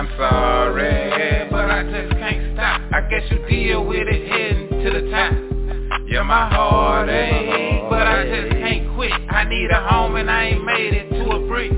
[0.00, 2.80] I'm sorry, but I just can't stop.
[2.90, 6.08] I guess you deal with it heading to the top.
[6.08, 9.12] Yeah, my heart ache, but I just can't quit.
[9.12, 11.72] I need a home and I ain't made it to a brick.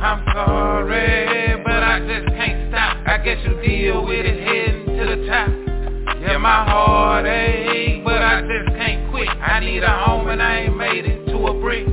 [0.00, 3.06] I'm sorry, but I just can't stop.
[3.06, 6.16] I guess you deal with it heading to the top.
[6.22, 9.28] Yeah, my heart ache, but I just can't quit.
[9.28, 11.86] I need a home and I ain't made it to a brick.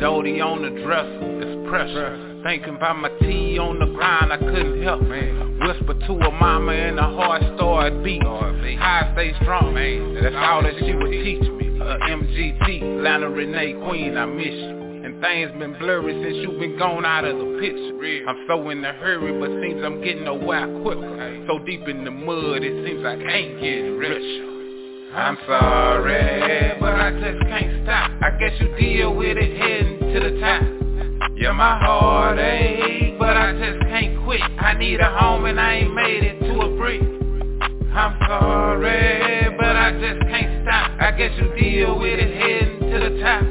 [0.00, 2.42] Doty on the dresser, pressure.
[2.42, 5.02] Thinking about my tea on the grind, I couldn't help.
[5.02, 5.60] Man.
[5.60, 8.22] Whisper to a mama and a heart started beat.
[8.22, 10.14] How I stay strong, man.
[10.14, 11.80] That's all that she would teach me.
[11.80, 14.80] Uh, MGT, Lana Renee Queen, I miss you.
[15.04, 17.90] And things been blurry since you been gone out of the picture.
[18.26, 21.44] I'm so in a hurry, but seems I'm getting nowhere quicker.
[21.46, 25.14] So deep in the mud, it seems I ain't getting richer.
[25.14, 28.10] I'm sorry, but I just can't stop.
[28.22, 30.79] I guess you deal with it heading to the top.
[31.40, 34.42] Yeah, my heart ache, but I just can't quit.
[34.42, 37.00] I need a home and I ain't made it to a brick.
[37.00, 41.00] I'm sorry, but I just can't stop.
[41.00, 43.42] I guess you deal with it heading to the top.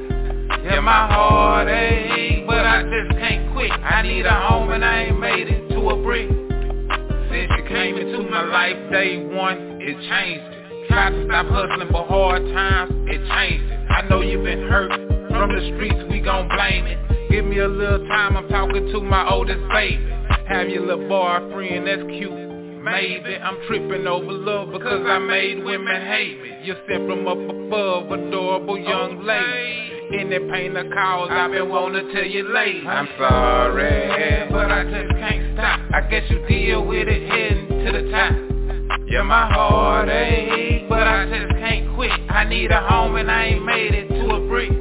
[0.63, 3.71] Yeah, my heart ache, but I just can't quit.
[3.71, 6.29] I need a home and I ain't made it to a brick.
[6.29, 10.87] Since you came into my life day one, it changed it.
[10.89, 13.79] Tried to stop hustling, but hard times, it changed it.
[13.89, 14.91] I know you've been hurt
[15.31, 17.18] from the streets, we gon' blame it.
[17.29, 20.03] Give me a little time, I'm talking to my oldest baby.
[20.47, 22.31] Have your little boyfriend, that's cute.
[22.83, 26.49] Maybe I'm tripping over love because I made women hate me.
[26.63, 30.21] You're sent from up above, adorable young lady.
[30.21, 32.87] In that pain of cause, I've been to tell you late.
[32.87, 35.79] I'm sorry, but I just can't stop.
[35.93, 38.49] I guess you deal with it heading to the top.
[39.07, 42.11] Yeah, my heart ache, but I just can't quit.
[42.29, 44.71] I need a home and I ain't made it to a brick.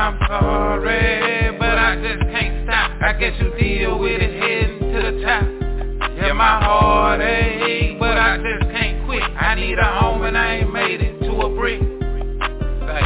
[0.00, 2.90] I'm sorry, but I just can't stop.
[3.02, 5.44] I guess you deal with it heading to the top.
[6.16, 9.22] Yeah, my heart ache, but I just can't quit.
[9.22, 11.80] I need a home and I ain't made it to a brick.
[11.80, 13.02] Say,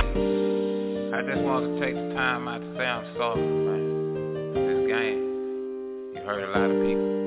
[1.10, 4.54] I just want to take the time out to say I'm sorry, man.
[4.54, 7.23] This game, you hurt a lot of people.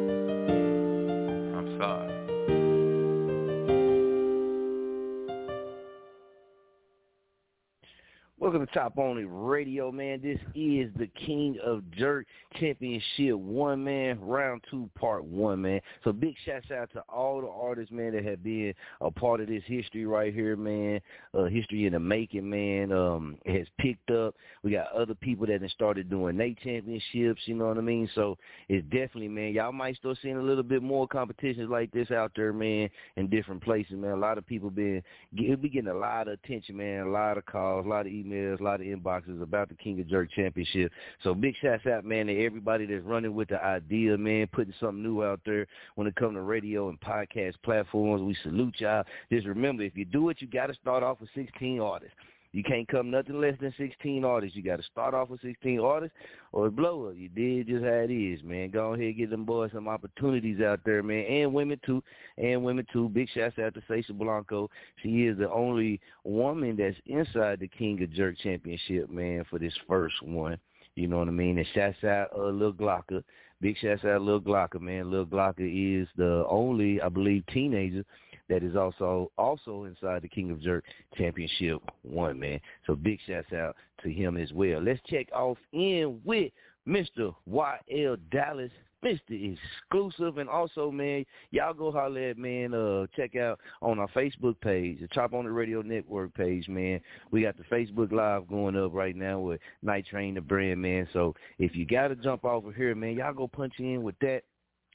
[8.39, 10.21] Welcome to Chop on the Radio, man.
[10.21, 12.25] This is the King of Jurk
[12.59, 14.19] Championship One, man.
[14.21, 15.81] Round two, part one, man.
[16.03, 19.47] So big shouts out to all the artists, man, that have been a part of
[19.47, 21.01] this history right here, man.
[21.37, 22.91] Uh, history in the making, man.
[22.91, 24.35] Um, has picked up.
[24.63, 27.41] We got other people that have started doing their championships.
[27.45, 28.09] You know what I mean?
[28.15, 28.37] So
[28.69, 29.53] it's definitely, man.
[29.53, 33.27] Y'all might start seeing a little bit more competitions like this out there, man, in
[33.29, 34.11] different places, man.
[34.11, 35.03] A lot of people been
[35.33, 37.07] be getting a lot of attention, man.
[37.07, 39.75] A lot of calls, a lot of emails emails, a lot of inboxes about the
[39.75, 40.91] King of Jurk Championship.
[41.23, 45.03] So big shouts out, man, to everybody that's running with the idea, man, putting something
[45.03, 48.21] new out there when it comes to radio and podcast platforms.
[48.21, 49.03] We salute y'all.
[49.31, 52.15] Just remember, if you do it, you got to start off with 16 artists.
[52.53, 54.55] You can't come nothing less than 16 artists.
[54.55, 56.15] You got to start off with 16 artists
[56.53, 57.15] or blow up.
[57.15, 58.71] You did just how it is, man.
[58.71, 62.01] Go ahead and get them boys some opportunities out there, man, and women too,
[62.37, 63.09] and women too.
[63.09, 64.69] Big shouts out to Sasha Blanco.
[65.03, 69.73] She is the only woman that's inside the King of Jurk Championship, man, for this
[69.87, 70.57] first one.
[70.95, 71.59] You know what I mean?
[71.59, 73.23] And shouts out uh, Lil Glocker.
[73.61, 75.11] Big shouts out Lil Glocker, man.
[75.11, 78.03] Lil Glocker is the only, I believe, teenager
[78.49, 80.83] that is also also inside the King of Jurk
[81.17, 82.59] Championship one, man.
[82.85, 84.81] So big shouts out to him as well.
[84.81, 86.51] Let's check off in with
[86.87, 87.35] Mr.
[87.49, 88.71] YL Dallas,
[89.03, 89.19] Mr.
[89.29, 94.59] Exclusive, and also, man, y'all go holler at, man, uh, check out on our Facebook
[94.61, 97.01] page, the Chop on the Radio Network page, man.
[97.29, 101.07] We got the Facebook Live going up right now with Night Train the brand, man.
[101.13, 104.43] So if you got to jump over here, man, y'all go punch in with that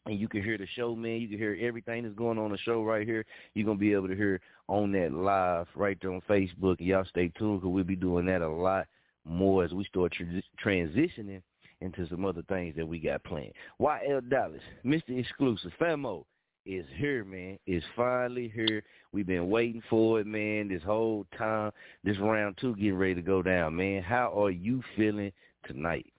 [0.07, 1.21] and you can hear the show, man.
[1.21, 3.25] You can hear everything that's going on the show right here.
[3.55, 6.77] You're gonna be able to hear on that live right there on Facebook.
[6.79, 8.87] Y'all stay tuned because we'll be doing that a lot
[9.25, 11.43] more as we start tra- transitioning
[11.81, 13.53] into some other things that we got planned.
[13.81, 15.19] YL Dallas, Mr.
[15.19, 16.25] Exclusive, Femo
[16.65, 17.59] is here, man.
[17.67, 18.83] It's finally here.
[19.13, 20.69] We've been waiting for it, man.
[20.69, 21.73] This whole time,
[22.05, 24.03] this round two getting ready to go down, man.
[24.03, 25.33] How are you feeling
[25.67, 26.12] tonight?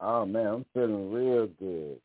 [0.00, 1.98] Oh man, I'm feeling real good.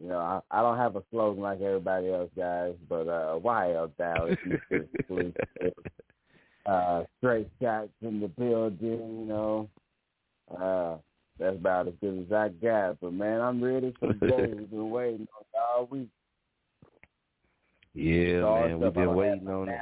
[0.00, 3.90] You know, I, I don't have a slogan like everybody else, guys, but uh, YL
[3.98, 4.38] Dallas,
[6.66, 8.78] uh, straight shots in the building.
[8.80, 9.68] You know,
[10.50, 10.96] uh,
[11.38, 13.00] that's about as good as I got.
[13.00, 14.52] But man, I'm ready for the day.
[14.56, 16.08] We've been waiting on all week.
[17.94, 19.78] Yeah, All man, we've been waiting on it.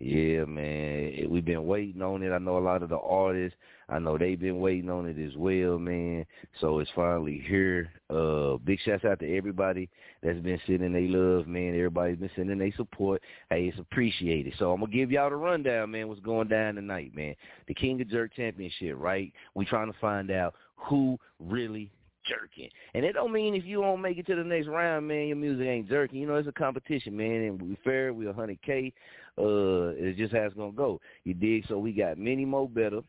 [0.00, 1.30] Yeah, man.
[1.30, 2.30] We've been waiting on it.
[2.30, 3.56] I know a lot of the artists.
[3.88, 6.24] I know they've been waiting on it as well, man.
[6.60, 7.90] So it's finally here.
[8.10, 9.88] Uh big shouts out to everybody
[10.22, 11.74] that's been sending their love, man.
[11.74, 13.22] Everybody's been sending their support.
[13.50, 14.54] Hey, it's appreciated.
[14.58, 17.34] So I'm gonna give y'all the rundown, man, what's going down tonight, man.
[17.68, 19.32] The King of Jurk Championship, right?
[19.54, 21.90] We trying to find out who really
[22.26, 22.70] jerking.
[22.94, 25.36] And it don't mean if you don't make it to the next round, man, your
[25.36, 26.20] music ain't jerking.
[26.20, 28.92] You know, it's a competition, man, and we fair, we a hundred K.
[29.36, 31.00] Uh it's just how it's gonna go.
[31.24, 31.66] You dig?
[31.68, 33.00] So we got Many Mo Better.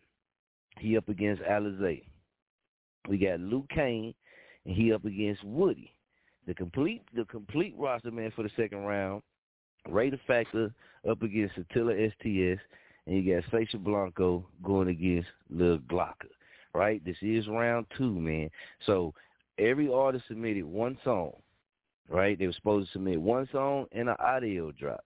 [0.80, 2.04] He up against Alizé.
[3.08, 4.14] We got Luke Kane
[4.66, 5.92] and he up against Woody.
[6.48, 9.22] The complete the complete roster, man, for the second round.
[9.88, 10.74] Ray the Factor
[11.10, 12.62] up against Attila STS,
[13.06, 16.32] and you got Sasha Blanco going against Lil Glocker.
[16.74, 17.04] Right?
[17.06, 18.50] This is round two, man.
[18.86, 19.14] So
[19.58, 21.34] every artist submitted one song.
[22.10, 22.38] Right?
[22.38, 25.04] They were supposed to submit one song and an audio drop.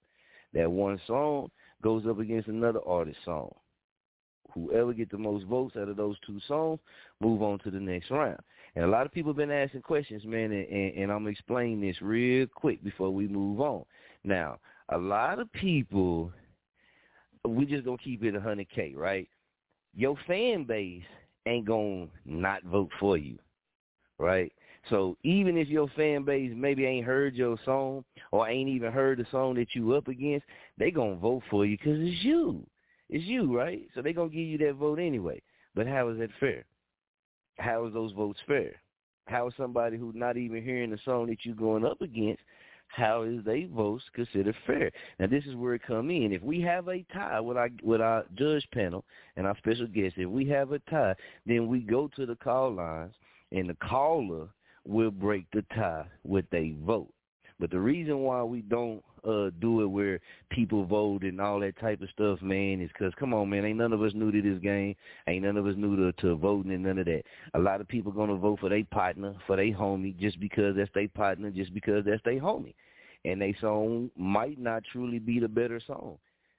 [0.54, 1.50] That one song
[1.82, 3.54] goes up against another artist song.
[4.54, 6.80] Whoever get the most votes out of those two songs,
[7.20, 8.40] move on to the next round.
[8.76, 11.82] And a lot of people have been asking questions, man, and, and, and I'm explaining
[11.82, 13.84] this real quick before we move on.
[14.24, 14.60] Now,
[14.90, 16.32] a lot of people,
[17.48, 19.28] we just gonna keep it 100k, right?
[19.96, 21.04] Your fan base
[21.46, 23.38] ain't gonna not vote for you,
[24.18, 24.52] right?
[24.90, 29.20] So even if your fan base maybe ain't heard your song or ain't even heard
[29.20, 30.46] the song that you up against,
[30.78, 32.66] they gonna vote for you because it's you.
[33.10, 33.88] It's you, right?
[33.96, 35.42] So they're gonna give you that vote anyway.
[35.76, 36.66] But how is that fair?
[37.58, 38.82] How is those votes fair?
[39.28, 42.42] How is somebody who's not even hearing the song that you're going up against,
[42.90, 44.92] how is they votes considered fair?
[45.20, 46.34] Now this is where it come in.
[46.34, 50.16] If we have a tie with our with our judge panel and our special guest,
[50.18, 51.16] if we have a tie,
[51.46, 53.14] then we go to the call lines
[53.52, 54.48] and the caller
[54.86, 57.14] will break the tie with a vote.
[57.60, 60.20] But the reason why we don't uh do it where
[60.50, 63.78] people vote and all that type of stuff, man, is because come on, man, ain't
[63.78, 64.96] none of us new to this game.
[65.28, 67.24] Ain't none of us new to, to voting and none of that.
[67.54, 70.92] A lot of people gonna vote for their partner, for their homie, just because that's
[70.94, 72.76] their partner, just because that's their homie,
[73.26, 76.18] and they song might not truly be the better song.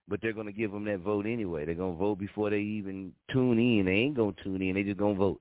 [0.09, 1.65] But they're gonna give them that vote anyway.
[1.65, 3.87] They're gonna vote before they even tune in.
[3.87, 4.75] They ain't gonna tune in.
[4.75, 5.41] They just gonna vote.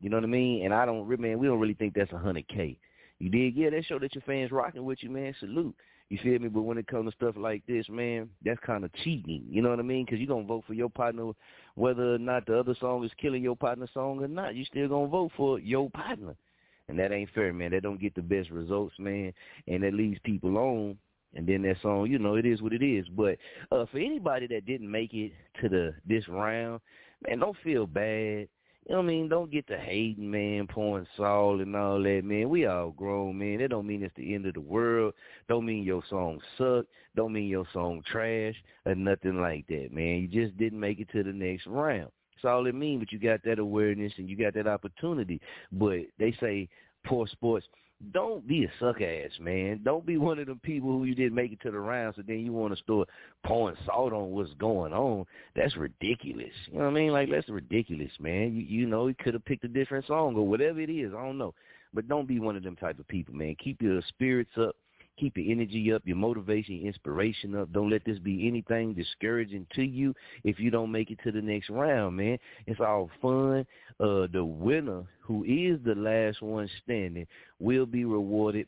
[0.00, 0.64] You know what I mean?
[0.64, 2.78] And I don't, man, we don't really think that's a hundred k.
[3.18, 3.56] You dig?
[3.56, 5.34] Yeah, that show that your fans rocking with you, man.
[5.40, 5.74] Salute.
[6.08, 6.48] You feel me?
[6.48, 9.44] But when it comes to stuff like this, man, that's kind of cheating.
[9.48, 10.04] You know what I mean?
[10.04, 11.32] Because you're going to vote for your partner
[11.74, 14.54] whether or not the other song is killing your partner's song or not.
[14.54, 16.36] You still going to vote for your partner.
[16.88, 17.72] And that ain't fair, man.
[17.72, 19.32] That don't get the best results, man.
[19.66, 20.96] And that leaves people on.
[21.34, 23.06] And then that song, you know, it is what it is.
[23.08, 23.36] But
[23.72, 26.80] uh, for anybody that didn't make it to the this round,
[27.26, 28.48] man, don't feel bad.
[28.86, 29.28] You know what I mean?
[29.28, 32.48] Don't get to hating, man, pouring salt and all that, man.
[32.48, 33.58] We all grown, man.
[33.58, 35.12] That don't mean it's the end of the world.
[35.48, 36.86] Don't mean your song suck.
[37.16, 40.20] Don't mean your song trash or nothing like that, man.
[40.20, 42.12] You just didn't make it to the next round.
[42.30, 45.40] That's all it means, but you got that awareness and you got that opportunity.
[45.72, 46.68] But they say
[47.04, 47.66] poor sports,
[48.12, 49.80] don't be a suck ass, man.
[49.82, 52.22] Don't be one of them people who you didn't make it to the round, so
[52.26, 53.08] then you want to start
[53.44, 55.24] pouring salt on what's going on.
[55.54, 56.52] That's ridiculous.
[56.70, 57.12] You know what I mean?
[57.12, 58.54] Like that's ridiculous, man.
[58.54, 61.12] You you know, he could have picked a different song or whatever it is.
[61.14, 61.54] I don't know,
[61.94, 63.56] but don't be one of them type of people, man.
[63.58, 64.76] Keep your spirits up.
[65.18, 67.72] Keep your energy up, your motivation, your inspiration up.
[67.72, 71.40] Don't let this be anything discouraging to you if you don't make it to the
[71.40, 72.38] next round, man.
[72.66, 73.66] It's all fun.
[73.98, 77.26] Uh, the winner, who is the last one standing,
[77.58, 78.66] will be rewarded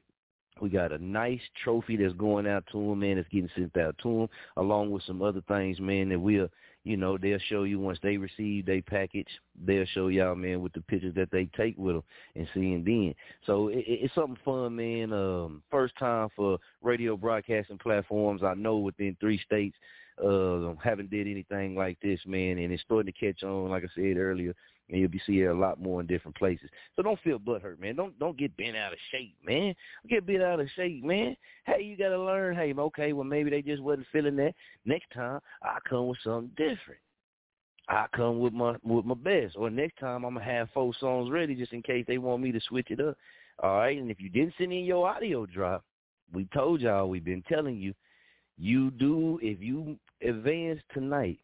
[0.61, 3.17] we got a nice trophy that's going out to him, man.
[3.17, 6.09] That's getting sent out to him, along with some other things, man.
[6.11, 6.49] That we'll,
[6.85, 9.29] you know, they'll show you once they receive their package.
[9.65, 13.15] They'll show y'all, man, with the pictures that they take with them and seeing then.
[13.47, 15.13] So it, it's something fun, man.
[15.13, 18.43] Um, first time for radio broadcasting platforms.
[18.43, 19.77] I know within three states,
[20.23, 23.71] uh, haven't did anything like this, man, and it's starting to catch on.
[23.71, 24.55] Like I said earlier,
[24.89, 26.71] and you'll be seeing a lot more in different places.
[26.97, 27.97] So don't feel butthurt, man.
[27.97, 29.75] Don't don't get bent out of shape, man.
[30.03, 31.37] Don't get bent out of shape, man.
[31.67, 32.57] Hey, you gotta learn.
[32.57, 34.55] Hey, okay, well maybe they just wasn't feeling that.
[34.85, 37.01] Next time I come with something different.
[37.89, 39.57] I come with my with my best.
[39.57, 42.53] Or next time I'm gonna have four songs ready just in case they want me
[42.53, 43.17] to switch it up.
[43.63, 45.85] All right, and if you didn't send in your audio drop,
[46.33, 47.93] we told y'all we've been telling you,
[48.57, 51.39] you do if you advance tonight,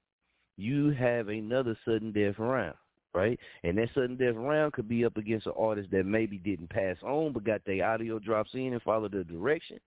[0.56, 2.76] you have another sudden death round,
[3.14, 3.38] right?
[3.62, 6.96] And that sudden death round could be up against an artist that maybe didn't pass
[7.02, 9.78] on but got their audio drops in and followed the direction.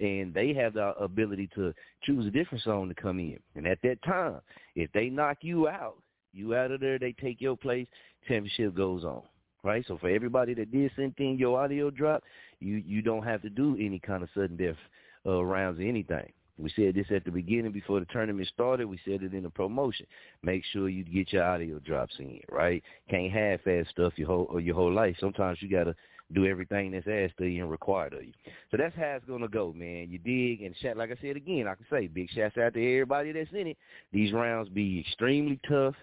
[0.00, 1.72] And they have the ability to
[2.02, 3.38] choose a different song to come in.
[3.54, 4.40] And at that time,
[4.76, 5.96] if they knock you out,
[6.34, 7.86] you out of there, they take your place,
[8.28, 9.22] championship goes on.
[9.64, 9.84] Right?
[9.88, 12.22] So for everybody that did send in your audio drop,
[12.60, 14.76] you you don't have to do any kind of sudden death
[15.26, 16.30] uh, rounds or anything.
[16.58, 18.86] We said this at the beginning before the tournament started.
[18.86, 20.06] We said it in the promotion.
[20.42, 22.82] Make sure you get your audio drops in, right?
[23.08, 25.16] Can't half-ass stuff your whole or your whole life.
[25.20, 25.94] Sometimes you gotta
[26.32, 28.32] do everything that's asked of you and required of you.
[28.70, 30.08] So that's how it's gonna go, man.
[30.10, 32.92] You dig and shout like I said again, I can say big shouts out to
[32.94, 33.78] everybody that's in it.
[34.12, 35.94] These rounds be extremely tough.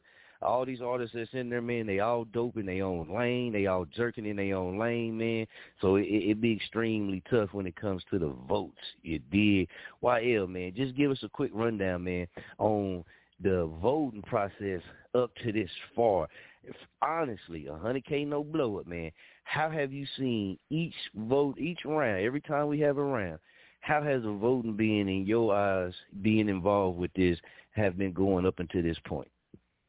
[0.45, 3.51] All these artists that's in there, man, they all dope in their own lane.
[3.51, 5.47] They all jerking in their own lane, man.
[5.81, 8.77] So it, it be extremely tough when it comes to the votes.
[9.01, 9.67] You did.
[10.03, 12.27] YL, man, just give us a quick rundown, man,
[12.59, 13.03] on
[13.41, 14.81] the voting process
[15.15, 16.27] up to this far.
[16.63, 19.11] If, honestly, 100K no blow up, man.
[19.43, 23.39] How have you seen each vote, each round, every time we have a round,
[23.81, 27.37] how has the voting been in your eyes, being involved with this,
[27.75, 29.27] have been going up until this point?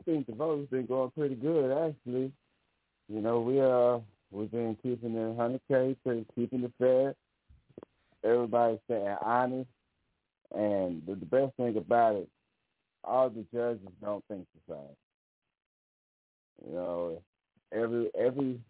[0.07, 2.33] Think the vote's been going pretty good actually.
[3.09, 3.99] You know, we uh
[4.31, 5.97] we've been keeping it hundred K,
[6.35, 7.15] keeping it fair.
[8.25, 9.69] Everybody's staying honest.
[10.55, 12.29] And the, the best thing about it,
[13.03, 16.69] all the judges don't think the same.
[16.69, 17.23] You know,
[17.73, 18.61] every every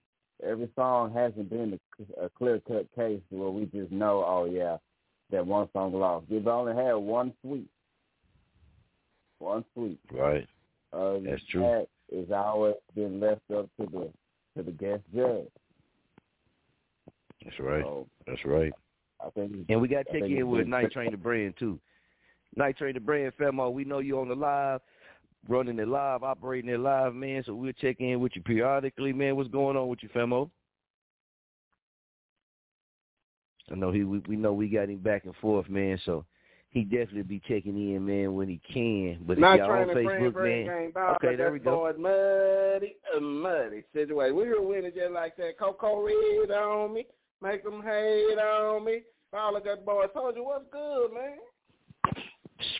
[0.43, 1.78] every song hasn't been
[2.19, 4.78] a, a clear cut case where we just know, oh yeah,
[5.31, 6.26] that one song lost.
[6.31, 7.69] We've only had one sweep.
[9.38, 10.00] One sweep.
[10.11, 10.49] Right.
[10.96, 11.60] Uh, That's true.
[11.62, 14.10] That is always been left up to the
[14.56, 15.48] to the guest judge.
[17.44, 17.82] That's right.
[17.84, 18.72] So That's right.
[19.24, 21.54] I think And we got to I check in with been- Night Train the Brand
[21.58, 21.78] too.
[22.54, 24.80] Night Train the Brand, Femo, we know you on the live,
[25.48, 27.42] running it live, operating it live, man.
[27.44, 29.36] So we'll check in with you periodically, man.
[29.36, 30.48] What's going on with you, Femo?
[33.70, 35.98] I know he we, we know we got him back and forth, man.
[36.04, 36.24] So
[36.76, 39.18] he definitely be checking in, man, when he can.
[39.26, 41.47] But if y'all on trying to bring Facebook, bring man, game back, okay, but there
[41.47, 41.71] that we go.
[41.76, 44.37] boy muddy, a muddy situation.
[44.37, 45.59] We were winning just like that.
[45.59, 47.06] Coco Red on me,
[47.42, 49.00] make them hate on me.
[49.33, 51.37] All of that boy told you what's good, man.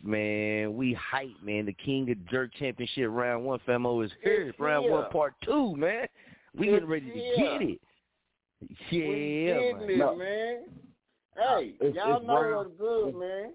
[0.03, 1.67] Man, we hype, man.
[1.67, 4.49] The King of Jerk Championship round one, Femo is here.
[4.49, 4.93] It's round here.
[4.93, 6.07] one, part two, man.
[6.55, 7.37] We It's getting ready to here.
[7.37, 7.81] get it.
[8.91, 9.91] we Yeah, getting man.
[9.91, 10.17] it, No.
[10.17, 10.65] man.
[11.37, 13.53] Hey, It's- y'all it's know round- what's good, man.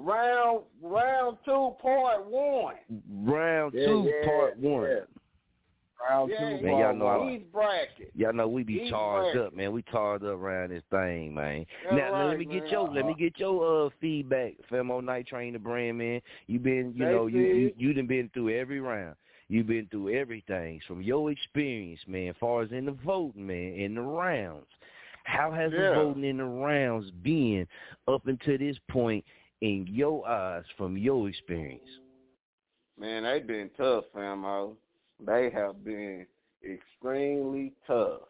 [0.00, 2.74] Round round two, part one.
[3.24, 4.82] Round Yeah, two, yeah, part one.
[4.88, 5.00] yeah.
[6.08, 7.28] Round Yeah, two, Man, y'all part know I- one.
[7.30, 8.10] East bracket.
[8.14, 9.46] Y'all know we be He's charged right.
[9.46, 9.72] up, man.
[9.72, 11.66] We charged up around this thing, man.
[11.84, 12.72] That's now, now let right, me get man.
[12.72, 16.20] your let me get your uh feedback, Femo Night Train the brand, man.
[16.46, 19.16] You been you They know you you you done been through every round.
[19.48, 22.28] You've been through everything from your experience, man.
[22.28, 24.66] As far as in the voting, man, in the rounds.
[25.24, 27.66] How has the voting in the rounds been
[28.06, 29.24] up until this point
[29.60, 31.88] in your eyes from your experience?
[32.98, 34.74] Man, they've been tough, Femo.
[35.24, 36.26] They have been
[36.64, 38.22] extremely tough.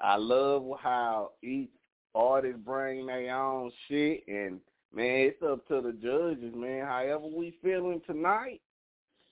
[0.00, 1.70] I love how each
[2.14, 4.60] artist bring their own shit, and
[4.94, 6.86] man, it's up to the judges, man.
[6.86, 8.60] However we feeling tonight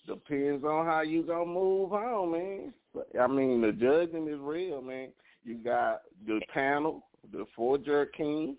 [0.06, 2.72] depends on how you gonna move on, man.
[3.20, 5.08] I mean, the judging is real, man.
[5.44, 8.56] You got the panel, the four jerk kings.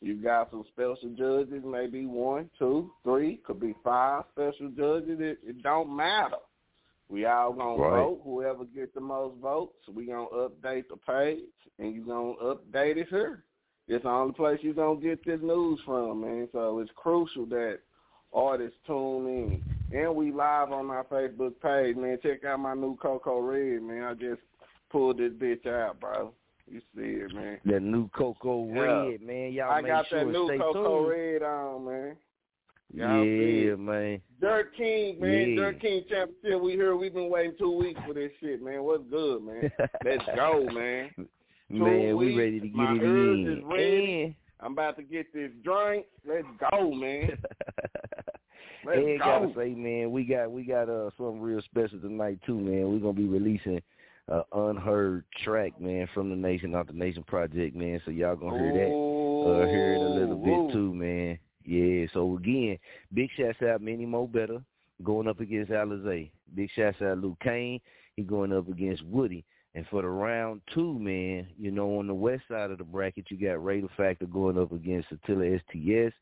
[0.00, 5.18] You got some special judges, maybe one, two, three, could be five special judges.
[5.20, 6.36] It, it don't matter.
[7.08, 8.02] We all gonna Right.
[8.02, 8.20] vote.
[8.24, 11.44] Whoever gets the most votes, we gonna update the page,
[11.78, 13.44] and you gonna update it here.
[13.88, 16.48] It's the only place you gonna get this news from, man.
[16.52, 17.78] So it's crucial that
[18.32, 19.62] artists tune in,
[19.92, 22.18] and we live on our Facebook page, man.
[22.22, 24.02] Check out my new Coco Red, man.
[24.02, 24.42] I just
[24.90, 26.32] pulled this bitch out, bro.
[26.68, 27.58] You see it, man.
[27.64, 28.80] That new Coco Yeah.
[28.80, 29.52] Red, man.
[29.52, 31.10] Y'all I make got sure that and new stay Coco tuned.
[31.10, 32.16] Red on, man.
[32.92, 34.20] Y'all Yeah, man.
[34.40, 35.50] Dirt King, man.
[35.50, 35.56] Yeah.
[35.56, 36.60] Dirt King Championship.
[36.62, 36.96] We here.
[36.96, 38.82] We've been waiting two weeks for this shit, man.
[38.82, 39.70] What's good, man?
[40.04, 41.10] Let's go, man.
[41.68, 43.58] Man, we ready to get my it in.
[43.58, 44.36] is ready.
[44.60, 46.06] I'm about to get this drink.
[46.26, 47.30] Let's go, man.
[48.84, 49.24] Let's and go.
[49.24, 52.88] gotta say, man, we got we got uh something real special tonight too, man.
[52.92, 53.82] We're gonna be releasing
[54.30, 58.00] uh unheard track, man, from the Nation Not the Nation Project, man.
[58.04, 58.90] So y'all gonna hear that.
[58.90, 61.38] Uh hear it a little bit too, man.
[61.64, 62.78] Yeah, so again,
[63.12, 64.62] big shouts out Manny Mo Better
[65.02, 66.30] going up against Alizé.
[66.54, 67.80] Big shouts out Luke Kane.
[68.14, 69.44] He going up against Woody.
[69.74, 73.26] And for the round two, man, you know, on the west side of the bracket,
[73.28, 76.14] you got Raider Factor going up against Attila STS,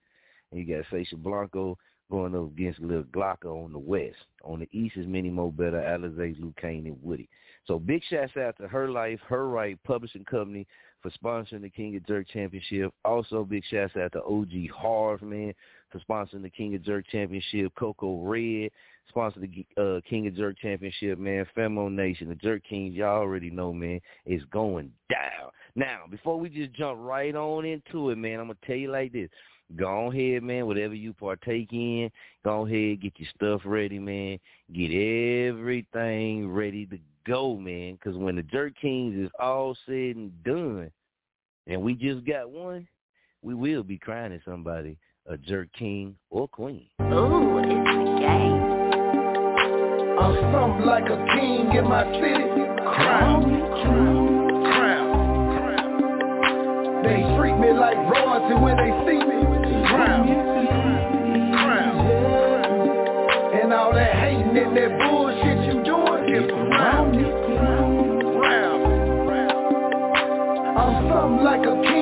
[0.50, 1.78] and you got Sasha Blanco
[2.10, 4.16] going up against Lil Glocker on the west.
[4.42, 7.28] On the east is Many Mo Better, Alizé, Luke Kane, and Woody.
[7.66, 10.66] So big shouts out to Her Life, Her Right Publishing Company
[11.02, 12.92] for sponsoring the King of Jurk Championship.
[13.04, 15.54] Also big shouts out to OG Harv, man,
[15.90, 17.72] for sponsoring the King of Jurk Championship.
[17.78, 18.70] Coco Red
[19.08, 21.46] sponsor the uh, King of Jurk Championship, man.
[21.56, 25.50] Femo Nation, the Jerk Kings, y'all already know, man, is going down.
[25.76, 29.12] Now, before we just jump right on into it, man, I'm gonna tell you like
[29.12, 29.28] this.
[29.76, 30.66] Go ahead, man.
[30.66, 32.10] Whatever you partake in,
[32.44, 34.38] go ahead, get your stuff ready, man.
[34.72, 37.94] Get everything ready to go, man.
[37.94, 40.90] Because when the Jerk Kings is all said and done,
[41.66, 42.86] and we just got one,
[43.42, 46.86] we will be crying at somebody, a Jerk King or Queen.
[47.00, 48.74] Ooh, it's the game.
[50.18, 52.44] I'm something like a king in my city.
[52.84, 54.23] Crown, crown.
[57.04, 59.38] They treat me like royalty when they see me.
[59.86, 60.26] Crown,
[61.52, 61.96] crown.
[63.62, 67.24] And all that hating and that bullshit you doing, get around me.
[70.76, 71.93] I'm something like a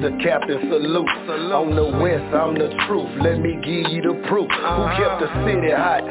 [0.00, 1.08] the captain salute.
[1.48, 3.10] On the west, I'm the truth.
[3.22, 4.48] Let me give you the proof.
[4.50, 4.96] Who uh-huh.
[4.96, 6.04] kept the city hot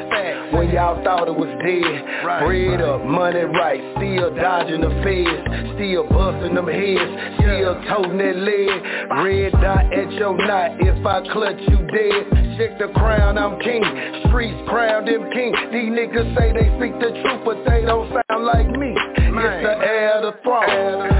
[0.52, 2.24] when y'all thought it was dead?
[2.24, 2.44] Right.
[2.44, 3.80] Bread up, money right.
[3.96, 5.76] Still dodging the feds.
[5.78, 7.10] Still busting them heads.
[7.40, 8.76] Still toting that lead.
[9.24, 10.76] Red dot at your knot.
[10.80, 12.48] If I clutch you dead.
[12.58, 13.84] Check the crown, I'm king.
[14.26, 15.54] Streets crown them king.
[15.70, 18.92] These niggas say they speak the truth, but they don't sound like me.
[18.98, 19.78] It's the
[20.18, 21.17] of the throne.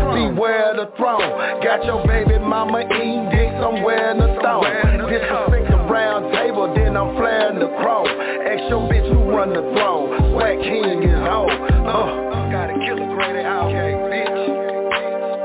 [1.09, 1.61] Beware.
[1.65, 4.65] Got your baby mama eating dick somewhere in the stone.
[5.09, 8.07] Disrespect the round table, then I'm flaring the crown.
[8.45, 10.33] Ask your bitch who run the throne.
[10.33, 11.49] Swag king is home.
[11.49, 13.73] Uh, gotta kill a greater out.
[13.73, 14.69] Bitch.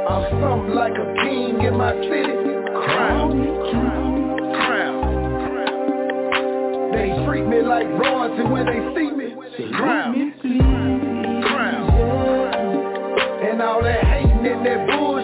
[0.03, 2.35] I'm something like a king in my city.
[2.83, 3.31] Crown,
[4.59, 4.95] crown.
[6.91, 9.31] They treat me like royalty when they see me.
[9.77, 10.33] Crown,
[11.47, 11.89] crown.
[13.47, 15.22] And all that hating and that bullshit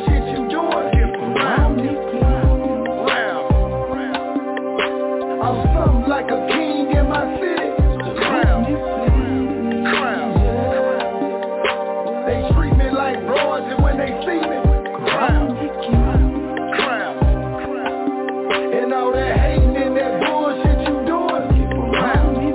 [18.89, 21.45] And all that hating and that bullshit you doing,
[21.93, 22.49] around me,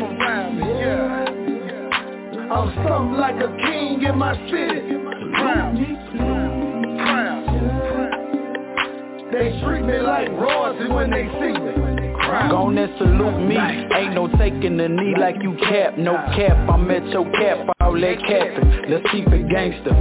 [0.00, 2.48] around me, yeah.
[2.50, 4.96] I'm something like a king in my city.
[5.34, 5.76] Crown,
[6.96, 7.44] crown.
[9.32, 11.74] They treat me like royalty when they see me.
[12.24, 12.48] Crown.
[12.50, 13.58] Gon' and salute me.
[13.94, 15.98] Ain't no taking the knee like you cap.
[15.98, 17.73] No cap, I'm at your cap.
[17.94, 18.88] That.
[18.88, 19.94] Let's keep it gangster.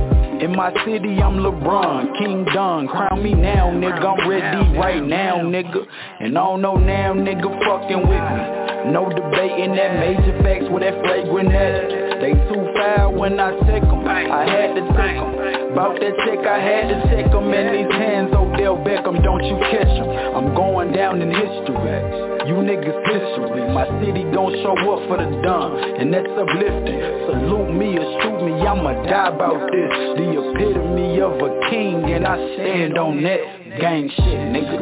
[0.43, 2.87] In my city, I'm LeBron, King Don.
[2.87, 4.19] Crown me now, nigga.
[4.19, 5.85] I'm ready right now, nigga.
[6.19, 8.91] And I don't know now, nigga, fucking with me.
[8.91, 12.02] No debating that major facts with that flagrant ass.
[12.23, 14.07] They too foul when I take 'em.
[14.07, 15.75] I had to take 'em.
[15.75, 17.51] Bout that check, I had to check 'em.
[17.51, 20.07] And these hands, Odell Beckham, don't you catch 'em.
[20.33, 21.99] I'm going down in history.
[22.47, 23.67] You niggas history.
[23.73, 27.01] My city gon' show up for the dumb, and that's uplifting.
[27.27, 29.91] Salute me or shoot me, I'ma die about this.
[30.15, 33.41] The epitome of a king, and I stand on that
[33.81, 34.79] gang shit, nigga.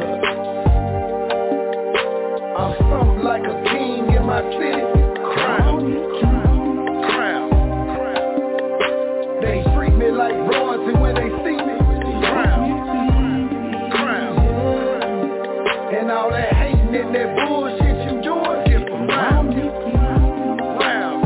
[2.56, 4.84] I'm like a king in my city.
[5.34, 6.31] Crown.
[17.12, 18.62] That bullshit you doing,
[19.10, 19.66] around me,
[20.80, 21.24] round.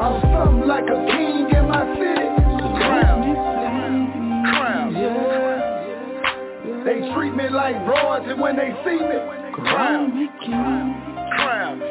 [0.00, 2.28] I'm something like a king in my city.
[2.78, 3.20] Crown,
[4.54, 4.90] crown.
[6.84, 9.18] They treat me like royalty when they see me.
[9.52, 10.28] Crown
[11.36, 11.82] crown.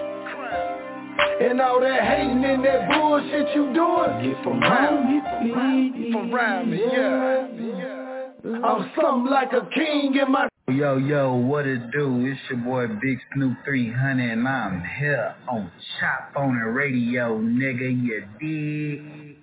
[1.41, 6.72] And all that hating and that bullshit you doing, get from round me, from round
[6.72, 7.48] yeah.
[8.63, 12.25] I'm something like a king in my Yo, yo, what it do?
[12.25, 17.89] It's your boy Big Snoop 300 and I'm here on Chop on the Radio, nigga,
[17.89, 19.37] you dig?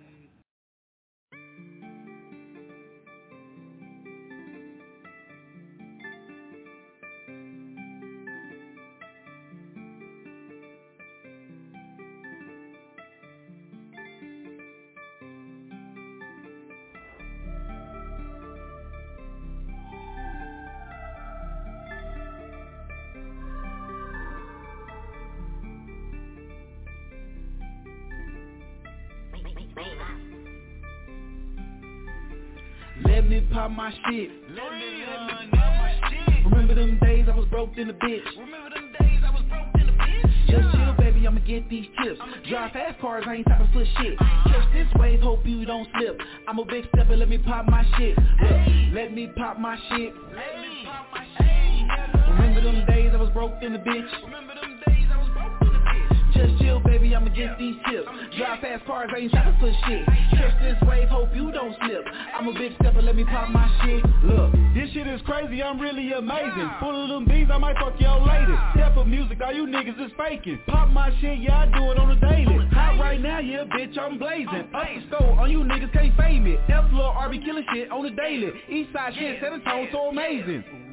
[33.85, 34.31] My shit.
[36.47, 38.25] Remember them days I was broke in the bitch.
[40.49, 42.19] Just chill, baby, I'ma get these tips.
[42.49, 44.19] Drive fast cars, I ain't stopping for shit.
[44.19, 46.19] Catch this wave, hope you don't slip.
[46.49, 48.17] I'm a big stepper, let me pop my shit.
[48.17, 50.15] Look, let me pop my shit.
[52.31, 54.09] Remember them days I was broke in the bitch.
[56.33, 56.81] Just chill,
[57.15, 58.09] I'ma get these tips.
[58.37, 60.07] Drive fast cars, I ain't stopping for shit.
[60.35, 62.05] Catch this wave, hope you don't slip.
[62.35, 64.03] I'm a big stepper, let me pop my shit.
[64.25, 66.71] Look, this shit is crazy, I'm really amazing.
[66.81, 68.53] Full of them beans, I might fuck your lady.
[68.75, 70.61] Step of music, all you niggas is faking.
[70.67, 72.67] Pop my shit, yeah, I do it on the daily.
[72.73, 74.69] Hot right now, yeah, bitch, I'm blazing.
[74.75, 76.57] Up the stove, on you niggas can't fade me.
[76.69, 78.51] F Lil RB killing shit on the daily.
[78.69, 80.84] East side shit, set a tone so amazing.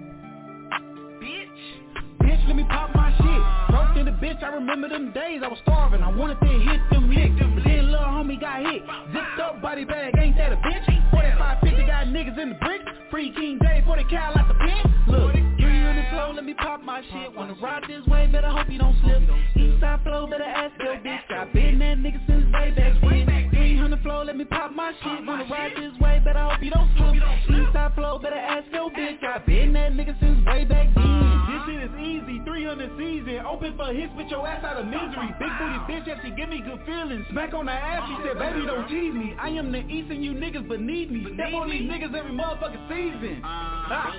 [2.41, 3.69] Bitch, let me pop my shit.
[3.69, 6.01] Broke in the bitch, I remember them days I was starving.
[6.01, 7.39] I wanted to hit them licks.
[7.39, 8.81] Then little homie got hit.
[9.13, 10.85] Zipped up body bag, ain't that a bitch?
[11.11, 12.85] 4550 got niggas in the bricks.
[13.09, 14.83] Free King J for the cow out the pen.
[15.07, 17.35] Look, 300 flow, let me pop my shit.
[17.35, 19.21] Wanna ride this way, better hope you don't slip.
[19.57, 21.29] Eastside flow, better ask your bitch.
[21.29, 23.27] I been that nigga since way back when.
[23.51, 25.25] 300 flow, let me pop my shit.
[25.25, 27.13] Wanna ride this way, better hope you don't slip.
[27.49, 29.23] Eastside flow, better ask your bitch.
[29.23, 31.30] I been that nigga since way back then.
[32.21, 33.45] This shit is easy, 300 season.
[33.45, 35.33] Open for hits with your ass out of misery.
[35.39, 37.25] Big booty bitch, yeah, she give me good feelings.
[37.31, 39.35] Smack on the ass, she said, baby, don't tease me.
[39.39, 41.25] I am the East and you niggas beneath me.
[41.33, 43.41] Step on these niggas every motherfucking season.
[43.43, 44.15] Ah.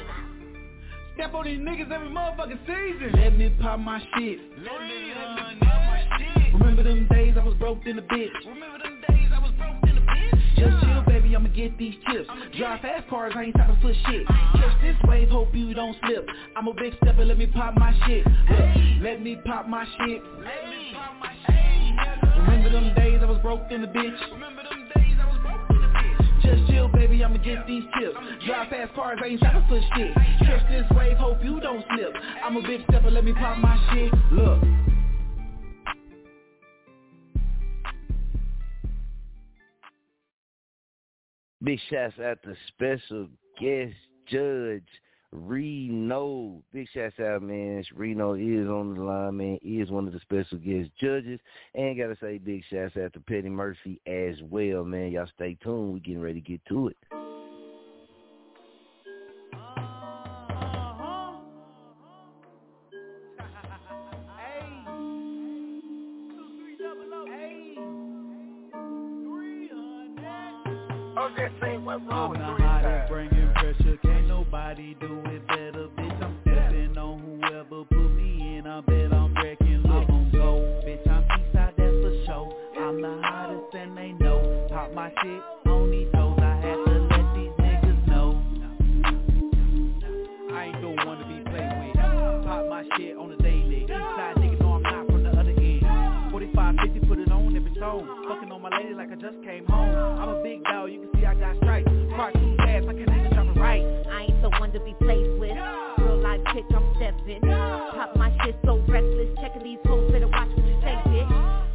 [1.15, 3.13] Step on these niggas every motherfucking season.
[3.21, 4.39] Let me pop my shit.
[6.55, 8.31] Remember them days I was broke in the bitch.
[8.47, 10.57] Remember them days I was broke in the bitch.
[10.57, 11.12] Just chill, baby,
[11.43, 12.29] I'ma get these chips.
[12.57, 14.27] Drive fast cars, I ain't stopping for shit.
[14.29, 16.25] Catch this wave, hope you don't slip.
[16.57, 18.25] I'm a big stepper, let me pop my shit.
[18.25, 20.23] Look, let me pop my shit.
[22.39, 24.17] Remember them days I was broke in the bitch.
[26.45, 28.17] Just chill, baby, I'ma get these tips.
[28.47, 30.15] Drive fast cars, I ain't stopping for shit.
[30.47, 32.15] Catch this wave, hope you don't slip.
[32.45, 34.13] I'm a big stepper, let me pop my shit.
[34.31, 34.92] Look.
[41.63, 43.29] Big shouts out to special
[43.61, 43.95] guest
[44.27, 44.83] judge
[45.33, 46.63] Reno.
[46.73, 47.85] Big shouts out, man.
[47.95, 49.59] Reno is on the line, man.
[49.63, 51.41] He is one of the special guest judges.
[51.75, 55.13] And gotta say big shouts out to Petty Murphy as well, man.
[55.13, 55.95] Y'all stay tuned.
[55.95, 57.22] We getting ready to get to it.
[71.33, 73.97] I'm just saying what's wrong with the hottest, bringing pressure.
[74.03, 75.82] Can't nobody do it better,
[98.29, 99.91] Fucking on my lady like I just came home.
[100.21, 101.91] I'm a big dog, you can see I got stripes.
[102.15, 103.83] Car too fast, I can't even drop it right.
[103.83, 105.59] I ain't the one to be played with.
[105.99, 107.43] Real life chick, I'm stepping.
[107.43, 109.27] Pop my shit so reckless.
[109.43, 111.31] Checking these hoes, better watch what you say, bitch.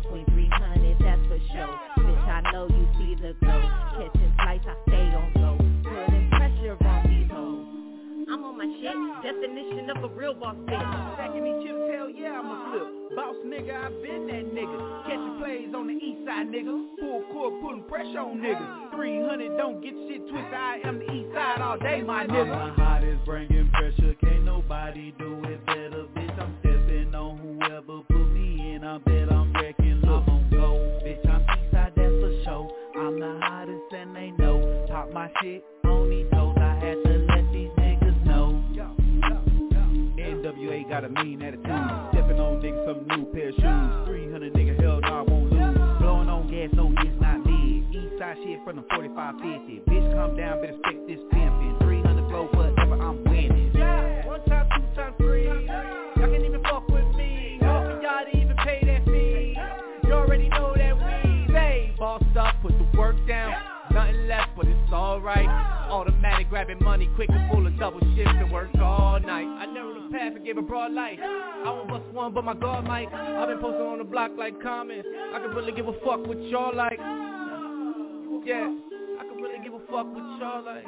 [0.07, 1.75] Queen 300, that's for sure.
[1.99, 3.61] Bitch, I know you see the glow.
[3.99, 5.59] Catching flights, I stay on go.
[5.83, 7.67] Putting pressure on these hoes.
[8.31, 8.95] I'm on my shit.
[9.19, 10.79] Definition of a real boss bitch.
[11.19, 13.06] Stacking these chips, hell yeah, I'm a flip.
[13.17, 15.03] Boss nigga, I been that nigga.
[15.05, 16.85] Catching plays on the east side, nigga.
[16.99, 18.91] Full court, putting pressure on niggas.
[18.95, 20.53] 300, don't get shit twisted.
[20.53, 22.53] I am the east side all day, my nigga.
[22.55, 24.13] I'm the hottest, bringing pressure.
[24.21, 26.39] Can't nobody do it better, bitch.
[26.39, 28.83] I'm stepping on whoever put me in.
[28.83, 30.01] I bet I'm wrecking.
[30.05, 31.27] Look, I'm go, bitch.
[31.27, 32.71] I'm east side, that's for sure.
[32.99, 34.85] I'm the hottest, and they know.
[34.91, 36.55] Pop my shit on these toes.
[36.59, 38.63] I had to let these niggas know.
[40.17, 41.66] NW you ain't got a mean attitude.
[49.33, 49.91] 550.
[49.91, 51.77] Bitch, come down, better stick this pimpin'.
[51.81, 53.71] 300 flow, whatever, I'm winning.
[53.75, 54.25] Yeah.
[54.25, 55.43] One time, two time, three.
[55.43, 57.59] Y'all can't even fuck with me.
[57.61, 59.57] Hoping y'all to even pay that fee.
[60.07, 63.53] You already know that we say boss up, put the work down.
[63.91, 65.49] Nothing left, but it's alright.
[65.89, 69.45] Automatic grabbing money, quick and full of double shifts and work all night.
[69.45, 71.19] I never the path and gave a broad light.
[71.19, 73.11] I won't bust one, but my guard might.
[73.13, 75.05] I've been posting on the block like comments.
[75.33, 76.99] I can really give a fuck what y'all like.
[78.45, 78.86] Yeah
[79.41, 80.85] really give a fuck what y'all like.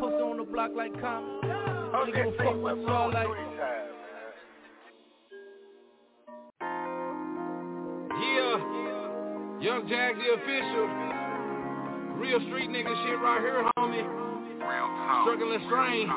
[0.00, 1.46] Posting on the block like comments.
[1.94, 3.28] Really give a fuck what y'all like.
[8.22, 8.56] Yeah,
[9.60, 10.86] Young Jag the official.
[12.18, 14.06] Real street nigga shit right here, homie.
[15.22, 16.08] Struggling strain,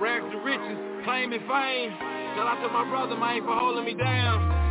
[0.00, 1.90] rags to riches, claiming fame.
[2.34, 4.61] Shout out to my brother, man, for holding me down.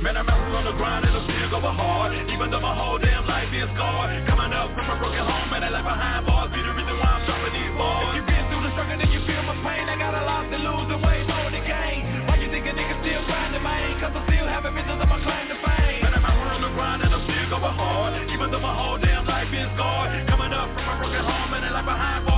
[0.00, 2.96] Man, I'm out on the grind and I'm still going hard Even though my whole
[2.96, 6.48] damn life is scarred Coming up from a broken home and I left behind bars.
[6.56, 8.08] Be the reason why I'm dropping these bars.
[8.08, 9.92] If you've been through the struggle then you feel my pain.
[9.92, 12.72] I got a lot to lose and way more to gain Why you think a
[12.72, 14.00] nigga still grinding, man?
[14.00, 16.00] Cause I'm still having visions of my claim to fame.
[16.00, 18.96] Man, I'm out on the grind and I'm still going hard Even though my whole
[18.96, 22.29] damn life is scarred Coming up from a broken home and I left behind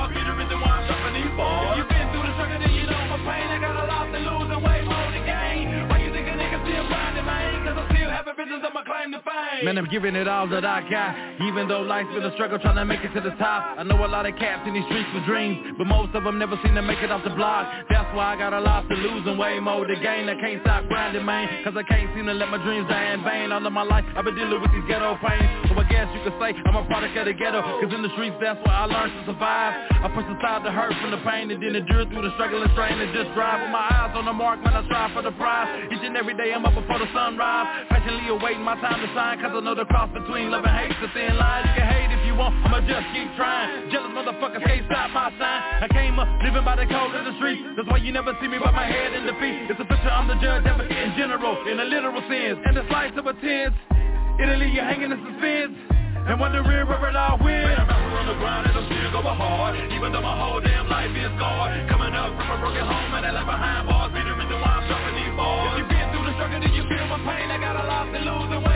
[8.93, 9.65] claim fame.
[9.65, 11.17] Man, I'm giving it all that I got.
[11.49, 13.79] Even though life's been a struggle trying to make it to the top.
[13.79, 16.39] I know a lot of cats in these streets with dreams But most of them
[16.39, 17.65] never seem to make it off the block.
[17.89, 20.29] That's why I got a lot to lose and way more to gain.
[20.29, 23.25] I can't stop grinding, man Cause I can't seem to let my dreams die in
[23.25, 23.53] vain.
[23.53, 25.49] All of my life I've been dealing with these ghetto pains.
[25.71, 28.13] So I guess you could say I'm a product of the ghetto Cause in the
[28.13, 29.73] streets that's where I learned to survive.
[30.05, 32.71] I push aside the hurt from the pain And then endure through the struggle and
[32.77, 33.65] strain And just drive.
[33.65, 35.89] With my eyes on the mark Man, I strive for the prize.
[35.89, 37.89] Each and every day I'm up before the sunrise.
[37.89, 40.99] Patiently awaiting my time to shine Cause I know the cross between love and hate's
[40.99, 43.89] a thin line You can hate if you want, I'ma just keep trying.
[43.95, 45.87] Jealous motherfuckers can't stop my sign.
[45.87, 48.51] I came up living by the code of the streets That's why you never see
[48.51, 49.71] me with my head in defeat.
[49.71, 52.59] It's a picture I'm the judge, advocate in general In a literal sense.
[52.67, 53.79] And the slice of a tense.
[54.43, 55.79] It'll leave you hanging in suspense.
[56.27, 59.39] And wondering where it all went Man, I'm on the grind and I'm still going
[59.39, 59.75] hard.
[59.91, 63.27] Even though my whole damn life is scarred Coming up from a broken home and
[63.27, 64.15] I left behind bars.
[64.15, 65.67] The reason why I'm dropping these bars.
[65.67, 67.51] If you've been through the struggle then you feel my pain.
[67.51, 68.72] I got a lot to lose and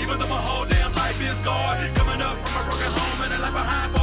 [0.00, 3.34] Even though my whole damn life is scarred Coming up from a broken home and
[3.34, 3.97] I left behind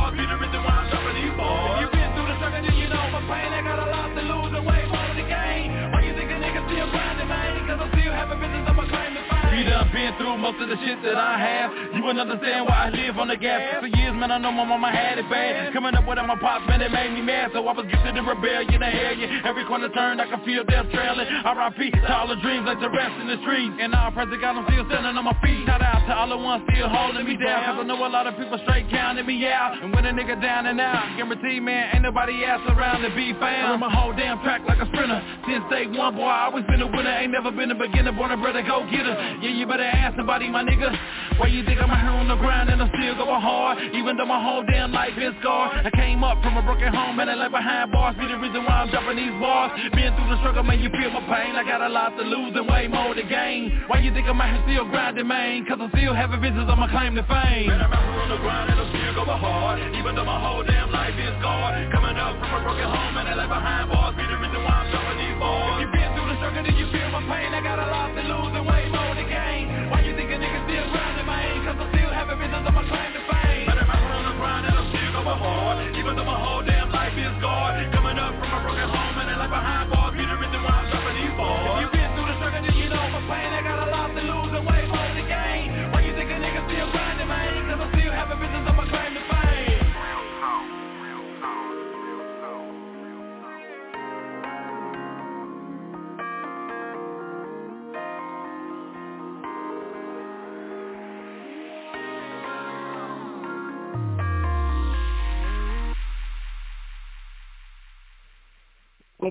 [9.86, 11.70] done been through most of the shit that I have.
[11.96, 14.66] You wouldn't understand why I live on the gap For years, man, I know my
[14.66, 15.74] mama had it bad.
[15.74, 17.52] Coming up without my pops, man, it made me mad.
[17.54, 20.90] So I was gifted in rebellion and hellion Every corner turned, I could feel death
[20.92, 21.28] trailing.
[21.28, 21.92] R.I.P.
[21.92, 23.76] to all the dreams like the rest in the streets.
[23.80, 25.66] And all praise to God, I'm still standing on my feet.
[25.66, 27.66] Shout out to all the ones still holding me down.
[27.66, 29.82] Cause I know a lot of people straight counting me out.
[29.82, 33.34] And when a nigga down and out Guarantee, man, ain't nobody else around to be
[33.38, 33.78] found.
[33.78, 35.22] Run my whole damn track like a sprinter.
[35.48, 37.12] Since day one, boy, I always been a winner.
[37.12, 40.48] Ain't never been a beginner, born a brother, go get her Yeah, you ask somebody,
[40.48, 40.88] my nigga.
[41.36, 43.76] Why you think I'm out here on the grind and I'm still going hard?
[43.92, 45.84] Even though my whole damn life is scarred.
[45.84, 48.16] I came up from a broken home and I left behind bars.
[48.16, 49.76] Be the reason why I'm dropping these bars.
[49.92, 51.60] Been through the struggle, man, you feel my pain.
[51.60, 53.84] I got a lot to lose and way more to gain.
[53.92, 55.68] Why you think I'm out here still grinding, man?
[55.68, 57.68] Cause I still having visions on my claim to fame.
[57.68, 59.76] Man, I'm out here on the grind and I'm still going hard.
[59.92, 61.92] Even though my whole damn life is scarred.
[61.92, 64.16] Coming up from a broken home and I left behind bars.
[64.16, 65.84] Be the reason why I'm dropping these bars.
[65.84, 67.52] If you've been through the struggle, then you feel my pain.
[67.52, 68.05] I got a lot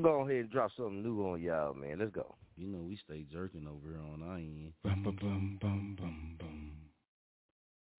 [0.04, 1.96] go ahead and drop something new on y'all, man.
[1.98, 2.34] Let's go.
[2.56, 4.72] You know we stay jerking over here on our end.
[4.84, 6.72] Bum bum bum bum bum bum.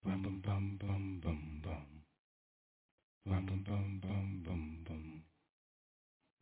[0.04, 1.86] Bum bum bum bum bum bum.
[3.26, 5.22] Bum bum bum bum bum bum.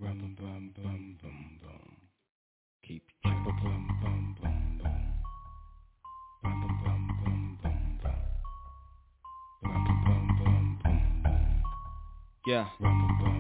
[0.01, 1.97] Bum bum bum bum bum bum.
[2.83, 5.01] Keep bum bum bum bum bum bum.
[6.43, 8.21] Bum bum bum bum bum bum.
[9.63, 11.63] Bum bum bum bum bum
[12.47, 13.34] Yeah.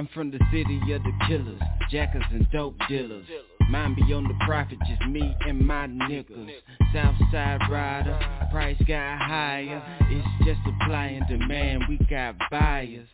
[0.00, 1.60] I'm from the city of the killers,
[1.90, 3.26] jackers and dope dealers.
[3.68, 6.48] Mind be on the profit, just me and my niggas.
[6.94, 8.18] Southside rider,
[8.50, 9.82] price got higher.
[10.08, 13.08] It's just supply and demand, we got buyers.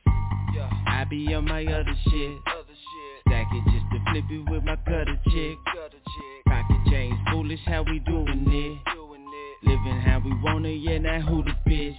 [0.87, 2.38] I be on my other shit.
[3.27, 5.59] Stack it just to flip it with my cutter chick.
[6.46, 9.68] Pocket change, foolish how we doing it.
[9.68, 11.96] Living how we want it, yeah, now who the bitch?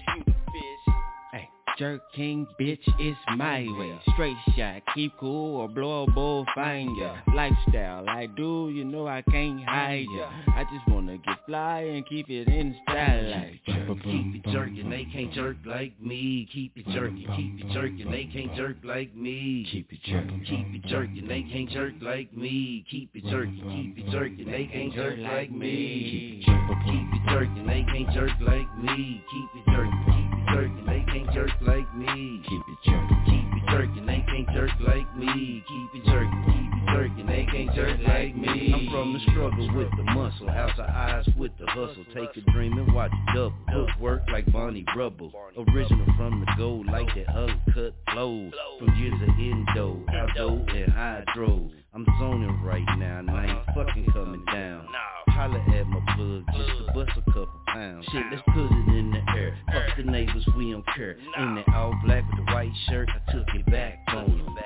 [1.77, 3.99] Jerk king, bitch, it's my way.
[4.13, 7.21] Straight shot, keep cool or blow a bull finger.
[7.35, 10.27] Lifestyle, I do, you know I can't hide ya.
[10.55, 13.61] I just wanna get fly and keep it in style like
[14.03, 16.49] Keep it jerking, they can't jerk like me.
[16.51, 19.67] Keep it jerking, keep it jerking, they can't jerk like me.
[19.71, 22.85] Keep it jerking, keep it jerking, they can't jerk like me.
[22.89, 26.41] Keep it jerking, keep it jerking, they can't jerk like me.
[26.43, 29.23] Keep it jerking, they can't jerk like me.
[29.31, 31.66] Keep it jerking, keep it jerking, they can't jerk like me.
[31.67, 35.63] Keep it jerking, keep it jerking, they can't jerk like me.
[35.67, 38.73] Keep it jerking, keep it jerking, they can't jerk like me.
[38.73, 42.05] I'm from the struggle with the muscle, outside eyes with the hustle.
[42.13, 43.87] Take a dream and watch it double.
[43.99, 45.31] Work like Bonnie Rubble.
[45.57, 48.51] Original from the gold, like that uncut flow.
[48.79, 51.69] From years of endo, outdo and hydro.
[51.93, 54.87] I'm zoning right now, and I ain't fucking coming down.
[55.29, 58.05] Holla at my plug just to bust a couple pounds.
[58.11, 59.57] Shit, let's put it in the air.
[59.67, 61.17] Fuck the neighbors, we don't care.
[61.37, 64.57] In that all black with the white shirt, I took it back on 'em.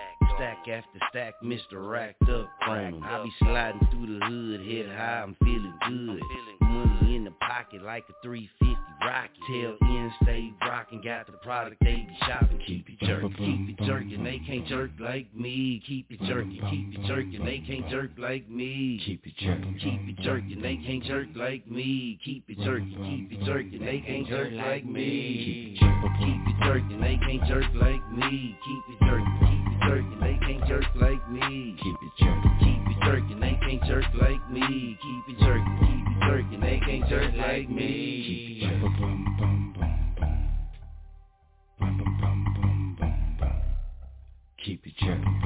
[0.41, 1.87] Stack after stack, Mr.
[1.87, 3.03] Racked up 'em.
[3.03, 6.60] I be sliding through the hood, head high, I'm feeling good.
[7.01, 9.31] Money in the pocket like a 350 rocket.
[9.49, 12.59] Tail end, stay rocking, got the product they be shopping.
[12.65, 15.81] Keep it jerking, keep it jerking, they can't jerk like me.
[15.87, 19.01] Keep it jerking, keep it jerking, they can't jerk like me.
[19.05, 22.19] Keep it jerking, keep it jerking, they can't jerk like me.
[22.23, 25.77] Keep it jerking, keep it jerking, they can't jerk like me.
[25.79, 28.57] Keep it jerking, they can't jerk like me.
[28.65, 31.75] Keep it jerking, keep it jerking, they can't jerk like me.
[31.81, 34.97] Keep it jerking, keep jerking, they can't jerk like me.
[35.01, 38.61] Keep it jerking, keep it jerking, they can't jerk like me.
[38.63, 39.27] Keep it jerking.
[44.63, 45.37] Keep it jerking.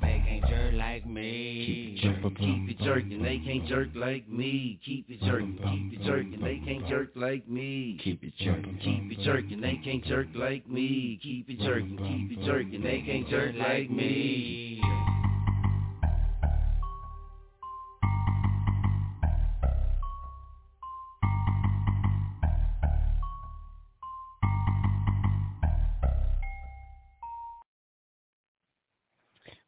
[0.00, 1.64] They can't jerk like me.
[1.66, 1.81] Keep
[2.22, 4.80] jerking, keep it jerking, they can't jerk like me.
[4.84, 7.98] Keep it jerking, keep it jerking, they can't jerk like me.
[8.02, 11.18] Keep it jerking, keep it jerking, they can't jerk like me.
[11.22, 14.80] Keep it jerking, keep it jerking, they can't jerk like me.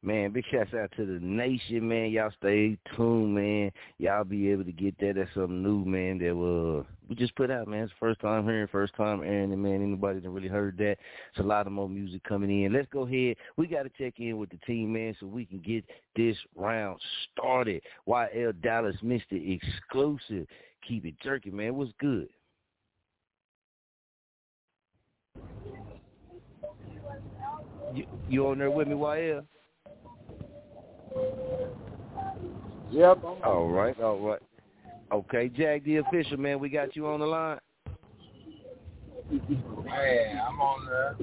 [0.04, 2.10] Man, big shouts out to the nation, man.
[2.10, 3.72] Y'all stay tuned, man.
[3.96, 5.14] Y'all be able to get that.
[5.16, 7.84] That's something new, man, that uh, we just put out, man.
[7.84, 9.82] It's first time hearing, first time airing it, man.
[9.82, 10.98] Anybody that really heard that.
[11.30, 12.74] It's a lot of more music coming in.
[12.74, 13.36] Let's go ahead.
[13.56, 17.00] We got to check in with the team, man, so we can get this round
[17.32, 17.80] started.
[18.06, 19.22] YL Dallas Mr.
[19.32, 20.46] Exclusive.
[20.86, 21.76] Keep it jerky, man.
[21.76, 22.28] What's good?
[27.94, 29.46] You, you on there with me, YL?
[32.90, 33.24] Yep.
[33.44, 34.40] All right, all right.
[35.12, 37.58] Okay, Jack the official, man, we got you on the line.
[39.30, 41.16] Man, I'm on there.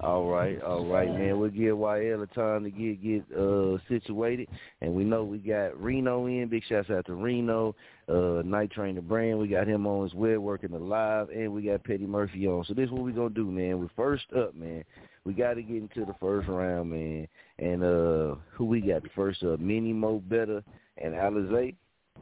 [0.00, 1.38] All right, all right, man.
[1.38, 4.48] We'll give YL a time to get get uh situated,
[4.82, 6.48] and we know we got Reno in.
[6.48, 7.74] Big shouts out to Reno,
[8.08, 9.38] uh, Night Train the brand.
[9.38, 12.64] We got him on as well, working the live, and we got Petty Murphy on.
[12.68, 13.80] So this is what we gonna do, man.
[13.80, 14.84] We first up, man.
[15.26, 17.26] We got to get into the first round, man.
[17.58, 19.02] And uh who we got?
[19.02, 20.62] The first up, Mini Mo Better
[20.98, 21.74] and Alizé.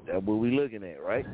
[0.06, 1.26] That's what we looking at, right?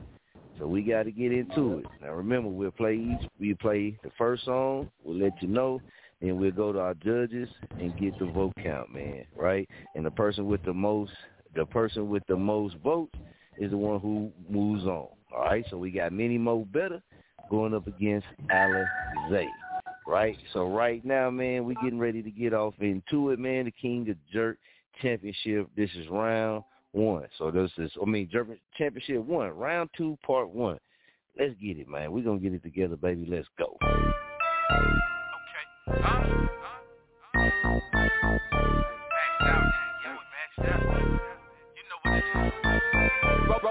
[0.59, 1.87] So we got to get into it.
[2.03, 3.31] Now remember, we'll play each.
[3.39, 4.91] We play the first song.
[5.05, 5.81] We'll let you know.
[6.21, 9.25] Then we'll go to our judges and get the vote count, man.
[9.37, 9.69] Right?
[9.95, 11.13] And the person with the most,
[11.55, 13.15] the person with the most votes
[13.59, 15.07] is the one who moves on.
[15.33, 15.65] All right.
[15.71, 17.01] So we got Mini Mo Better
[17.49, 19.47] going up against Alizé.
[20.11, 20.37] Right?
[20.53, 23.67] So right now, man, we getting ready to get off into it, man.
[23.67, 24.57] The King of Jurk
[25.01, 25.69] Championship.
[25.77, 27.29] This is round one.
[27.39, 30.81] So this is, I mean, Jurk Championship one, round two, part one.
[31.39, 32.11] Let's get it, man.
[32.11, 33.25] We're going to get it together, baby.
[33.31, 33.79] Let's go.
[40.65, 41.30] What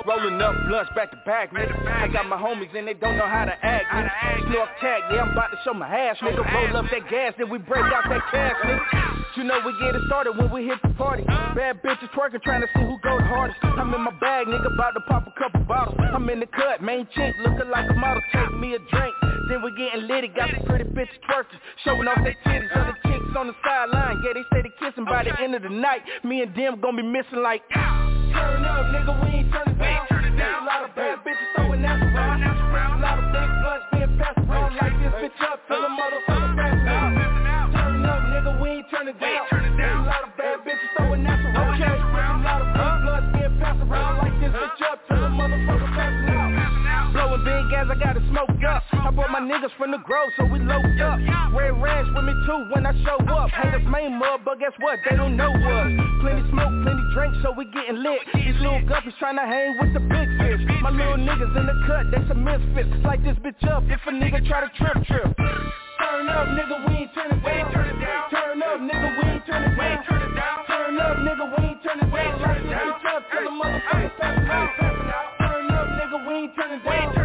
[0.06, 1.76] Rolling up blunts back to back, nigga.
[1.86, 4.10] I got my homies and they don't know how to act, nigga.
[4.50, 6.42] Snork tag, yeah, I'm about to show my ass, nigga.
[6.42, 9.26] Roll up that gas, then we break out that cash, nigga.
[9.38, 11.24] You know we get it started when we hit the party.
[11.24, 13.60] Bad bitches twerking, trying to see who go the hardest.
[13.62, 15.98] I'm in my bag, nigga, about to pop a couple bottles.
[16.00, 18.24] I'm in the cut, main chick, looking like a model.
[18.34, 19.14] Take me a drink,
[19.50, 20.30] then we getting litty.
[20.30, 22.76] Got the pretty bitches twerking, showing off their titties.
[22.76, 25.70] Other chicks on the sideline, yeah, they say they kissing by the end of the
[25.70, 26.02] night.
[26.24, 27.62] Me and them gonna be missing like.
[28.34, 30.08] Turn up, nigga, we ain't turning down.
[30.10, 32.29] There's a lot of bad bitches throwing that around.
[49.50, 51.18] Niggas from the grove, so we loaded up.
[51.58, 53.50] Red rags with me too when I show up.
[53.50, 55.00] Haters main mud, but guess what?
[55.10, 55.90] They don't know us.
[56.22, 58.22] Plenty smoke, plenty drink, so we getting lit.
[58.36, 60.62] These little guppies tryna hang with the big fish.
[60.86, 62.94] My little niggas in the cut, they some misfits.
[63.04, 65.34] Light this bitch up if a nigga try to trip trip.
[65.34, 68.30] Turn up, nigga, we ain't turning down.
[68.30, 69.98] Turn up, nigga, we ain't turning down.
[70.70, 72.42] Turn up, nigga, we ain't turning down.
[72.42, 74.70] Light this bitch up till the motherfucker passing out.
[75.42, 77.19] Turn up, nigga, we ain't turning down.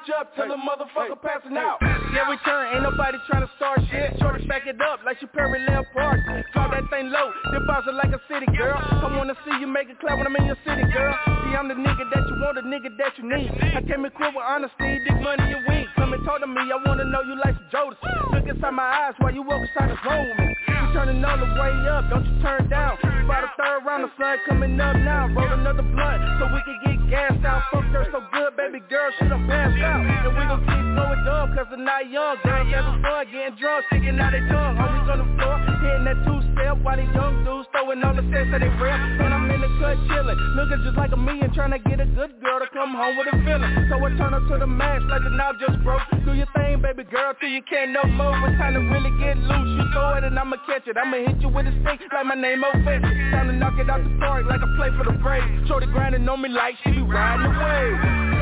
[0.00, 1.78] Bitch up till the motherfucker passing out.
[1.80, 4.16] Yeah, we turn, ain't nobody trying to start shit.
[4.18, 6.20] Shorty back it up like she parallel park.
[6.54, 7.32] Talk that thing low,
[7.66, 8.76] bounce it like a city girl.
[8.76, 11.14] I wanna see you make it clap when I'm in your city, girl.
[11.44, 13.50] See, I'm the nigga that you want, the nigga that you need.
[13.76, 15.88] I came equipped with honesty, dig money and weed.
[15.96, 18.32] Come and talk to me, I wanna know you like some Jodeci.
[18.32, 20.54] Look inside my eyes while you walk inside this room with me.
[20.68, 22.96] You turning all the way up, don't you turn down.
[23.24, 25.28] About the third round, the sun coming up now.
[25.28, 27.62] Roll another blunt so we can get gassed out.
[27.70, 28.56] Fuck her so good,
[28.90, 30.02] girl, she done passed out.
[30.02, 32.36] And we gon' keep going dumb, cause they're not young.
[32.42, 34.76] Girls having fun, getting drunk, sticking out their tongue.
[34.76, 38.50] Always on the floor, hitting that two-step while these young dudes throwing all the sets
[38.50, 38.98] that they rap.
[38.98, 42.08] And I'm in the cut chillin', looking just like a and trying to get a
[42.18, 43.70] good girl to come home with a feeling.
[43.86, 46.02] So I turn up to the max like the knob just broke.
[46.26, 48.34] Do your thing, baby girl, till you can't no more.
[48.50, 49.70] It's time to really get loose.
[49.78, 50.98] You throw it and I'ma catch it.
[50.98, 53.06] I'ma hit you with a stick like my name O'Fetch.
[53.30, 55.46] Time to knock it out the park like I play for the Braves.
[55.70, 58.40] Shorty grinding on me like she be riding the wave.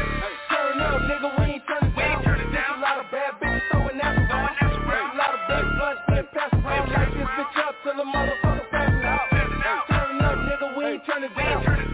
[0.50, 2.22] Turn up, nigga, we ain't turning down.
[2.24, 5.14] There's a lot of bad bitches throwing that around.
[5.14, 6.92] A lot of big blunts being passed around.
[6.92, 9.84] Light this bitch up till the motherfucker passing out.
[9.88, 11.87] Turn up, nigga, we ain't turning down.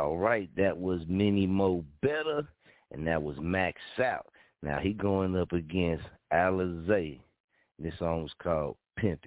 [0.00, 2.48] All right, that was Mini Mo Better,
[2.90, 4.26] and that was Max Out.
[4.62, 7.20] Now he going up against Alizé.
[7.78, 9.20] This song was called Pimp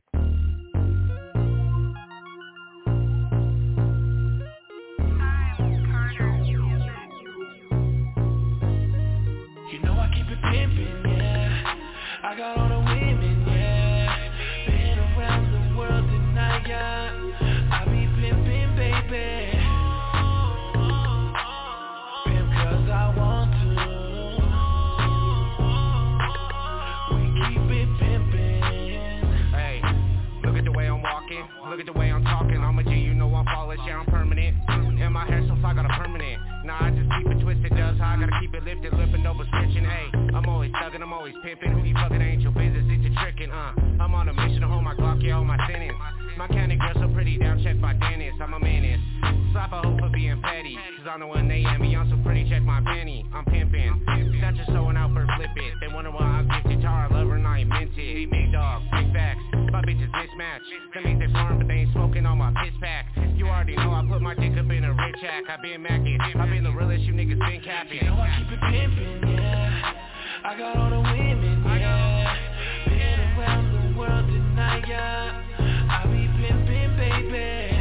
[35.04, 36.40] And my hair so fly, got a permanent.
[36.64, 39.34] Nah, I just keep it twisted, does how I gotta keep it lifted, lippin' no
[39.36, 39.84] prescription.
[39.84, 41.74] Hey, I'm always thuggin', I'm always pimpin'.
[41.74, 43.76] Who you fucking ain't your business, it's your trickin', uh.
[44.02, 45.94] I'm on a mission to hold my Glock, yeah, hold my sentence.
[46.38, 49.02] My candy girl so pretty, down check by Dennis, I'm a menace.
[49.52, 51.96] Slap a hoe for being petty, cause I'm the one they envy.
[51.96, 54.40] I'm so pretty, check my penny, I'm pimpin'.
[54.40, 55.74] Got your sewing out for flip it.
[55.82, 58.32] They wonder why I'm gifted, tar, I love her and I ain't meant it.
[58.32, 59.44] Big dog, big facts,
[59.74, 60.62] my bitches mismatch.
[60.94, 63.08] That means they farm, but they ain't smoking on my piss pack.
[63.36, 65.46] You already know I put my dick up in a rich hack.
[65.50, 66.20] I been macking.
[66.22, 67.98] I been the realest you niggas been capping.
[67.98, 69.94] You know I keep it pimping, yeah.
[70.46, 72.38] I got all the women, yeah.
[72.86, 75.42] Been around the world tonight, yeah.
[75.90, 77.73] I be pimpin', baby.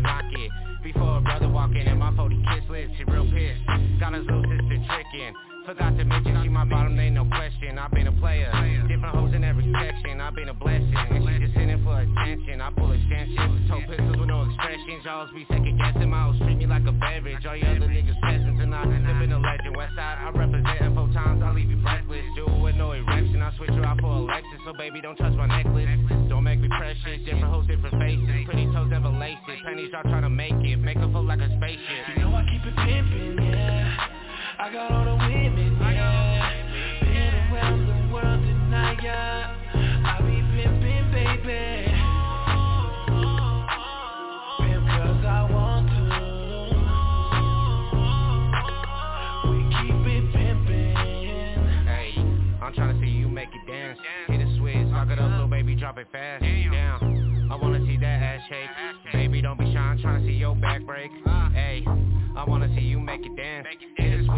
[0.00, 0.50] Finna knock it.
[0.82, 4.00] Before a brother walk in, and my 40 kiss list, she real pissed.
[4.00, 5.34] Got his little sister tricking.
[5.70, 7.78] Forgot to mention she my bottom, ain't no question.
[7.78, 8.50] I've been a player,
[8.90, 10.18] different hoes in every section.
[10.18, 12.58] I've been a blessing, and she just in for attention.
[12.58, 15.06] I pull extensions, toe pistols with no expressions.
[15.06, 17.46] Y'all be second guessing, my hoes treat me like a beverage.
[17.46, 19.76] All you other niggas peasants, and I sipping a legend.
[19.78, 22.26] West side, I represent four times, I leave you breathless.
[22.34, 24.58] It with no erection, I switch her out for a Lexus.
[24.66, 25.86] So baby, don't touch my necklace.
[26.26, 28.26] Don't make me precious, different hoes, different faces.
[28.42, 29.62] Pretty toes never lace it.
[29.62, 32.18] Pennies trying to make it, make her feel like a spaceship.
[32.18, 33.89] You know I keep it pimpin', yeah.
[34.60, 36.52] I got all the women, yeah.
[37.00, 39.56] Been around the world tonight, yeah.
[40.04, 41.88] I be pimpin', baby.
[44.60, 46.02] Pimp 'cause I want to.
[49.48, 51.86] We keep it pimpin'.
[51.86, 52.10] Hey,
[52.60, 53.98] I'm trying to see you make it dance.
[54.26, 56.44] Hit a switch, lock it up, little baby, drop it fast.
[56.70, 57.48] Down.
[57.50, 58.70] I wanna see that ass shake.
[59.14, 61.10] Baby, don't be shy, I'm trying to see your back break.
[61.54, 61.82] Hey,
[62.36, 63.66] I wanna see you make it dance.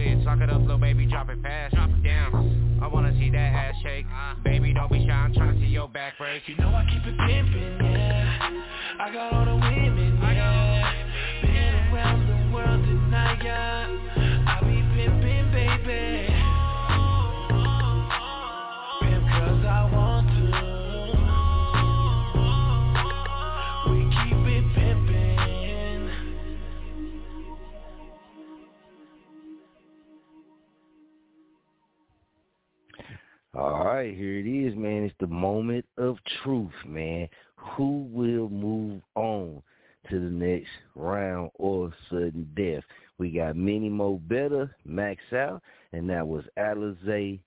[0.03, 1.75] Switch, lock it up, little baby, drop it fast.
[1.75, 2.79] Drop it down.
[2.83, 4.07] I wanna see that ass shake.
[4.07, 4.35] Uh.
[4.43, 6.43] Baby, don't be shy, I'm trying to see your back break.
[6.47, 8.63] You know I keep it pimpin', yeah.
[8.99, 10.93] I got all the women, yeah.
[11.43, 14.22] Been around the world tonight, yeah.
[33.55, 35.03] All right, here it is, man.
[35.03, 37.29] It's the moment of truth, man.
[37.57, 39.63] Who will move on
[40.09, 42.83] to the next round or sudden death?
[43.19, 47.41] We got Mini Mo Better, Max Out, and that was Alizé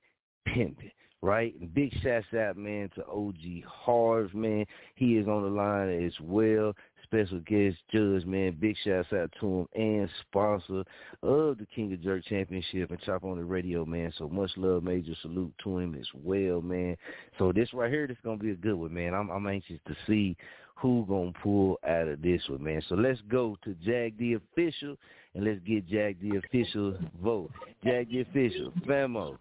[0.47, 0.91] Pimpin'.
[1.24, 1.60] Right?
[1.60, 4.64] And big shouts out, man, to OG Harv, man.
[4.93, 6.74] He is on the line as well.
[7.06, 8.58] Special guest judge, man.
[8.60, 10.84] Big shouts out to him and sponsor
[11.22, 14.12] of the King of Jurk Championship and Chop on the Radio, man.
[14.18, 16.97] So much love, major salute to him as well, man.
[17.38, 19.14] So this right here, this gonna be a good one, man.
[19.14, 20.36] I'm I'm anxious to see
[20.76, 22.82] who gonna pull out of this one, man.
[22.89, 24.97] So let's go to Jag the official
[25.36, 27.51] and let's get Jag the official vote.
[27.84, 29.38] Jag the official, Femo,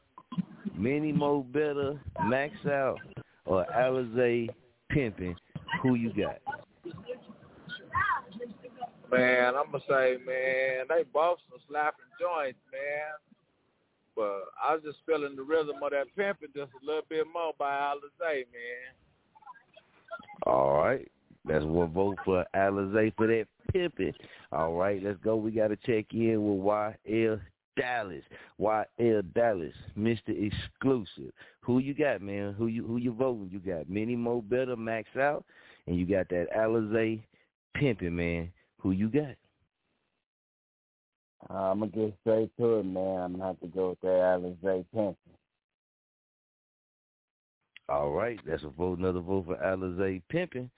[0.77, 3.01] Mini Mo Better, Max Out,
[3.47, 4.49] or Alizé
[4.93, 5.35] Pimpin'.
[5.83, 6.39] Who you got?
[9.19, 13.15] Man, I'm gonna say, man, they both some slapping joints, man.
[14.17, 17.53] But I was just feeling the rhythm of that pimping just a little bit more
[17.59, 18.95] by Alizé, man.
[20.47, 21.11] All right.
[21.47, 24.15] That's one vote for Alizé for that pimping.
[24.51, 25.37] All right, let's go.
[25.37, 27.41] We got to check in with YL
[27.77, 28.23] Dallas.
[28.59, 30.29] YL Dallas, Mr.
[30.29, 31.33] Exclusive.
[31.61, 32.55] Who you got, man?
[32.55, 33.51] Who you who you voting?
[33.53, 35.45] You got Many Mo Better, Max Out,
[35.87, 37.21] and you got that Alizé
[37.75, 38.51] pimping, man.
[38.85, 39.35] Who you got?
[41.49, 43.21] Uh, I'm gonna get straight to it, man.
[43.23, 44.09] I'm gonna have to go with that
[44.63, 45.17] Alizé Pimpin'.
[47.89, 48.99] All right, that's a vote.
[48.99, 50.69] Another vote for Alizé Pimpin'.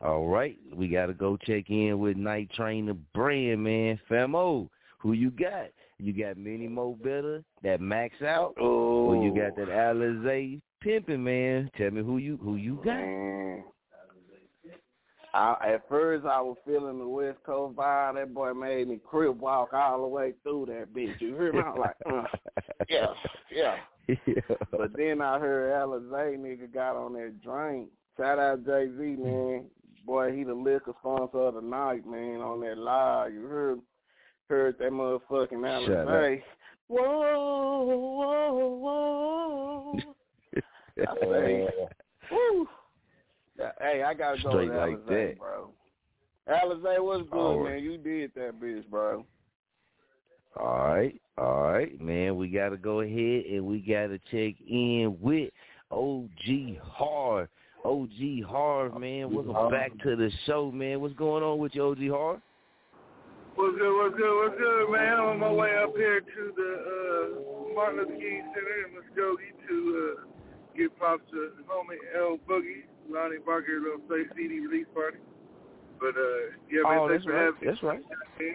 [0.00, 3.98] All right, we got to go check in with Night Train the brand, man.
[4.08, 5.70] Femo, who you got?
[5.98, 9.06] You got Mini Mo Better, that Max Out, oh.
[9.06, 11.68] or you got that Alizé Pimpin', man.
[11.76, 13.74] Tell me who you who you got.
[15.36, 18.14] I, at first, I was feeling the West Coast vibe.
[18.14, 21.20] That boy made me crib walk all the way through that bitch.
[21.20, 21.60] You hear me?
[21.60, 22.24] I was like, uh,
[22.88, 23.06] yeah,
[23.54, 23.76] yeah.
[24.08, 24.56] yeah.
[24.70, 27.90] But then I heard Alizé nigga got on that drink.
[28.16, 29.66] Shout out Jay Z, man.
[30.06, 33.34] Boy, he the liquor sponsor of the night, man, on that live.
[33.34, 33.80] You heard
[34.48, 36.42] heard that motherfucking Alizé.
[36.88, 39.98] Whoa, whoa, whoa.
[41.06, 41.68] I say,
[42.30, 42.68] woo.
[43.80, 45.38] Hey, I gotta go Straight with like Alizé, that.
[45.38, 45.70] bro.
[46.48, 47.74] Alizé, what's good, All right.
[47.74, 47.82] man?
[47.84, 49.24] You did that bitch, bro.
[50.58, 52.36] All right, all right, man.
[52.36, 55.50] We got to go ahead and we got to check in with
[55.90, 57.48] OG Hard.
[57.84, 59.30] OG Hard, man.
[59.30, 61.00] Welcome back to the show, man.
[61.00, 62.40] What's going on with you, OG Hard?
[63.54, 65.14] What's good, what's good, what's good, man?
[65.18, 69.68] I'm on my way up here to the uh, Martin Luther King Center in Muskogee
[69.68, 70.26] to uh,
[70.76, 75.18] give props to homie L Boogie, Lonnie Barker, little play CD release party.
[75.98, 77.44] But uh, yeah, man, oh, thanks that's for right.
[77.44, 77.66] having me.
[77.66, 78.00] That's right.
[78.40, 78.54] man.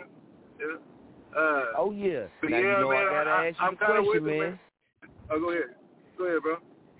[0.60, 1.38] Yeah.
[1.38, 2.26] Uh, Oh yeah.
[2.42, 4.40] but now yeah, you know man, I gotta I, ask you I'm question, with it,
[4.40, 4.60] man.
[5.32, 5.64] Oh, go ahead.
[6.18, 6.58] Go ahead, bro.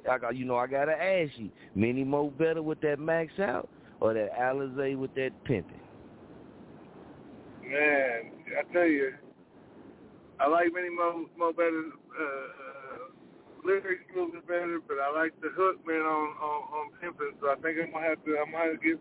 [0.10, 3.70] I got, you know, I gotta ask you, Many Mo better with that max out
[4.00, 5.80] or that Alizé with that pimping?
[7.64, 9.14] Man, I tell you,
[10.40, 11.84] I like many more more better.
[12.20, 12.24] Uh,
[13.64, 17.36] lyrics bit better, but I like the hook man on on, on pimping.
[17.42, 18.38] So I think I'm gonna have to.
[18.38, 19.00] I'm gonna give.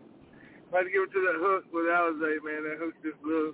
[0.73, 2.63] I have to give it to that hook with Alizé, man.
[2.63, 3.53] That hook just little,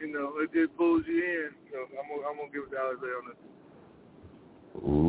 [0.00, 1.50] you know, it just pulls you in.
[1.70, 5.05] So I'm gonna, I'm gonna give it to Alizé on this.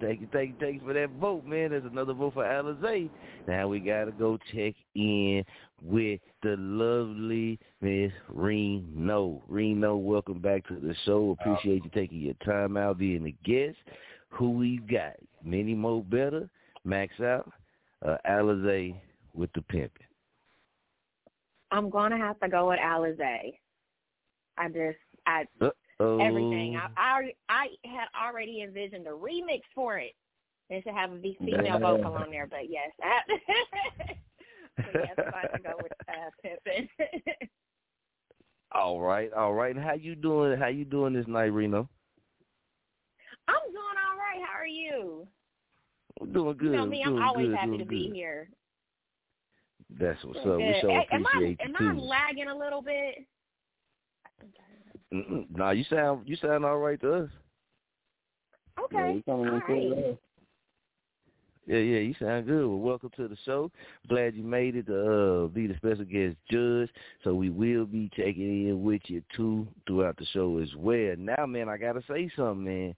[0.00, 1.70] Thank you, thank you, thank you for that vote, man.
[1.70, 3.10] There's another vote for Alizé.
[3.48, 5.44] Now we gotta go check in
[5.82, 9.42] with the lovely Miss Reno.
[9.48, 11.36] Reno, welcome back to the show.
[11.40, 13.76] Appreciate you taking your time out being a guest.
[14.30, 15.14] Who we got?
[15.44, 16.48] Many more better,
[16.84, 17.50] Max out,
[18.06, 18.94] uh, Alizé
[19.34, 20.06] with the pimping.
[21.70, 23.58] I'm gonna have to go with Alizé.
[24.56, 25.44] I just I
[26.00, 26.76] Everything.
[26.76, 30.12] I, I I had already envisioned a remix for it.
[30.70, 33.20] It should have a female vocal on there, but yes, I,
[34.82, 36.88] so yes, I'm to go with uh, Pippin.
[38.72, 39.74] All right, all right.
[39.74, 40.58] And how you doing?
[40.58, 41.88] How you doing this night, Reno?
[43.46, 44.44] I'm doing all right.
[44.44, 45.28] How are you?
[46.20, 46.64] I'm doing good.
[46.64, 48.48] you know me, I'm doing always good, happy to be here.
[49.98, 50.58] That's what's Doing up.
[50.58, 50.80] We good.
[50.80, 53.24] sure Hey, am I appreciate am you I lagging a little bit?
[55.12, 55.46] Mm-mm.
[55.56, 57.30] Nah, you sound you sound all right to us.
[58.84, 59.22] Okay.
[59.26, 60.18] all right.
[61.66, 62.66] Yeah, yeah, you sound good.
[62.66, 63.70] Well, welcome to the show.
[64.08, 66.90] Glad you made it to uh, be the special guest judge.
[67.22, 71.14] So we will be checking in with you too throughout the show as well.
[71.16, 72.94] Now, man, I gotta say something, man.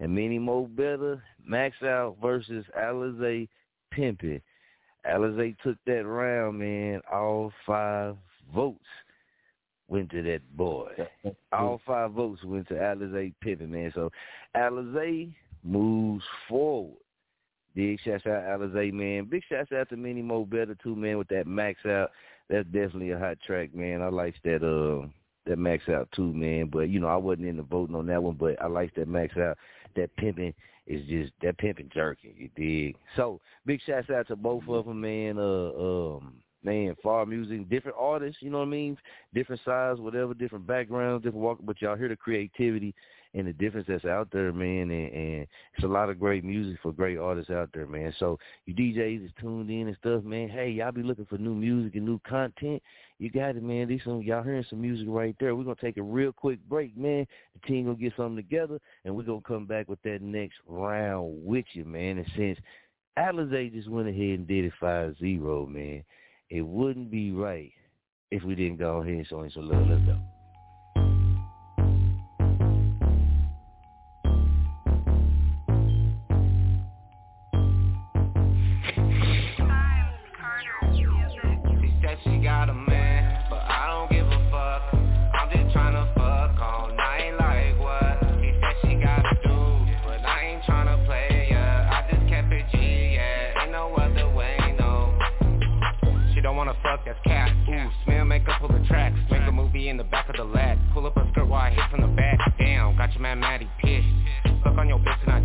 [0.00, 1.22] And many more better.
[1.46, 3.48] Max out versus Alizé
[3.94, 4.42] Pimpin.
[5.10, 7.00] Alizé took that round, man.
[7.10, 8.16] All five
[8.54, 8.84] votes
[9.90, 10.92] went to that boy.
[11.52, 13.92] All five votes went to Alizé Pimpin, man.
[13.94, 14.10] So
[14.56, 16.96] Alizé moves forward.
[17.74, 19.26] Big shouts out Alizé, man.
[19.26, 22.10] Big shouts out to Many Mo Better too, man, with that max out.
[22.48, 24.00] That's definitely a hot track, man.
[24.00, 25.06] I like that uh
[25.46, 26.68] that max out too, man.
[26.72, 29.08] But you know, I wasn't in the voting on that one, but I like that
[29.08, 29.58] max out.
[29.96, 30.54] That pimping
[30.86, 32.96] is just that pimping jerking, you dig?
[33.16, 35.38] So big shouts out to both of them, man.
[35.38, 38.96] Uh um man, far music, different artists, you know what I mean?
[39.34, 42.94] Different size, whatever, different backgrounds, different walk but y'all hear the creativity
[43.34, 46.78] and the difference that's out there, man, and, and it's a lot of great music
[46.82, 48.12] for great artists out there, man.
[48.18, 50.48] So you DJs is tuned in and stuff, man.
[50.48, 52.82] Hey, y'all be looking for new music and new content.
[53.18, 53.86] You got it, man.
[53.86, 55.54] These some y'all hearing some music right there.
[55.54, 57.26] We're gonna take a real quick break, man.
[57.54, 61.44] The team gonna get something together, and we're gonna come back with that next round
[61.44, 62.18] with you, man.
[62.18, 62.58] And since
[63.18, 66.02] Alizé just went ahead and did it 5-0, man,
[66.50, 67.72] it wouldn't be right
[68.30, 69.86] if we didn't go ahead and show him some love.
[69.88, 70.39] Let's go.
[96.70, 97.50] Wanna fuck, that's cat.
[97.68, 99.16] Ooh, smell makeup, pull the tracks.
[99.30, 100.78] Make a movie in the back of the lat.
[100.92, 102.38] Pull up a skirt while I hit from the back.
[102.58, 104.19] Damn, got your man Maddie pissed.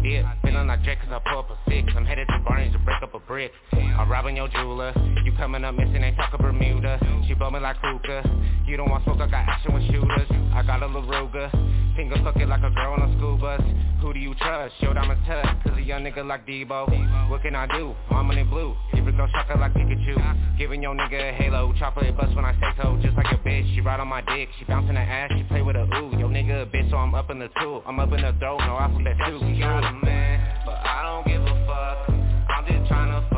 [0.06, 0.24] Did.
[0.44, 1.92] Feeling like Drake cause I pull up a six.
[1.98, 3.52] I'm headed to Barney's to break up a brick.
[3.74, 4.94] I'm robbing your jeweler.
[5.24, 7.00] You coming up missing, ain't talking Bermuda.
[7.28, 8.22] She blow me like hookah.
[8.68, 10.30] You don't want smoke, I got action with shooters.
[10.54, 11.96] I got a LaRuga.
[11.96, 13.62] Finger fuck it like a girl on a school bus.
[14.02, 14.76] Who do you trust?
[14.82, 15.48] Show diamond touch.
[15.64, 17.30] Cause a young nigga like Debo.
[17.30, 17.96] What can I do?
[18.12, 18.76] I'm in blue.
[18.94, 20.58] Give it go shocker like Pikachu.
[20.60, 21.74] Giving your nigga a halo.
[21.80, 23.00] Chocolate bust when I say so.
[23.02, 23.74] Just like a bitch.
[23.74, 24.50] She ride on my dick.
[24.60, 25.32] She bouncing her ass.
[25.36, 26.12] She play with a ooh.
[26.20, 27.82] Yo nigga a bitch, so I'm up in the two.
[27.88, 28.60] I'm up in the throat.
[28.60, 29.40] No alphabet too.
[30.04, 32.10] Man, but I don't give a fuck.
[32.50, 33.35] I'm just tryna fuck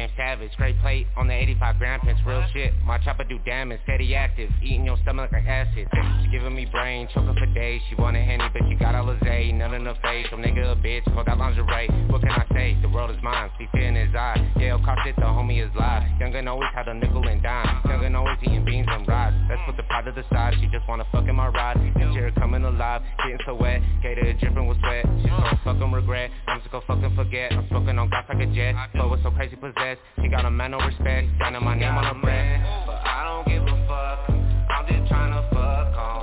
[0.00, 0.56] Said that my dick ain't savage.
[0.56, 2.72] Great plate on the 85 gram pins, real shit.
[2.84, 4.50] My chopper do damage, steady active.
[4.62, 5.88] Eating your stomach like acid.
[6.22, 7.80] She giving me brain, choking for days.
[7.88, 9.54] She want a henny, but she got Alizé.
[9.54, 11.04] None in her face, some nigga a bitch.
[11.04, 11.88] Call that lingerie.
[12.10, 12.76] What can I say?
[12.82, 13.50] The world is mine.
[13.58, 14.52] See fear in his eye.
[14.58, 16.02] Yeah, caught shit, the homie is live.
[16.20, 17.82] Youngin' always had a nickel and dime.
[17.84, 19.34] Youngin' always eating beans and rice.
[19.48, 20.54] Let's put the pot to the side.
[20.60, 21.78] She just wanna fuck in my ride.
[22.12, 23.80] Year coming alive, getting so wet.
[24.02, 25.06] Gator dripping with sweat.
[25.22, 28.46] She's so fucking regret I'm just gonna fucking forget I'm smoking on gas like a
[28.46, 29.89] jet Flow was so crazy possessed
[30.20, 33.46] She got a man no respect Signing my name on the bread But I don't
[33.48, 34.30] give a fuck.
[34.30, 36.19] I'm just trying to fuck all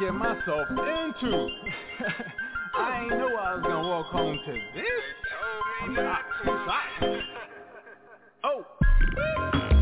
[0.00, 1.50] get myself into?
[2.76, 4.84] I ain't know I was gonna walk home to this.
[8.46, 8.64] Oh,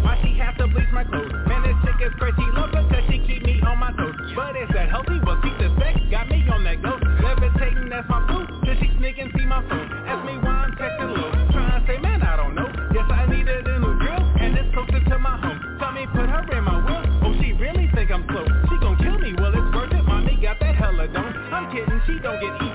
[0.03, 1.33] why she have to bleach my clothes?
[1.49, 2.43] Man, this chick is crazy.
[2.55, 4.15] Love her 'cause she keep me on my toes.
[4.37, 5.19] But is that healthy?
[22.23, 22.72] Don't get even.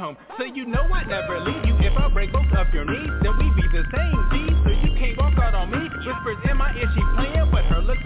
[0.00, 0.16] Home.
[0.38, 1.76] So you know I never leave you.
[1.84, 4.48] If I break both of your knees, then we be the same G.
[4.64, 5.88] So you can't walk out on me.
[6.00, 8.02] Whispers in my ear, she playing, but her looks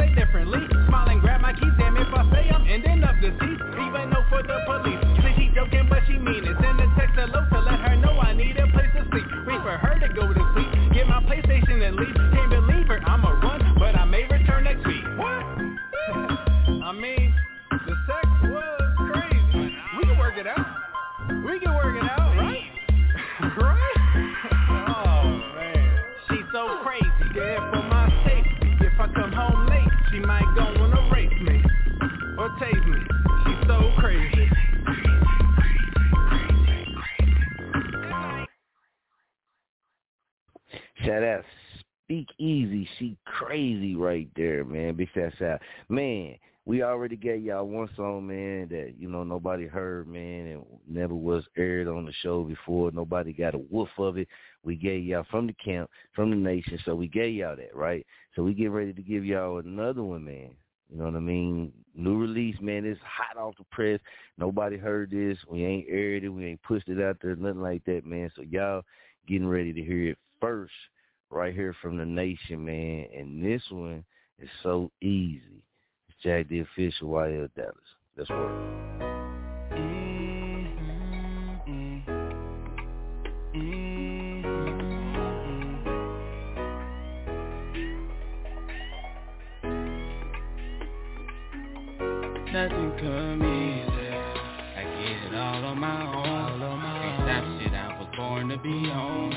[41.02, 41.44] Shout out
[42.04, 42.88] Speak Easy.
[42.98, 44.94] She crazy right there, man.
[44.94, 45.60] Big shout.
[45.88, 46.36] Man,
[46.66, 51.14] we already gave y'all one song, man, that, you know, nobody heard, man, and never
[51.14, 52.90] was aired on the show before.
[52.90, 54.28] Nobody got a woof of it.
[54.62, 58.06] We gave y'all from the camp, from the nation, so we gave y'all that, right?
[58.36, 60.50] So we get ready to give y'all another one, man.
[60.90, 61.72] You know what I mean?
[61.94, 62.84] New release, man.
[62.84, 64.00] It's hot off the press.
[64.38, 65.38] Nobody heard this.
[65.48, 66.28] We ain't aired it.
[66.28, 68.30] We ain't pushed it out there, nothing like that, man.
[68.36, 68.82] So y'all
[69.26, 70.72] getting ready to hear it first
[71.30, 73.06] right here from the nation, man.
[73.16, 74.04] And this one
[74.38, 75.62] is so easy.
[76.08, 77.74] It's Jack the Official YL Dallas.
[78.16, 78.50] Let's work.
[92.52, 94.14] Nothing come easy.
[94.76, 96.60] I get it all on my own.
[96.60, 97.72] Can't stop shit.
[97.72, 99.33] I was born to be on.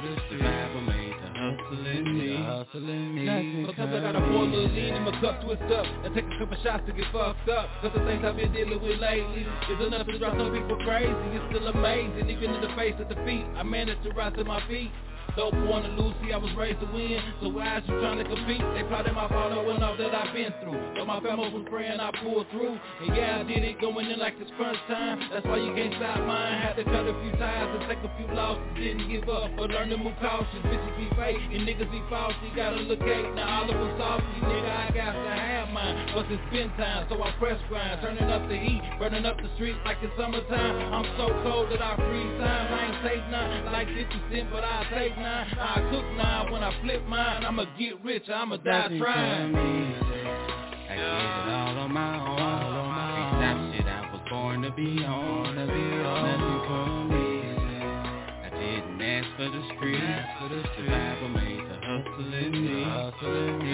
[0.00, 0.40] Street.
[0.40, 3.24] Survival made the hustle in.
[3.26, 6.24] Nothing Sometimes I gotta pour a little lean in my cup, twist up, and take
[6.24, 7.68] a couple shots to get fucked up.
[7.82, 11.14] Cause the things I've been dealing with lately is enough to drive some people crazy.
[11.36, 14.60] It's still amazing, even in the face of defeat, I managed to rise to my
[14.68, 14.90] feet.
[15.36, 17.20] Dope born to lose, see I was raised to win.
[17.40, 18.62] So why is you trying to compete?
[18.74, 20.78] They plotted my fall knowing all that I've been through.
[20.94, 22.74] But my family was praying I pulled through.
[22.74, 25.20] And yeah, I did it going in like it's crunch time.
[25.32, 26.62] That's why you can't stop mine.
[26.62, 28.64] Had to cut a few ties and take a few losses.
[28.74, 30.62] Didn't give up, but learn to move cautious.
[30.66, 34.22] Bitches be fake and niggas be false You gotta look at now all of us
[34.36, 38.00] you Nigga, I got to have mine But it's been time, so I press grind
[38.00, 40.92] Turning up the heat, burning up the streets like it's summertime.
[40.92, 42.66] I'm so cold that I freeze time.
[42.72, 43.64] I ain't take nine.
[43.72, 45.46] Like 50 cent, but I take nine.
[45.58, 47.44] I cook nine when I flip mine.
[47.44, 49.54] I'ma get rich, I'ma die trying.
[49.54, 49.58] I
[50.94, 52.40] did it all on my own.
[52.40, 52.98] All on my
[53.30, 53.40] own.
[53.40, 55.54] That shit I was born to be on.
[55.54, 56.22] To be on.
[56.26, 57.78] Nothing come easy.
[58.42, 60.02] I didn't ask for the street.
[60.40, 62.84] For the survival made the hustle in me.
[62.84, 63.70] Hustle in me.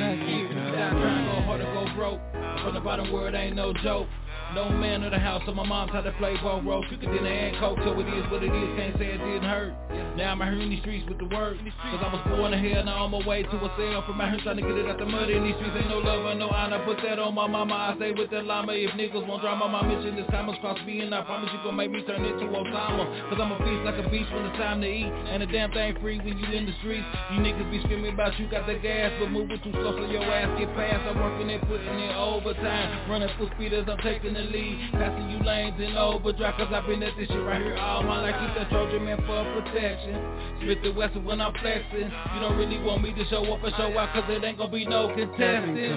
[0.52, 2.20] Stop trying to go hard to go broke.
[2.62, 4.08] From the bottom word ain't no joke.
[4.56, 6.86] No man of the house, so my mom tried to play both roles.
[6.88, 8.68] Quicker than and coke, so it is what it is.
[8.72, 9.76] Can't say it didn't hurt.
[10.16, 11.60] Now I'm out here in these streets with the word.
[11.60, 14.00] Cause I was born in hell, now I'm on my way to a cell.
[14.08, 15.28] From out here trying to get it out the mud.
[15.28, 16.80] In these streets ain't no love and no honor.
[16.88, 18.72] Put that on my mama, I stay with the llama.
[18.72, 21.04] If niggas won't drama, my mission this time is cross me.
[21.04, 23.04] And I promise you gon' make me turn into Osama.
[23.28, 25.12] Cause I'm a beast like a beast when it's time to eat.
[25.28, 27.04] And the damn thing free when you in the streets.
[27.36, 30.24] You niggas be screaming about you got the gas, but moving too slow so your
[30.24, 31.04] ass get past.
[31.12, 33.04] I'm working and putting in overtime.
[33.12, 34.90] Running full speed as I'm taking the lead.
[34.92, 38.20] Passing you lanes in overdrive Cause I've been at this shit right here all my
[38.20, 40.16] life Keep that Trojan man for protection
[40.60, 43.74] Smith the West when I'm flexing You don't really want me to show up and
[43.76, 45.92] show out Cause it ain't gonna be no contesting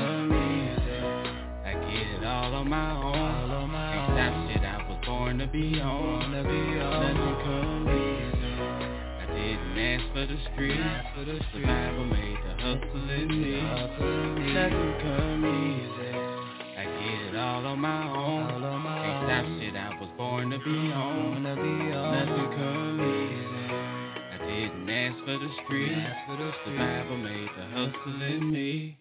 [1.70, 3.04] I get it all on my own.
[3.04, 6.32] All on my Ain't that shit I was born to be on.
[6.32, 7.14] To be on.
[7.14, 8.50] Nothing come easy.
[9.22, 10.82] I didn't ask for the streets.
[11.14, 13.62] For the survival made the hustle in me.
[14.54, 15.89] Nothing come easy.
[17.40, 18.52] I all on my own.
[18.52, 21.44] All on my Ain't that shit I was born to be on.
[21.44, 22.28] To be on.
[22.28, 23.60] Nothing come easy.
[24.32, 26.02] I didn't ask for the streets.
[26.28, 28.98] For the survival made the hustle in me.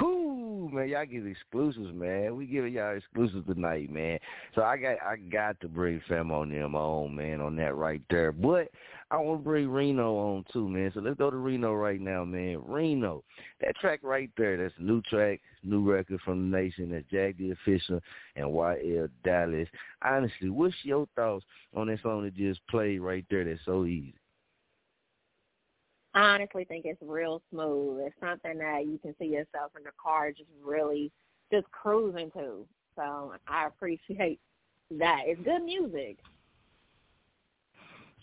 [0.00, 2.36] Whoo, man, y'all give exclusives, man.
[2.36, 4.18] We giving y'all exclusives tonight, man.
[4.54, 8.02] So I got I got to bring Fam on them on, man, on that right
[8.10, 8.30] there.
[8.30, 8.68] But
[9.12, 10.92] I want to bring Reno on too, man.
[10.94, 12.62] So let's go to Reno right now, man.
[12.64, 13.24] Reno,
[13.60, 16.90] that track right there, that's a new track, new record from the nation.
[16.90, 18.00] That's Jack the Official
[18.36, 19.68] and YL Dallas.
[20.02, 21.44] Honestly, what's your thoughts
[21.74, 23.44] on that song that just played right there?
[23.44, 24.14] That's so easy.
[26.14, 28.02] I honestly think it's real smooth.
[28.06, 31.10] It's something that you can see yourself in the car just really
[31.52, 32.66] just cruising to.
[32.96, 34.40] So I appreciate
[34.98, 35.22] that.
[35.26, 36.18] It's good music.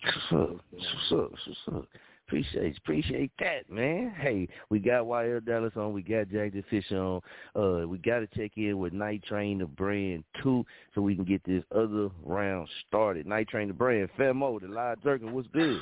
[0.04, 0.60] What's up?
[0.72, 1.32] What's up?
[1.32, 1.86] What's up?
[2.28, 4.14] Appreciate appreciate that, man.
[4.20, 7.22] Hey, we got YL Dallas on, we got Jack the Fish on.
[7.56, 11.24] Uh, we got to check in with Night Train the Brand too, so we can
[11.24, 13.26] get this other round started.
[13.26, 15.82] Night Train the Brand, Femo, the live jerking, what's good?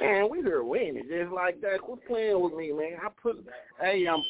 [0.00, 1.80] Man, we here winning just like that.
[1.80, 2.98] Quit playing with me, man.
[3.02, 3.42] I put,
[3.80, 4.22] hey, I'm,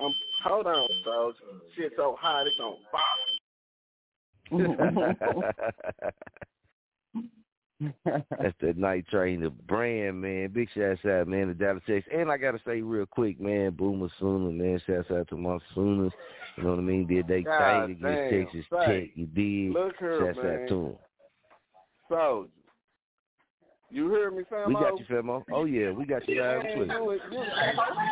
[0.00, 0.14] I'm.
[0.44, 1.34] Hold on, so
[1.76, 2.76] shit so hot it's on
[4.50, 6.04] fire.
[8.04, 10.48] That's the Night Train, the brand, man.
[10.48, 12.10] Big shouts out, man, to Dallas, Texas.
[12.14, 14.80] And I gotta say real quick, man, Boomer Sooner, man.
[14.86, 16.12] Shouts out to my Sooners.
[16.56, 17.06] You know what I mean?
[17.06, 19.10] Did they God thing damn, against Texas say, Tech?
[19.14, 19.72] You did.
[19.74, 20.62] Look here, Shouts man.
[20.62, 20.96] out to them.
[22.08, 22.50] Soldier.
[23.90, 24.68] You hear me, Femo?
[24.68, 25.42] We got you, Femo.
[25.52, 26.94] Oh, oh yeah, we got you live on Twitter.
[26.94, 27.46] you, you,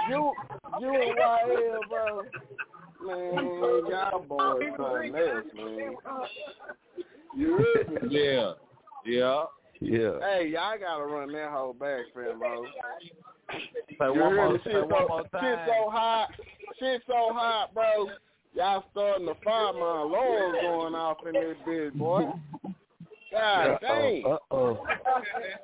[0.09, 0.35] you,
[0.81, 2.23] you and YL, bro.
[3.07, 3.45] Man,
[3.91, 5.95] y'all boys something else, man.
[7.37, 8.09] You hear me?
[8.11, 8.53] Yeah.
[9.05, 9.44] Yeah.
[9.80, 10.18] Yeah.
[10.20, 12.64] Hey, y'all gotta run that whole back, Femo.
[13.50, 13.59] Say
[14.00, 14.59] You one hear more, me?
[14.64, 16.28] say Shit one so, more shit so hot.
[16.78, 18.09] Shit so hot, bro.
[18.55, 22.22] Y'all starting to fire my alarms going off in this bitch, boy.
[23.32, 24.24] God dang.
[24.24, 24.86] Uh oh.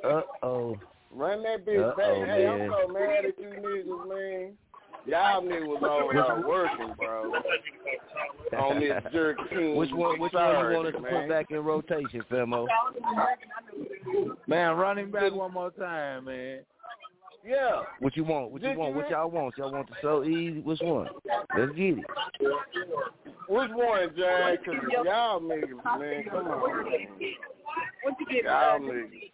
[0.04, 0.76] Uh oh.
[1.12, 2.28] Run that bitch Uh-oh, back.
[2.28, 4.52] Hey, I'm so mad at you niggas, man.
[5.06, 7.32] Y'all niggas over there working, bro.
[8.58, 9.76] On this jerk team.
[9.76, 10.20] Which one?
[10.20, 11.20] Which one Sorry, you want us to man.
[11.22, 12.66] put back in rotation, Femo?
[14.46, 16.60] Man, running back one more time, man.
[17.44, 17.82] Yeah.
[18.00, 18.50] What you want?
[18.50, 18.94] What you want?
[18.94, 19.56] What y'all want?
[19.56, 20.60] Y'all want the so easy?
[20.60, 21.08] Which one?
[21.56, 22.04] Let's get it.
[23.48, 24.64] Which one, Jack?
[24.64, 24.74] Cause
[25.04, 26.84] y'all niggas, man, come on.
[26.84, 26.98] Man.
[28.44, 29.30] Y'all niggas.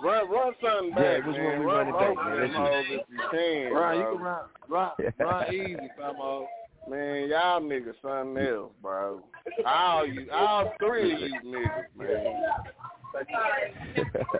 [0.00, 1.44] Run, run something Yeah, back, which man.
[1.44, 2.32] one we run running back, man?
[2.34, 6.46] of them Let's hoes if you can, Run, you can run, run, run easy, Femo.
[6.88, 9.22] Man, y'all niggas something else, bro.
[9.66, 12.42] All you, all three of you niggas, man.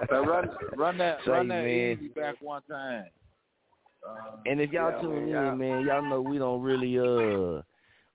[0.09, 1.99] So run, run that, Say, run that man.
[1.99, 3.07] easy back one time.
[4.09, 6.99] Uh, And if y'all Yeah, tune man, in, y'all- man, y'all know we don't really
[6.99, 7.62] uh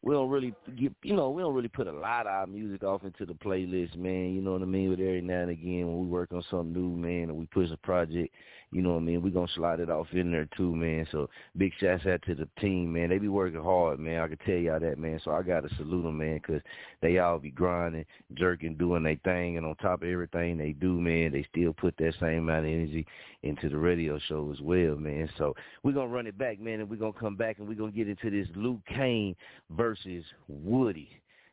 [0.03, 2.83] we don't really get you know, we don't really put a lot of our music
[2.83, 4.35] off into the playlist, man.
[4.35, 4.89] You know what I mean?
[4.89, 7.69] But every now and again when we work on something new, man, and we push
[7.71, 8.33] a project,
[8.73, 11.07] you know what I mean, we gonna slide it off in there too, man.
[11.11, 13.09] So big shouts out to the team, man.
[13.09, 14.21] They be working hard, man.
[14.21, 15.19] I can tell y'all that, man.
[15.23, 16.61] So I gotta salute them, man, 'cause
[17.01, 20.99] they all be grinding, jerking, doing their thing, and on top of everything they do,
[20.99, 23.05] man, they still put that same amount of energy
[23.43, 25.29] into the radio show as well, man.
[25.37, 27.91] So we're gonna run it back, man, and we're gonna come back and we're gonna
[27.91, 29.35] get into this Luke Kane
[29.69, 31.09] versus Woody.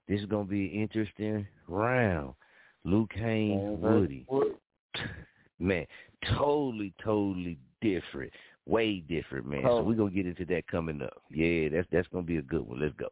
[0.08, 2.34] This is gonna be an interesting round.
[2.84, 4.26] Luke Kane, Woody.
[5.60, 5.86] Man,
[6.36, 8.32] totally, totally different.
[8.66, 9.62] Way different, man.
[9.64, 9.82] So oh.
[9.82, 11.22] we're gonna get into that coming up.
[11.30, 12.80] Yeah, that's that's gonna be a good one.
[12.80, 13.08] Let's go.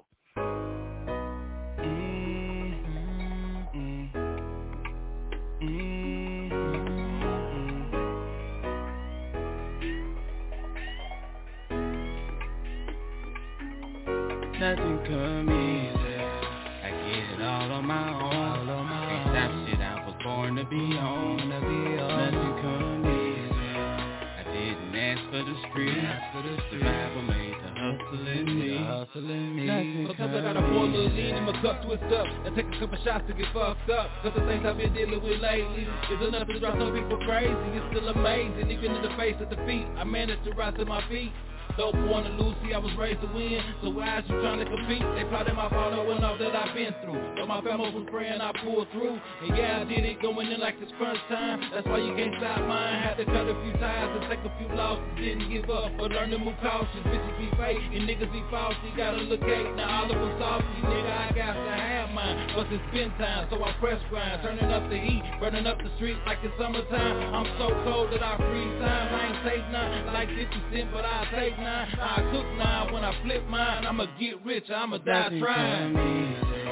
[32.88, 34.08] Couple shots to get fucked up.
[34.22, 37.52] Cause the things I've been dealing with lately is enough to drive some people crazy.
[37.76, 39.84] It's still amazing, even in the face of defeat.
[39.96, 41.32] I managed to rise to my feet.
[41.76, 44.58] Dope born to lose, see I was raised to win So why is you trying
[44.58, 45.04] to compete?
[45.14, 48.40] They plotted my fall knowing all that I've been through But my family was praying
[48.40, 51.86] I pulled through And yeah I did it going in like it's first time That's
[51.86, 54.74] why you can't stop mine Had to cut a few ties and take a few
[54.74, 58.42] losses Didn't give up but learn to move cautious Bitches be fake and niggas be
[58.50, 61.97] false You gotta look at now all of them salty Nigga I got to have
[62.14, 65.78] mine But it's been time so I press grind Turning up the heat, burning up
[65.78, 69.64] the streets like it's summertime I'm so cold that I freeze time I ain't take
[69.70, 73.86] none like 50 cent but I take nine I cook nine when I flip mine
[73.86, 76.68] I'ma get rich, I'ma die Nothing trying come easy.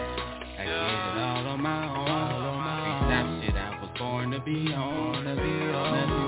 [0.58, 2.06] I get it all on my own.
[2.06, 3.56] Can't stop shit.
[3.56, 5.24] I was born to be on.
[5.24, 5.70] Nothing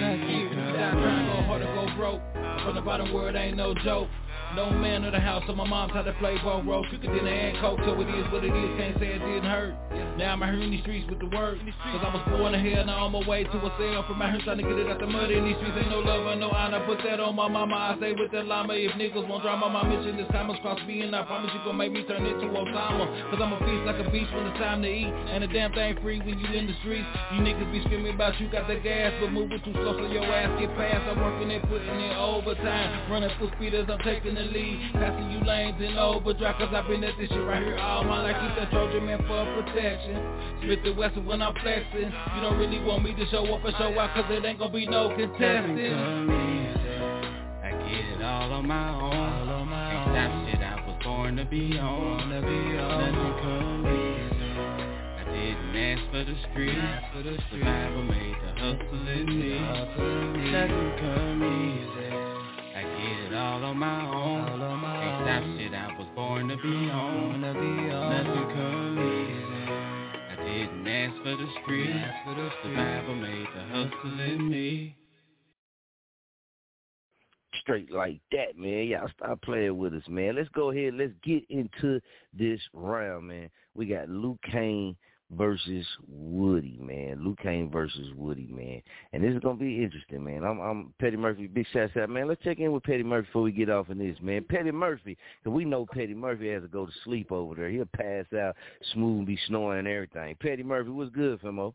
[0.00, 1.68] Nothing Stop come trying to go hard easy.
[1.68, 2.22] to go broke
[2.64, 4.08] From the bottom word ain't no joke
[4.54, 6.86] no man of the house, so my mom tried to play both roles.
[6.90, 8.70] Took it in and coke, so it is what it is.
[8.78, 9.74] Can't say it didn't hurt.
[10.14, 11.58] Now I'm out here in these streets with the word.
[11.58, 14.06] Cause I was born in here, now I'm on my way to a cell.
[14.06, 15.74] From out here trying to get it out the mud in these streets.
[15.74, 16.86] Ain't no love and no honor.
[16.86, 17.74] Put that on my mama.
[17.74, 18.78] I say with that llama.
[18.78, 21.02] If niggas won't drama, my mission this time is cross me.
[21.02, 23.10] And I promise you gon' make me turn into Osama.
[23.34, 25.10] Cause I'm a feast like a beast when it's time to eat.
[25.34, 27.10] And the damn thing free when you in the streets.
[27.34, 30.22] You niggas be screaming about you got the gas, but moving too slow so your
[30.30, 31.02] ass get past.
[31.10, 33.10] I'm working and putting in overtime.
[33.10, 34.92] Running full speed as I'm taking the lead.
[34.94, 38.22] Passing you lanes in overdrive Cause I've been at this shit right here all my
[38.22, 40.18] life Keep that Trojan man for protection
[40.62, 43.74] Smith and Wesson when I'm flexing You don't really want me to show up and
[43.76, 46.96] show out Cause it ain't gonna be no Nothing contesting come easy.
[47.62, 49.12] I get it all on my own.
[49.12, 50.60] Can't stop shit.
[50.60, 52.30] I was born to be on.
[52.30, 52.74] Nothing
[53.42, 54.50] come easy.
[55.18, 56.78] I didn't ask for the street.
[57.50, 59.60] Survival made the hustle in me.
[60.50, 61.93] Nothing come easy.
[63.34, 65.24] I get it all on my own.
[65.24, 65.74] Can't shit.
[65.74, 67.40] I was born to be on.
[67.40, 67.84] Nothing
[68.54, 69.64] come easy.
[70.30, 71.90] I didn't ask for the street.
[72.62, 74.96] Survival made the hustle in me.
[77.60, 78.86] straight like that, man.
[78.86, 80.36] Y'all stop playing with us, man.
[80.36, 80.94] Let's go ahead.
[80.94, 82.00] Let's get into
[82.38, 83.50] this round, man.
[83.74, 84.96] We got Luke Kane
[85.30, 87.24] versus Woody, man.
[87.24, 88.82] Luke Kane versus Woody, man.
[89.12, 90.44] And this is gonna be interesting, man.
[90.44, 91.46] I'm, I'm Petty Murphy.
[91.46, 92.28] Big shout out, man.
[92.28, 94.44] Let's check in with Petty Murphy before we get off in this, man.
[94.48, 97.70] Petty Murphy, cause we know Petty Murphy has to go to sleep over there.
[97.70, 98.56] He'll pass out,
[98.92, 100.36] smooth, be snoring and everything.
[100.40, 101.74] Petty Murphy, what's good, Femo?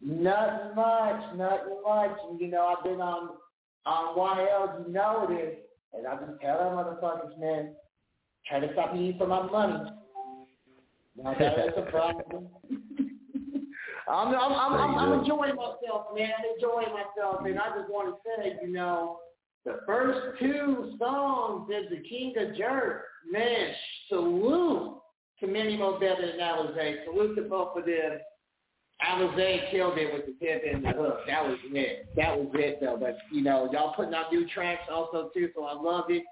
[0.00, 2.16] Nothing much, nothing much.
[2.38, 3.30] You know, I've been on
[3.86, 5.54] on YL, you know it is.
[5.92, 7.74] And I just tell them motherfuckers, man,
[8.48, 9.90] try to stop me for my money.
[11.16, 12.48] Now that is a problem.
[14.06, 16.30] I'm, I'm, I'm, I'm, I'm enjoying myself, man.
[16.38, 17.44] I'm enjoying myself.
[17.46, 19.18] And I just want to say, you know,
[19.64, 23.02] the first two songs is the King of Jurk.
[23.30, 23.70] Man,
[24.08, 24.98] salute
[25.40, 27.04] to Mo Better and Alizé.
[27.06, 28.18] Salute to both of them.
[29.02, 31.20] Alizé killed it with the tip and the hook.
[31.26, 32.08] That was it.
[32.16, 32.98] That was it, though.
[33.00, 36.22] But, you know, y'all putting out new tracks also, too, so I love it.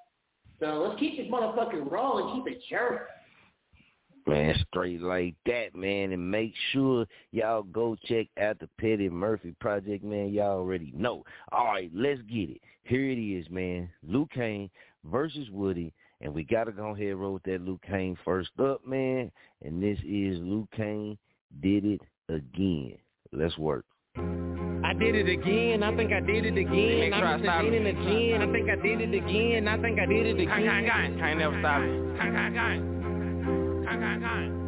[0.60, 2.36] So let's keep this motherfucking rolling.
[2.36, 3.08] Keep it jerk.
[4.26, 6.12] Man, straight like that, man.
[6.12, 10.32] And make sure y'all go check out the Petty Murphy Project, man.
[10.32, 11.24] Y'all already know.
[11.50, 12.60] All right, let's get it.
[12.84, 13.88] Here it is, man.
[14.06, 14.70] Luke Kane
[15.04, 15.92] versus Woody.
[16.20, 19.30] And we got to go ahead and roll with that Luke Kane first up, man.
[19.64, 21.18] And this is Luke Kane
[21.60, 22.96] did it again.
[23.32, 23.84] Let's work.
[24.16, 25.82] I did it again.
[25.82, 27.12] I think I did it again.
[27.12, 28.42] I'm just again and again.
[28.42, 29.68] I think I did it again.
[29.68, 30.46] I think I did it again.
[30.46, 31.18] Gang, gang, gang.
[31.18, 33.01] Can't never stop it.
[33.92, 34.61] Gang, gang, gang.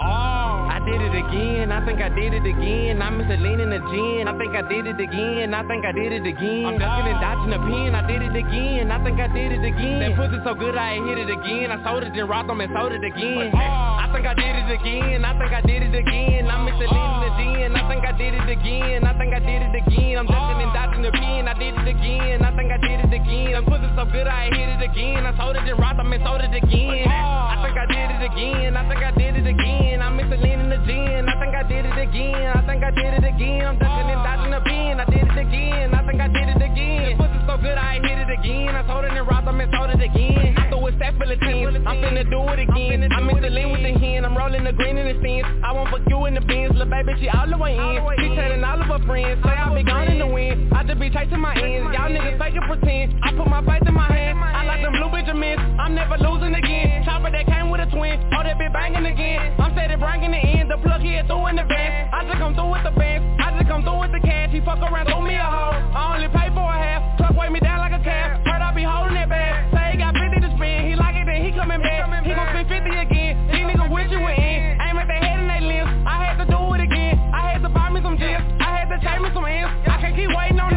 [0.00, 1.72] I did it again.
[1.72, 3.02] I think I did it again.
[3.02, 4.28] I miss lean in the gin.
[4.28, 5.54] I think I did it again.
[5.54, 6.66] I think I did it again.
[6.66, 7.94] I'm ducking and dodging the pin.
[7.94, 8.90] I did it again.
[8.90, 10.00] I think I did it again.
[10.00, 11.70] That pussy so good I ain't hit it again.
[11.72, 13.50] I sold it then rocked them and sold it again.
[13.56, 15.24] I think I did it again.
[15.24, 16.44] I think I did it again.
[16.50, 17.70] I miss lean in the gin.
[17.76, 19.04] I think I did it again.
[19.04, 20.14] I think I did it again.
[20.18, 21.48] I'm ducking and dodging the pin.
[21.48, 22.44] I did it again.
[22.44, 23.52] I think I did it again.
[23.56, 25.24] That pussy so good I ain't hit it again.
[25.24, 27.08] I sold it then rocked them and sold it again.
[27.08, 28.76] I think I did it again.
[28.76, 29.85] I think I did it again.
[29.94, 31.28] I miss lean in the gin.
[31.28, 32.52] I think I did it again.
[32.54, 33.66] I think I did it again.
[33.66, 35.00] I'm ducking and dodging the pin.
[35.00, 35.94] I did it again.
[35.94, 37.25] I think I did it again.
[37.96, 38.74] Pussy so good I hit it again.
[38.76, 40.54] I it and rocked them and sold it again.
[40.56, 41.76] I threw a stack full of tens.
[41.86, 43.12] I'm finna do it again.
[43.12, 44.24] I miss the lean with the hen.
[44.24, 45.48] I'm rolling the green in the stands.
[45.64, 46.76] I won't fuck you in the bins.
[46.76, 47.96] Lil' baby, she all the way in.
[48.18, 49.40] She telling all of her friends.
[49.44, 50.72] Say I be gone in the wind.
[50.74, 51.88] I just be chasing my ends.
[51.92, 53.16] Y'all niggas fake and pretend.
[53.22, 54.38] I put my faith in my hand.
[54.40, 55.60] I like them blue Benjamins.
[55.80, 57.04] I'm never losing again.
[57.04, 58.20] Chopper that came with a twin.
[58.36, 59.56] Oh, that bitch banging again.
[59.60, 60.36] I'm steady bringing in.
[60.36, 62.12] The end, the plug here through in the van.
[62.12, 63.24] I just come through with the bands.
[63.40, 64.52] I just come through with the cash.
[64.52, 65.80] He fuck around, throw me a hoe.
[65.96, 67.15] I only pay for a half.
[67.26, 68.38] Truck weigh me down like a calf.
[68.46, 69.74] Heard I be holding that bag.
[69.74, 70.86] Say he got 50 to spend.
[70.86, 72.06] He like it, then he coming back.
[72.22, 73.34] He gon' spend 50 again.
[73.50, 74.78] These niggas wish you in.
[74.78, 75.90] Aim at their head and they limbs.
[76.06, 77.18] I had to do it again.
[77.34, 78.46] I had to buy me some gems.
[78.62, 79.74] I had to chase me some M's.
[79.90, 80.75] I can't keep waiting on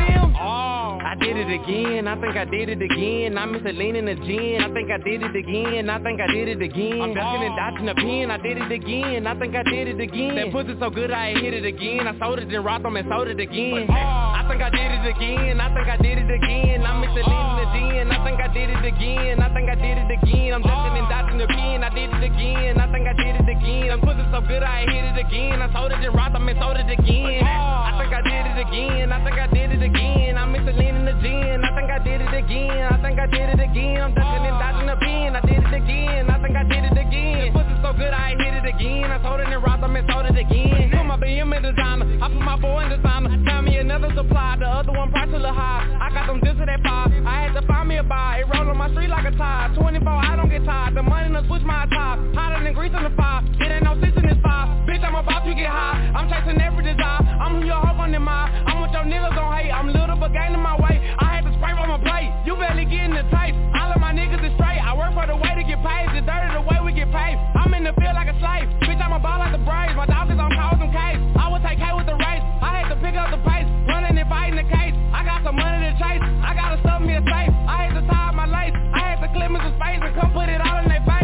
[1.49, 2.07] it again.
[2.07, 3.37] I think I did it again.
[3.37, 4.61] I miss a lean in the gin.
[4.61, 5.89] I think I did it again.
[5.89, 7.01] I think I did it again.
[7.01, 8.31] I'm ducking and dodging the pin.
[8.31, 9.27] I did it again.
[9.27, 10.35] I think I did it again.
[10.35, 12.07] That pussy so good I hit it again.
[12.07, 13.89] I sold it and rocked them and sold it again.
[13.89, 15.59] I think I did it again.
[15.59, 16.85] I think I did it again.
[16.85, 18.11] I miss a lean in the gin.
[18.11, 19.41] I think I did it again.
[19.41, 20.53] I think I did it again.
[20.53, 21.83] I'm ducking and dodging the pin.
[21.83, 22.77] I did it again.
[22.79, 23.87] I think I did it again.
[23.89, 25.61] That pussy so good I hit it again.
[25.61, 27.41] I sold it and rocked them and sold it again.
[27.41, 29.11] I think I did it again.
[29.11, 30.37] I think I did it again.
[30.37, 31.38] I miss a lean in the gin.
[31.39, 32.87] I think I did it again.
[32.91, 34.01] I think I did it again.
[34.01, 35.35] I'm ducking and dodging the pin.
[35.35, 36.29] I did it again.
[36.29, 37.68] I think I did it again.
[37.99, 39.11] Good I hit it again.
[39.11, 40.87] I sold it and rocked them and sold it again.
[40.95, 42.07] Put my BM in designer.
[42.23, 43.27] I put my boy in designer.
[43.43, 44.55] Found me another supply.
[44.55, 45.83] The other one price a little high.
[45.99, 47.11] I got them discs at five.
[47.11, 48.39] I had to find me a buy.
[48.39, 49.75] It roll on my street like a tide.
[49.75, 50.95] 24, I don't get tired.
[50.95, 52.23] The money done switch my top.
[52.31, 53.43] Hotter than grease on the fire.
[53.59, 54.71] It ain't no six in this five.
[54.87, 55.99] Bitch, I'm about to get high.
[56.15, 57.19] I'm chasing every desire.
[57.19, 58.63] I'm who your hope on the mind.
[58.63, 59.75] I'm what your niggas gon' hate.
[59.75, 61.03] I'm little but gaining my weight.
[61.19, 62.31] I had to spray on my plate.
[62.47, 63.59] You barely getting the taste.
[63.75, 64.79] All of my niggas is straight.
[64.79, 66.15] I work for the way to get paid.
[66.15, 67.35] The dirty the way we get paid.
[67.59, 68.67] I'm in the field like a slave.
[68.85, 69.95] Bitch, I'm a ball like the Braves.
[69.95, 71.21] My on calls and case.
[71.37, 72.43] I would take K with the race.
[72.61, 73.67] I had to pick up the pace.
[73.87, 74.95] Running and fighting the case.
[75.13, 76.21] I got some money to chase.
[76.21, 77.53] I gotta stuff me a safe.
[77.67, 78.75] I had to tie up my lace.
[78.93, 81.18] I had to clip me some space and come put it all in their face.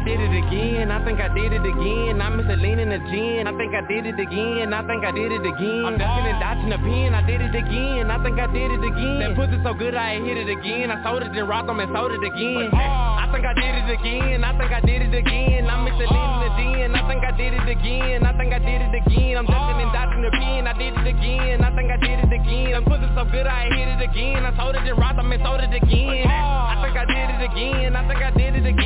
[0.00, 0.90] Oh, I did it again.
[0.90, 2.20] I think I did it again.
[2.22, 3.46] I miss a lean in the gin.
[3.46, 4.72] I think I did it again.
[4.72, 5.84] I think I did it again.
[5.84, 7.12] I'm ducking and dodging the pin.
[7.12, 8.10] I did it again.
[8.10, 9.20] I think I did it again.
[9.20, 10.90] That pussy so good I hit it again.
[10.90, 12.72] I sold it and rocked them and sold it again.
[12.72, 14.40] I think I did it again.
[14.40, 15.68] I think I did it again.
[15.68, 16.90] I miss a lean in the gin.
[16.96, 18.24] I think I did it again.
[18.24, 19.36] I think I did it again.
[19.36, 20.64] I'm ducking and dodging the pin.
[20.64, 21.60] I did it again.
[21.60, 22.72] I think I did it again.
[22.72, 24.48] That pussy so good I hit it again.
[24.48, 26.24] I sold it and rocked them and sold it again.
[26.24, 27.92] I think I did it again.
[27.96, 28.79] I think I did it again.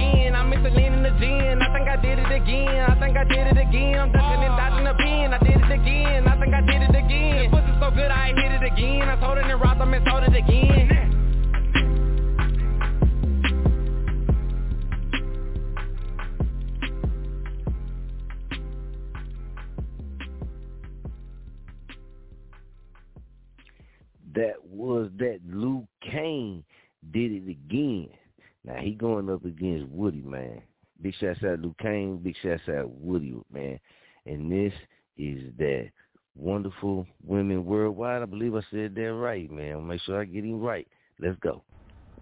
[2.44, 2.90] Again.
[2.90, 3.98] I think I did it again.
[3.98, 5.32] I'm ducking and dodging the pin.
[5.32, 6.28] I did it again.
[6.28, 7.50] I think I did it again.
[7.50, 9.08] That pussy so good I hit it again.
[9.08, 10.90] I sold it and rocked them and sold it again.
[24.34, 26.64] That was that Luke Kane
[27.12, 28.08] did it again.
[28.64, 30.62] Now he going up against Woody, man.
[31.04, 32.16] Big shouts out Luke Kane.
[32.16, 33.78] Big shouts out Woody, man.
[34.24, 34.72] And this
[35.18, 35.90] is that
[36.34, 38.22] wonderful women worldwide.
[38.22, 39.72] I believe I said that right, man.
[39.74, 40.88] I'll make sure I get him right.
[41.20, 41.62] Let's go.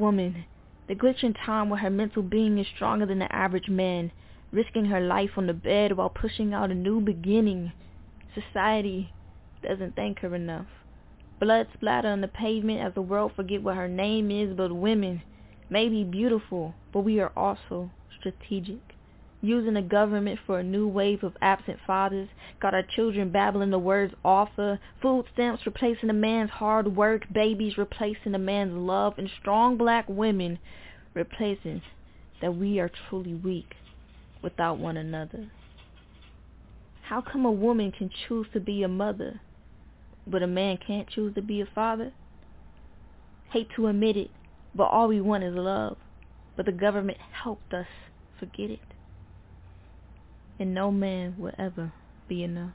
[0.01, 0.45] Woman,
[0.89, 4.11] the glitch in time where her mental being is stronger than the average man,
[4.51, 7.71] risking her life on the bed while pushing out a new beginning.
[8.35, 9.13] Society
[9.63, 10.67] doesn't thank her enough.
[11.39, 15.23] Blood splatter on the pavement as the world forget what her name is, but women
[15.71, 17.89] may be beautiful, but we are also
[18.23, 18.81] strategic.
[19.45, 22.29] Using the government for a new wave of absent fathers,
[22.61, 27.77] got our children babbling the words offer, food stamps replacing a man's hard work, babies
[27.77, 30.61] replacing a man's love, and strong black women
[31.13, 31.83] replacing
[32.41, 33.75] that we are truly weak
[34.43, 35.51] without one another.
[37.03, 39.41] How come a woman can choose to be a mother,
[40.25, 42.13] but a man can't choose to be a father?
[43.51, 44.31] Hate to admit it,
[44.73, 45.97] but all we want is love.
[46.57, 47.87] But the government helped us
[48.43, 48.81] forget it.
[50.59, 51.93] And no man will ever
[52.29, 52.73] be enough.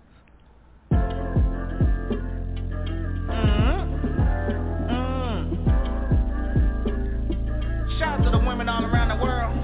[8.00, 9.58] Shout out to the women all around the world.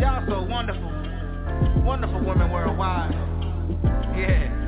[0.00, 1.84] Y'all so wonderful.
[1.84, 3.12] wonderful women worldwide.
[4.16, 4.63] Yeah.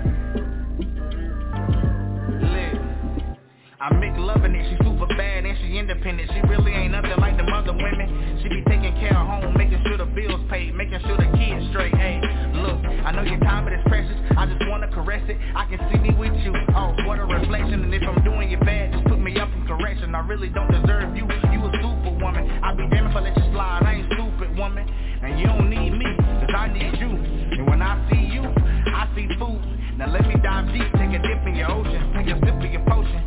[3.79, 6.33] I make loving it, she super bad and she independent.
[6.33, 8.41] She really ain't nothing like them other women.
[8.41, 11.61] She be taking care of home, making sure the bills paid Making sure the kids
[11.77, 12.17] straight, hey
[12.57, 14.17] Look, I know your time is precious.
[14.33, 16.57] I just wanna caress it, I can see me with you.
[16.73, 17.85] Oh, what a reflection.
[17.85, 20.15] And if I'm doing you bad, just put me up in correction.
[20.15, 23.45] I really don't deserve you, you a superwoman I be damn if I let you
[23.53, 24.89] slide, I ain't stupid woman.
[24.89, 27.13] And you don't need me, cause I need you.
[27.13, 29.61] And when I see you, I see food.
[30.01, 32.13] Now let me dive deep, take a dip in your ocean.
[32.17, 33.26] Take a sip of your potion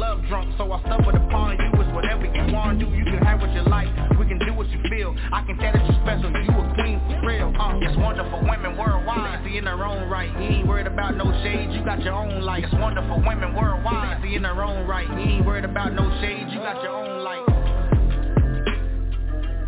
[0.00, 1.68] love drunk, so I stumbled upon you.
[1.76, 3.88] It's whatever you wanna do, you can have what you like.
[4.18, 6.98] We can do what you feel, I can tell that you're special You a queen
[7.04, 10.32] for real, uh It's wonderful women worldwide, see in their own right.
[10.32, 14.22] You ain't worried about no shade, you got your own light It's wonderful women worldwide,
[14.22, 15.08] see in their own right.
[15.08, 17.44] You ain't worried about no shade, you got your own light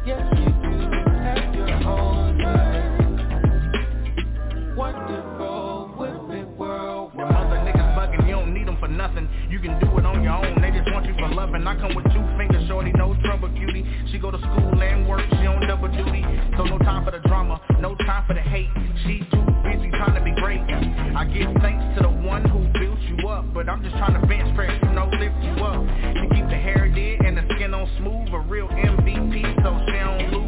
[0.06, 2.91] Yes, you do have your own light
[9.62, 11.64] can do it on your own, they just want you for loving.
[11.66, 13.86] I come with two fingers, shorty, no trouble, cutie.
[14.10, 16.26] She go to school and work, she on double duty.
[16.58, 18.68] So no time for the drama, no time for the hate.
[19.06, 20.60] She too busy trying to be great.
[21.14, 24.26] I give thanks to the one who built you up But I'm just trying to
[24.26, 25.86] bench press, you know, lift you up.
[25.86, 29.92] To keep the hair dead and the skin on smooth A real MVP, so she
[29.92, 30.41] don't lose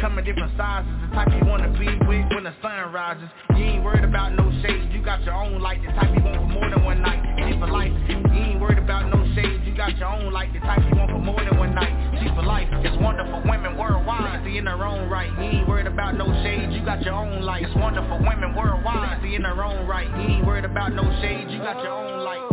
[0.00, 0.88] come in different sizes.
[1.02, 3.28] The type you wanna be with when the sun rises.
[3.50, 5.80] You ain't worried about no shade, you got your own light.
[5.84, 7.92] The type you want for more than one night, she for life.
[8.08, 10.52] You ain't worried about no shade, you got your own light.
[10.52, 12.68] The type you want for more than one night, she for life.
[12.80, 15.30] It's wonderful women worldwide, see in their own right.
[15.36, 17.64] You ain't worried about no shade, you got your own light.
[17.64, 20.08] It's wonderful women worldwide, see in their own right.
[20.08, 22.46] You ain't worried about no shade, you got your own light.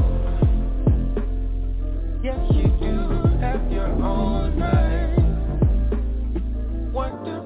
[2.24, 5.14] Yes, you do have your own light.
[6.91, 7.36] Wonderful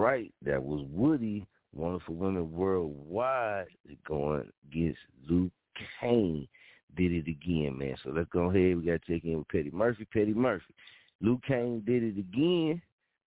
[0.00, 3.66] right, that was Woody, Wonderful Women Worldwide,
[4.06, 4.98] going against
[5.28, 5.52] Luke
[6.00, 6.48] Kane.
[6.96, 7.94] Did it again, man.
[8.02, 8.76] So let's go ahead.
[8.76, 10.06] We got to check in with Petty Murphy.
[10.12, 10.74] Petty Murphy.
[11.20, 12.82] Luke Kane did it again.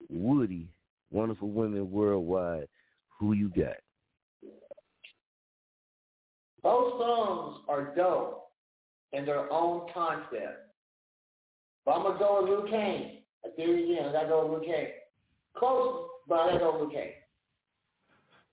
[0.09, 0.67] Woody,
[1.11, 2.67] Wonderful Women Worldwide.
[3.19, 3.77] Who you got?
[6.61, 8.49] Both songs are dope
[9.13, 10.71] in their own concept.
[11.85, 13.19] But I'm gonna go with Luke Kane.
[13.45, 14.09] I do it again.
[14.09, 14.87] I gotta go with Luke Kane.
[15.55, 17.11] Close, but I gotta Luke Kane.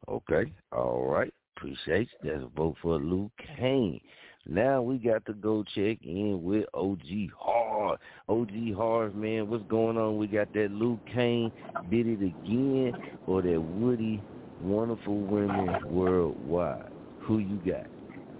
[0.09, 0.53] Okay.
[0.73, 1.33] All right.
[1.57, 2.31] Appreciate you.
[2.31, 4.01] That's a vote for Luke Kane.
[4.47, 7.99] Now we got to go check in with OG Hard.
[8.29, 10.17] OG Hard, man, what's going on?
[10.17, 11.53] We got that Luke Kane
[11.91, 12.93] did it again
[13.27, 14.25] or that Woody
[14.59, 16.89] Wonderful Women Worldwide.
[17.19, 17.87] Who you got?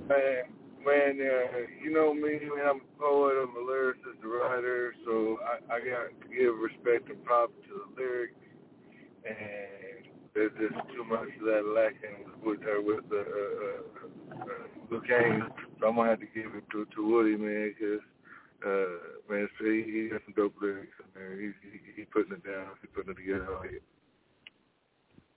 [0.09, 0.43] Man,
[0.85, 5.39] man, uh, you know me, man, I'm a poet, I'm a lyricist, a writer, so
[5.45, 8.35] I, I got to give respect and props to the lyrics,
[9.27, 14.67] and there's just too much of that lacking with her, with the, uh, uh, uh,
[14.91, 18.05] Luke so I'm to have to give it to, to Woody, man, because,
[18.67, 22.67] uh, man, he, he got some dope lyrics, man, he's, he, he putting it down,
[22.81, 23.83] he's putting it together, like.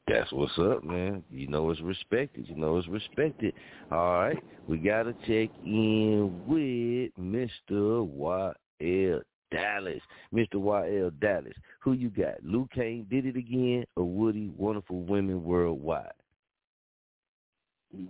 [0.05, 1.23] That's what's up, man.
[1.31, 2.49] You know it's respected.
[2.49, 3.53] You know it's respected.
[3.89, 4.43] All right.
[4.67, 8.05] We got to check in with Mr.
[8.05, 9.21] Y.L.
[9.53, 10.01] Dallas.
[10.33, 10.55] Mr.
[10.55, 11.11] Y.L.
[11.21, 11.53] Dallas.
[11.81, 12.43] Who you got?
[12.43, 16.11] Luke Kane did it again or Woody Wonderful Women Worldwide?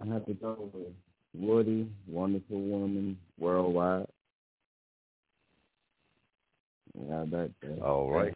[0.02, 0.94] I have to go with
[1.34, 4.08] Woody, Wonderful Woman, Worldwide.
[6.96, 8.34] Yeah, that, that, All right.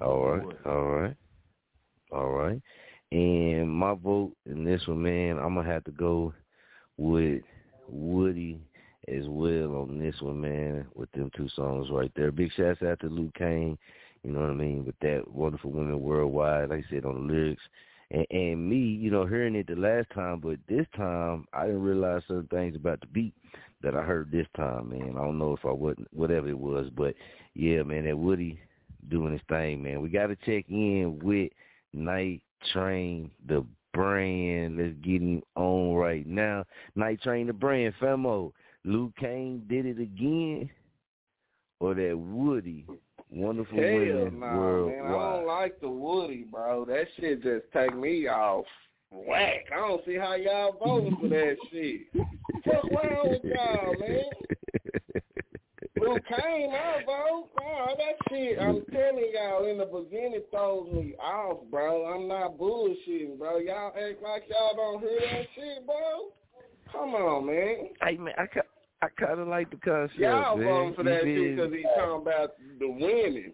[0.00, 0.56] All right.
[0.66, 1.16] All right.
[2.12, 2.60] All right.
[3.12, 6.34] And my vote in this one, man, I'm gonna have to go
[6.96, 7.42] with
[7.88, 8.60] Woody
[9.08, 10.86] as well on this one, man.
[10.94, 12.32] With them two songs right there.
[12.32, 13.78] Big shouts out to Luke Kane.
[14.22, 14.84] You know what I mean?
[14.84, 17.62] With that wonderful women worldwide, like I said on the lyrics.
[18.10, 21.82] And, and me, you know, hearing it the last time, but this time I didn't
[21.82, 23.34] realize certain things about the beat
[23.82, 25.14] that I heard this time, man.
[25.16, 27.14] I don't know if I wasn't whatever it was, but
[27.54, 28.58] yeah, man, that Woody
[29.08, 30.00] doing his thing, man.
[30.00, 31.50] We got to check in with
[31.92, 32.42] Night
[32.72, 34.78] Train, the brand.
[34.78, 36.64] Let's get him on right now.
[36.94, 37.94] Night Train, the brand.
[38.00, 38.52] Femo,
[38.86, 40.70] Luke Kane did it again,
[41.80, 42.86] or that Woody,
[43.28, 45.04] Wonderful Hell women nah, man.
[45.04, 46.84] I don't like the Woody, bro.
[46.84, 48.64] That shit just take me off
[49.10, 49.64] whack.
[49.72, 52.02] I don't see how y'all voting for that shit.
[52.62, 54.24] What's wrong with y'all, man?
[55.98, 57.48] Luke Kane, I vote.
[57.58, 62.04] Nah, that shit, I'm telling y'all, in the beginning throws me off, bro.
[62.04, 63.58] I'm not bullshitting, bro.
[63.58, 66.30] Y'all act like y'all don't hear that shit, bro.
[66.92, 67.88] Come on, man.
[68.00, 68.62] Hey man, I ca-
[69.02, 70.18] I kind of like the concept.
[70.18, 70.66] Y'all man.
[70.66, 73.52] voting for that shit because he's talking about the women.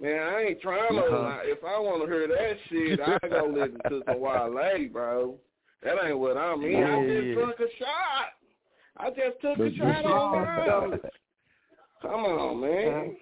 [0.00, 1.00] Man, I ain't trying to.
[1.04, 1.38] Uh-huh.
[1.44, 5.34] If I want to hear that shit, I go listen to some Wale, bro.
[5.82, 6.82] That ain't what I mean.
[6.84, 7.34] I just yeah.
[7.34, 8.28] took a shot.
[8.98, 11.10] I just took But a shot you- on God.
[12.02, 13.16] Come on, man.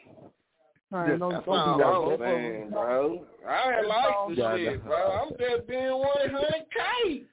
[0.91, 3.25] Man, don't- That's don't all do that, I'm bro.
[3.49, 4.97] I ain't like the Yeah, shit, bro.
[4.97, 7.25] I'm just being 100K.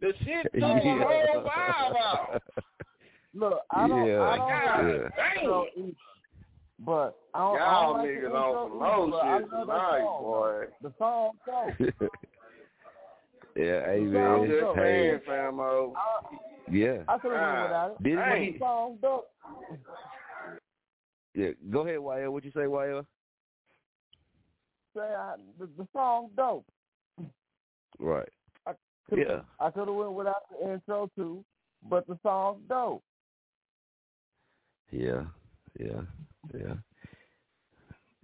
[0.00, 2.42] The shit took my whole vibe off.
[3.38, 5.08] Look, I don't, Yeah, I don't God like yeah.
[5.34, 5.92] the intro either.
[6.80, 10.00] But I don't, I Y'all don't like the niggas intro on some low shit tonight,
[10.00, 10.22] song.
[10.22, 10.64] boy.
[10.82, 12.10] The song dope.
[13.56, 14.24] yeah, hey The man.
[14.24, 14.76] song I'm just.
[14.76, 15.92] Hey, saying, Femo.
[16.70, 16.96] yeah.
[17.08, 18.02] I could have went Ah, without it.
[18.02, 18.52] Did but hey.
[18.52, 19.28] the song dope.
[21.34, 22.32] Yeah, go ahead, YL.
[22.32, 23.04] What you say, YL?
[24.96, 26.64] Say I, the, the song dope.
[28.00, 28.28] Right.
[29.10, 29.40] Coulda- Yeah.
[29.60, 31.44] I could have went without the intro too,
[31.88, 33.02] but the song dope.
[34.90, 35.24] Yeah,
[35.78, 36.00] yeah,
[36.54, 36.74] yeah,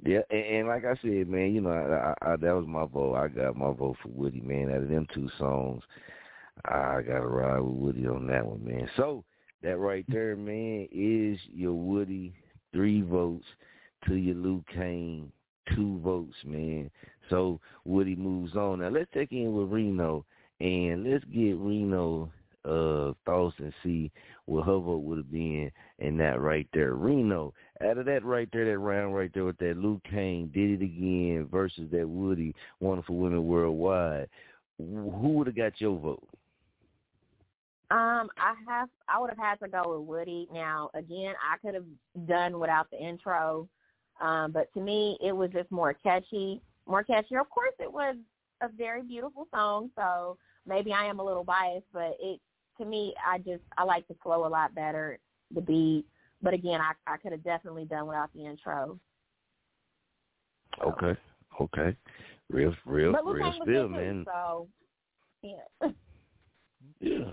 [0.03, 0.21] yeah.
[0.31, 3.15] And, and like I said, man, you know, I, I, I, that was my vote.
[3.15, 4.71] I got my vote for Woody, man.
[4.71, 5.83] Out of them two songs,
[6.65, 8.89] I got to ride with Woody on that one, man.
[8.97, 9.25] So
[9.63, 12.35] that right there, man, is your Woody
[12.73, 13.47] three votes
[14.07, 15.31] to your Luke Kane
[15.75, 16.91] two votes, man.
[17.31, 18.81] So Woody moves on.
[18.81, 20.25] Now let's check in with Reno
[20.61, 22.31] and let's get Reno
[22.65, 24.11] uh thoughts and see
[24.47, 26.95] what her vote would have been in that right there.
[26.95, 30.83] Reno, out of that right there, that round right there with that Luke Kane did
[30.83, 34.29] it again versus that Woody Wonderful Women Worldwide.
[34.79, 36.29] Who would have got your vote?
[37.91, 40.49] Um, I have I would have had to go with Woody.
[40.53, 43.69] Now, again, I could have done without the intro.
[44.21, 46.61] Um, but to me it was just more catchy.
[46.87, 47.37] More catchy.
[47.37, 48.17] Of course it was
[48.63, 52.41] a very beautiful song, so maybe I am a little biased, but it
[52.79, 55.19] to me I just I like the flow a lot better,
[55.55, 56.05] the beat.
[56.43, 58.99] But again, I I could have definitely done without the intro.
[60.85, 61.19] Okay.
[61.61, 61.97] Okay.
[62.51, 64.27] Real real but real too, man.
[64.27, 64.69] so
[65.43, 65.89] yeah.
[67.01, 67.33] Yeah.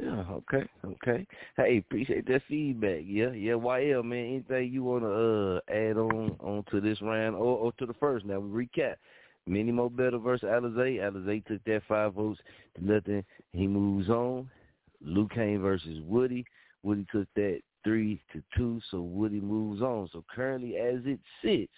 [0.00, 1.24] Yeah, okay, okay.
[1.56, 3.02] Hey, appreciate that feedback.
[3.04, 7.58] Yeah, yeah, YL man, anything you wanna uh add on on to this round or,
[7.58, 8.96] or to the first now we recap.
[9.46, 10.98] Many Mo Better versus Alizé.
[10.98, 12.40] Alizé took that five votes
[12.76, 13.24] to nothing.
[13.52, 14.48] He moves on.
[15.02, 16.44] Luke Kane versus Woody.
[16.82, 20.08] Woody took that three to two, so Woody moves on.
[20.12, 21.72] So currently as it sits,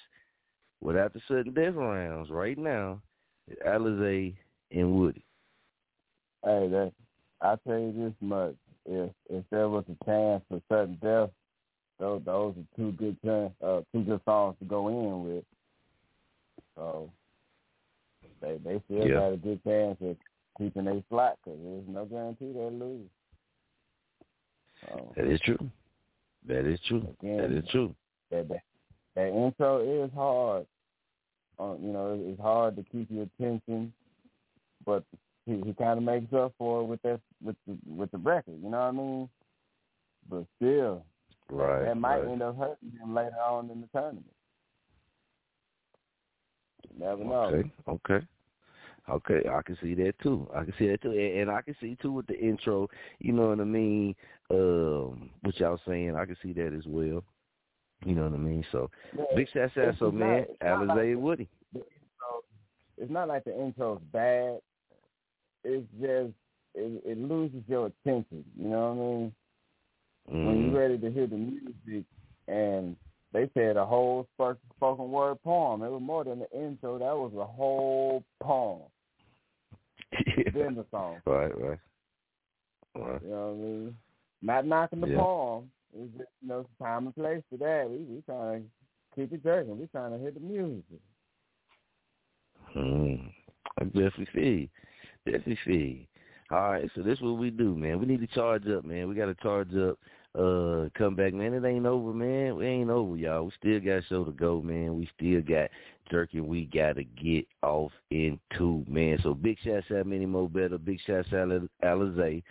[0.81, 3.01] without the sudden death rounds right now,
[3.49, 4.35] it's Alizé
[4.71, 5.25] and Woody.
[6.45, 6.93] Hey, that
[7.41, 11.31] I tell you this much: if if there was a chance for sudden death,
[11.99, 15.45] those those are two good uh, two good songs to go in with.
[16.77, 17.11] So
[18.41, 19.15] they they still Yeah.
[19.15, 20.17] got a good chance at
[20.59, 23.09] keeping their slot because there's no guarantee they'll lose.
[24.83, 25.71] So, That is true.
[26.47, 27.15] That is true.
[27.21, 27.95] Again, that is true.
[28.31, 28.63] that, that
[29.15, 30.67] that intro is hard.
[31.59, 33.93] Uh, you know, it's hard to keep your attention,
[34.85, 35.03] but
[35.47, 38.55] he, he kind of makes up for it with that with the with the record.
[38.63, 39.29] You know what I mean?
[40.29, 41.05] But still,
[41.49, 41.85] Right.
[41.85, 42.33] that might right.
[42.33, 44.27] end up hurting him later on in the tournament.
[46.99, 47.45] Never know.
[47.45, 48.27] Okay, okay.
[49.09, 50.49] Okay, I can see that too.
[50.53, 52.89] I can see that too, and, and I can see too with the intro.
[53.21, 54.17] You know what I mean?
[54.51, 56.17] Um, what y'all saying?
[56.17, 57.23] I can see that as well.
[58.05, 58.65] You know what I mean?
[58.73, 61.49] So, Yeah, big shout out, so man, not like Woody.
[61.73, 61.83] the
[62.99, 64.59] It's not like the intro's bad.
[65.65, 66.33] It's just
[66.75, 68.45] it, it loses your attention.
[68.59, 69.33] You know what I mean?
[70.29, 70.73] when Mhm.
[70.73, 72.05] you're ready to hear the music
[72.49, 72.97] and
[73.37, 75.83] they said a whole spoken word poem.
[75.83, 76.99] It was more than the intro.
[76.99, 78.83] That was a whole poem.
[80.55, 81.19] Then the song.
[81.27, 81.79] Right, right,
[82.95, 83.23] right.
[83.23, 83.97] You know what I mean?
[84.41, 85.19] Not knocking the Yeah.
[85.19, 85.71] poem.
[85.95, 87.91] It's just, you know, time and place for that.
[87.91, 88.69] We we trying to
[89.15, 89.79] keep it jerking.
[89.79, 91.01] We trying to hit the music.
[92.73, 93.17] Hmm.
[93.79, 94.69] I definitely you.
[95.31, 96.07] Definitely you.
[96.51, 97.99] All right, so this is what we do, man.
[97.99, 99.09] We need to charge up, man.
[99.09, 99.99] We got to charge up.
[100.37, 101.55] Uh, come back, man.
[101.55, 102.57] It ain't over, man.
[102.57, 103.45] We ain't over, y'all.
[103.45, 104.99] We still got show to go, man.
[104.99, 105.71] We still got
[106.11, 106.47] jerking.
[106.47, 109.19] We got to get off into, man.
[109.23, 110.77] So big shots out, Many Mo Better.
[110.77, 111.49] Big shots out,
[111.83, 112.43] Alizé.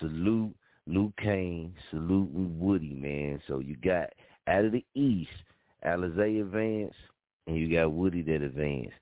[0.00, 0.54] Salute
[0.86, 1.74] Luke Kane.
[1.90, 3.42] Salute Woody, man.
[3.46, 4.08] So you got
[4.46, 5.28] out of the East,
[5.84, 6.94] Alizé advance,
[7.46, 8.92] and you got Woody that advance.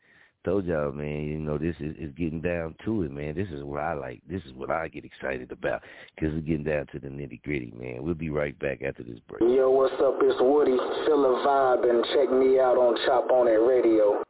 [0.46, 3.34] Told y'all, man, you know, this is, is getting down to it, man.
[3.34, 4.22] This is what I like.
[4.30, 5.82] This is what I get excited about
[6.14, 8.04] because we're getting down to the nitty gritty, man.
[8.04, 9.40] We'll be right back after this break.
[9.40, 10.18] Yo, what's up?
[10.22, 10.76] It's Woody.
[11.04, 14.22] Feel the vibe and check me out on Chop on the Radio.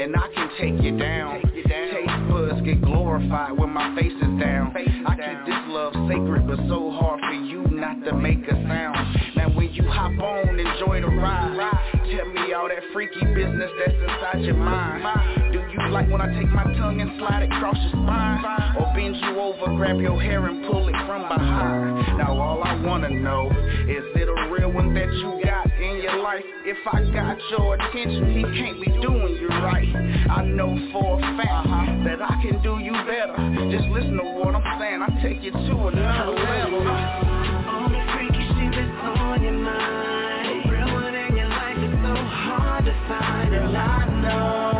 [0.00, 1.42] And I can take you down.
[1.52, 4.72] Taste buds get glorified when my face is down.
[5.06, 8.96] I keep this love sacred, but so hard for you not to make a sound.
[9.36, 11.52] Now when you hop on, enjoy the ride.
[11.92, 15.52] Tell me all that freaky business that's inside your mind.
[15.52, 18.76] Do you like when I take my tongue and slide it across your spine?
[18.80, 22.16] Or bend you over, grab your hair and pull it from behind?
[22.16, 23.50] Now all I wanna know
[23.84, 25.69] is it a real one that you got
[26.34, 26.44] life?
[26.64, 29.88] If I got your attention, he can't be doing you right.
[30.30, 33.34] I know for a fact that I can do you better.
[33.70, 35.02] Just listen to what I'm saying.
[35.02, 36.82] I take you to another level.
[38.14, 40.70] Freaky shit that's on your mind.
[40.70, 44.79] Real one in your life is so hard to find, and I know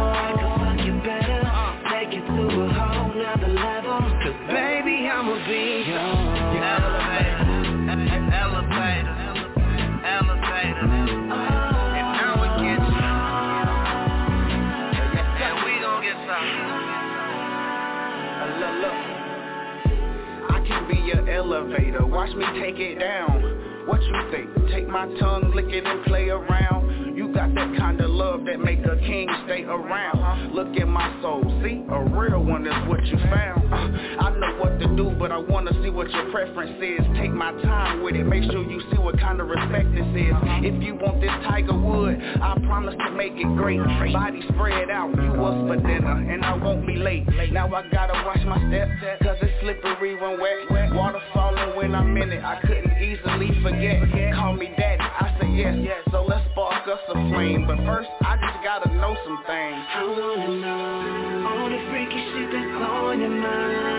[21.19, 22.07] Elevator.
[22.07, 23.87] Watch me take it down.
[23.87, 24.51] What you think?
[24.71, 27.17] Take my tongue, lick it and play around.
[27.17, 30.55] You got that kind of love that make a king stay around.
[30.55, 31.85] Look at my soul, see?
[31.91, 32.40] A real
[36.11, 37.01] what your preference is.
[37.19, 40.35] Take my time with it, make sure you see what kind of respect this is.
[40.65, 43.81] If you want this Tiger Wood, I promise to make it great.
[44.13, 47.27] Body spread out, you was for dinner, and I won't be late.
[47.53, 48.91] Now I gotta watch my steps,
[49.23, 50.93] cause it's slippery when wet.
[50.95, 54.35] Water falling when I'm in it, I couldn't easily forget.
[54.35, 57.67] Call me daddy, I say yes, so let's spark us a flame.
[57.67, 59.85] But first, I just gotta know some things.
[59.95, 63.90] I wanna know all the freaky shit that's on your mind.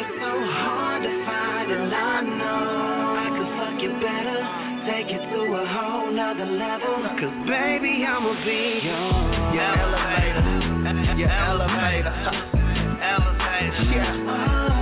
[0.00, 3.28] Real one your life is so hard to find, and I know I
[3.58, 4.38] fuck you better.
[4.86, 7.02] Take it to a whole nother level.
[7.18, 10.44] 'Cause baby, I'ma be your, your elevator,
[11.16, 12.14] your elevator,
[13.02, 13.82] elevator.
[13.92, 14.16] Yeah.
[14.28, 14.79] Oh.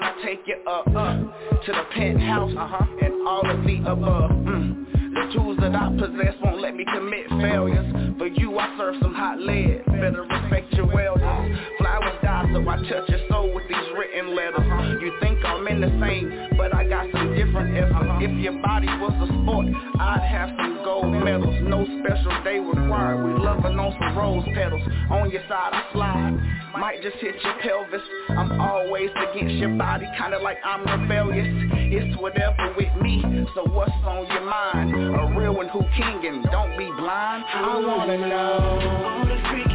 [0.00, 4.30] I take you up, up to the penthouse, uh-huh, and all of the above.
[4.30, 4.86] Mm.
[5.12, 8.16] The tools that I possess won't let me commit failures.
[8.16, 9.84] For you, I serve some hot lead.
[9.86, 11.58] Better respect your welders.
[11.78, 15.02] Flowers die, so I touch your soul with these written letters.
[15.02, 18.20] You think I'm in the same, but I got some different efforts.
[18.20, 19.66] If your body was a sport,
[20.00, 21.56] I'd have some gold medals.
[21.62, 23.24] No special day required.
[23.24, 24.82] We loving on some rose petals.
[25.10, 26.38] On your side, I slide.
[26.78, 28.02] Might just hit your pelvis.
[28.30, 31.46] I'm always against your body, kinda like I'm rebellious.
[31.92, 33.22] It's whatever with me,
[33.54, 34.94] so what's on your mind?
[34.94, 37.44] A real one who king and don't be blind.
[37.52, 39.71] I wanna know.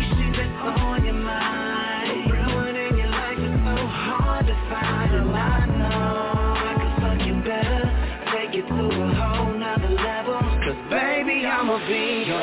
[8.59, 10.39] It to a whole nother level.
[10.63, 12.39] 'Cause baby, I'ma be your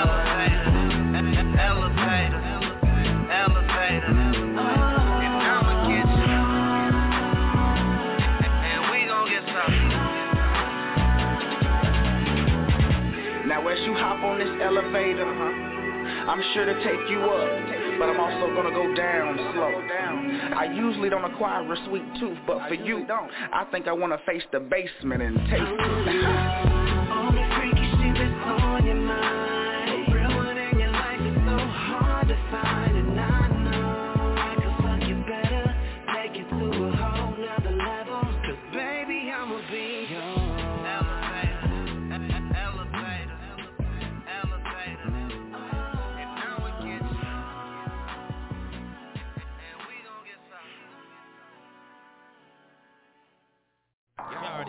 [0.00, 0.70] elevator,
[1.58, 2.42] elevator,
[3.30, 4.14] elevator.
[5.24, 6.40] And I'ma get you,
[8.74, 9.90] and we gon' get something
[13.48, 17.50] Now as you hop on this elevator, I'm sure to take you up,
[17.98, 19.72] but I'm also gonna go down slow.
[20.56, 24.42] I usually don't acquire a sweet tooth, but for you, I think I wanna face
[24.52, 26.22] the basement and taste it.
[27.32, 30.14] The freaky shit that's on your mind.
[30.14, 32.91] Real one in your life is so hard to find,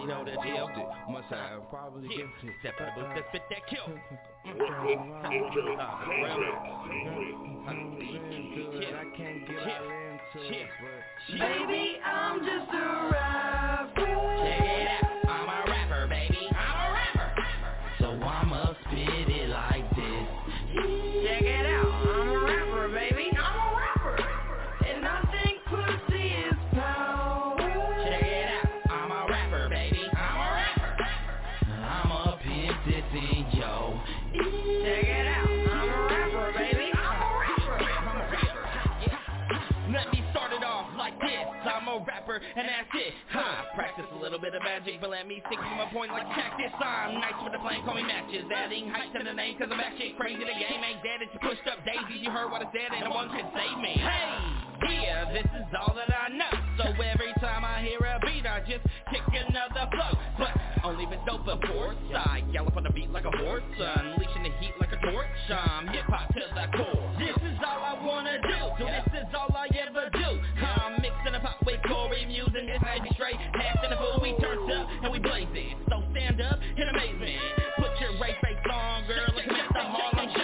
[0.05, 0.69] know the deal.
[1.09, 2.53] Must have probably gifted.
[2.59, 3.87] Step in the booth, let's spit that kill.
[4.45, 4.89] Get all
[5.31, 5.59] into
[10.51, 14.82] it, but Baby, I'm just a rapper.
[42.33, 43.13] A rapper, and that's it.
[43.29, 43.63] Huh.
[43.75, 46.71] Practice a little bit of magic, but let me stick to my point like cactus.
[46.79, 48.45] I'm nice with the flame, call me matches.
[48.53, 50.39] Adding height to the name, cause I'm actually crazy.
[50.39, 52.21] The game ain't dead, it's pushed up daisies.
[52.21, 53.93] You heard what I said, and no one can save me.
[53.97, 56.53] Hey, yeah, this is all that I know.
[56.77, 60.13] So every time I hear a beat, I just kick another flow.
[60.37, 60.53] But
[60.83, 61.97] only with dope, of course.
[62.13, 65.27] I gallop on the beat like a horse, unleashing the heat like a torch.
[65.49, 67.15] I'm hip hop to the core.
[67.19, 68.85] This is all I wanna do.
[68.85, 70.09] This is all I ever
[72.33, 73.37] Musing this baby straight.
[73.37, 75.77] Half in the fool, we turned up and we blaze it.
[75.85, 77.37] So stand up in amazement.
[77.77, 79.85] Put your race face on, girl, and like Mr.
[79.85, 80.42] Harlem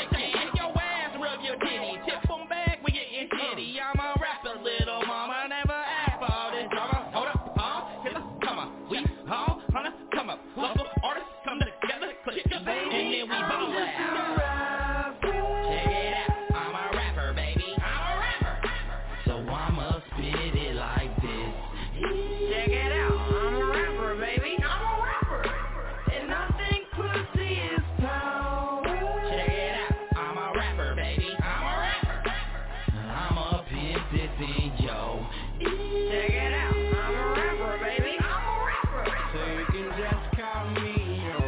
[40.36, 41.39] call me.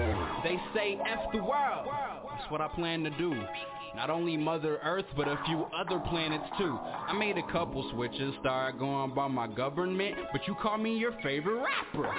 [0.44, 1.88] They say F the world.
[2.32, 3.34] That's what I plan to do.
[3.96, 6.80] Not only Mother Earth, but a few other planets too.
[6.82, 11.12] I made a couple switches, started going by my government, but you call me your
[11.22, 12.10] favorite rapper.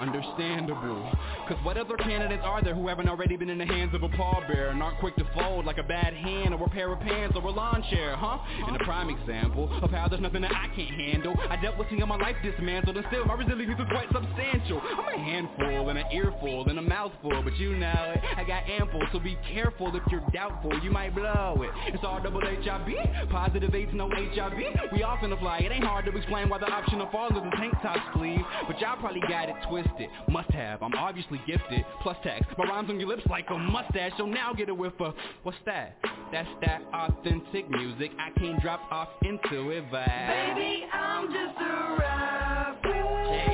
[0.00, 1.12] Understandable.
[1.46, 4.08] Cause what other candidates are there who haven't already been in the hands of a
[4.08, 7.36] pallbearer and aren't quick to fold like a bad hand or a pair of pants
[7.36, 8.38] or a lawn chair, huh?
[8.66, 11.36] And a prime example of how there's nothing that I can't handle.
[11.48, 14.80] I dealt with seeing my life dismantled and still my resilience is quite substantial.
[14.80, 18.20] I'm a handful and an earful and a mouthful, but you know it.
[18.36, 20.78] I got ample, so be careful if you're doubtful.
[20.82, 21.70] You might blow it.
[21.94, 24.92] It's all double HIV, positive AIDS, no HIV.
[24.92, 25.58] We off in the fly.
[25.58, 28.80] It ain't hard to explain why the option of falling is tank top sleeve, but
[28.80, 30.08] y'all probably got it twisted.
[30.28, 30.82] Must have.
[30.82, 31.84] I'm obviously gifted.
[32.02, 32.46] Plus tax.
[32.58, 34.12] My rhymes on your lips like a mustache.
[34.18, 35.96] So now get a whiff of what's that?
[36.32, 38.10] That's that authentic music.
[38.18, 40.54] I can't drop off into it vibe.
[40.54, 43.49] Baby, I'm just a rapper.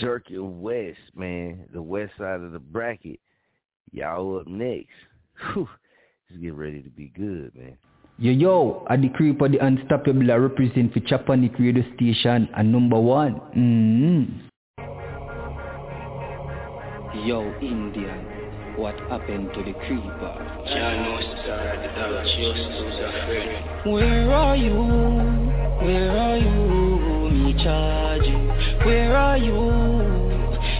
[0.00, 3.20] Jerky West, man, the west side of the bracket.
[3.92, 4.88] Y'all up next.
[5.52, 5.68] Whew.
[6.28, 7.76] It's getting ready to be good, man.
[8.18, 12.48] Yo yo, I the creeper the unstoppable I represent for Chop on the Radio station
[12.54, 13.40] and number one.
[13.56, 14.46] Mm-hmm.
[17.26, 20.36] Yo, Indian, what happened to the creeper?
[23.86, 24.74] Where are you?
[25.82, 26.79] Where are you?
[27.50, 28.38] Me charge you.
[28.86, 29.54] Where are you?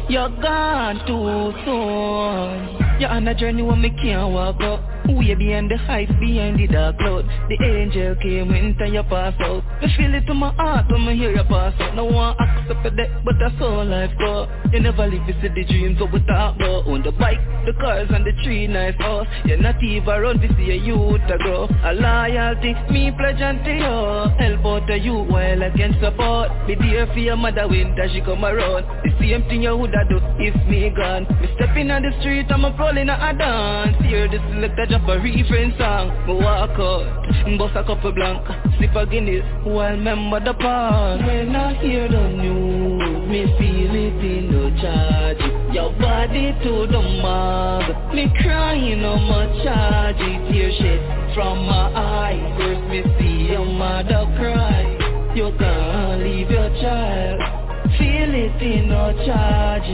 [0.09, 2.80] You're gone too soon.
[3.01, 4.85] You're on a journey where me can't walk up.
[5.09, 7.25] Way behind the heights, behind the dark cloud.
[7.49, 9.65] The angel came when time you pass out.
[9.81, 11.97] Me feel it to my heart when me hear you pass out.
[11.97, 14.47] No one accept a death, but that's all life go.
[14.71, 16.87] You never live to see the dreams what we talk about.
[16.87, 19.27] On the bike, the cars and the tree nice house.
[19.47, 21.69] You're not even run to see a youth grow.
[21.85, 23.97] A loyalty, me pledge unto you.
[24.39, 26.51] Help out to you while I can support.
[26.69, 28.85] Be there for your mother when she come around.
[29.03, 31.25] The same thing you woulda do if me gone.
[31.41, 33.97] Me stepping on the street, I'm a rolling a dance.
[34.05, 36.27] Hear this the selector drop a reference song.
[36.27, 38.47] Me walk out, bust a couple blank,
[38.79, 41.25] sip a Guinness while remember the past.
[41.25, 45.75] When I hear the news, me feel it in the charge.
[45.75, 50.19] Your body to the mug, me crying on my charge.
[50.51, 52.59] Tear shit from my eyes.
[52.59, 55.33] First me see your mother cry.
[55.35, 57.70] You can't leave your child
[58.01, 59.89] feel it in no charge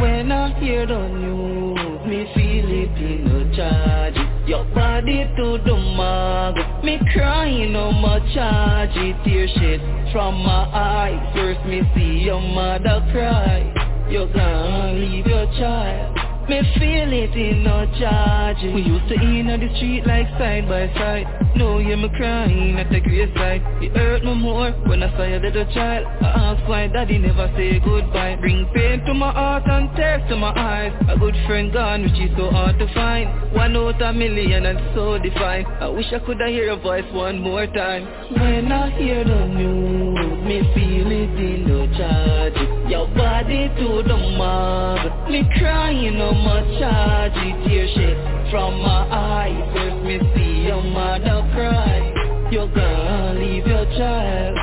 [0.00, 4.14] When I hear the news, me feel it in no charge
[4.46, 9.80] Your body to the mug, me crying no more Charge Tear shit
[10.12, 13.72] from my eyes, first me see your mother cry.
[14.08, 18.58] You gonna leave your child me feel it in no charge.
[18.62, 21.26] We used to in on the street like side by side.
[21.56, 23.62] No, you me crying at the graveside.
[23.82, 26.06] It hurt me more when I saw your little child.
[26.20, 28.36] I ask why daddy never say goodbye.
[28.40, 30.92] Bring pain to my heart and tears to my eyes.
[31.08, 33.28] A good friend gone which is so hard to find.
[33.54, 37.40] One out a million and so defined I wish I could hear your voice one
[37.40, 38.04] more time.
[38.34, 42.56] When I hear the news Me feel it in no charge.
[42.90, 47.34] Your body to the mug Me crying on my charge.
[47.66, 49.72] Tear shit from my eyes.
[49.74, 54.56] First me see your mother cry You're gonna leave your child.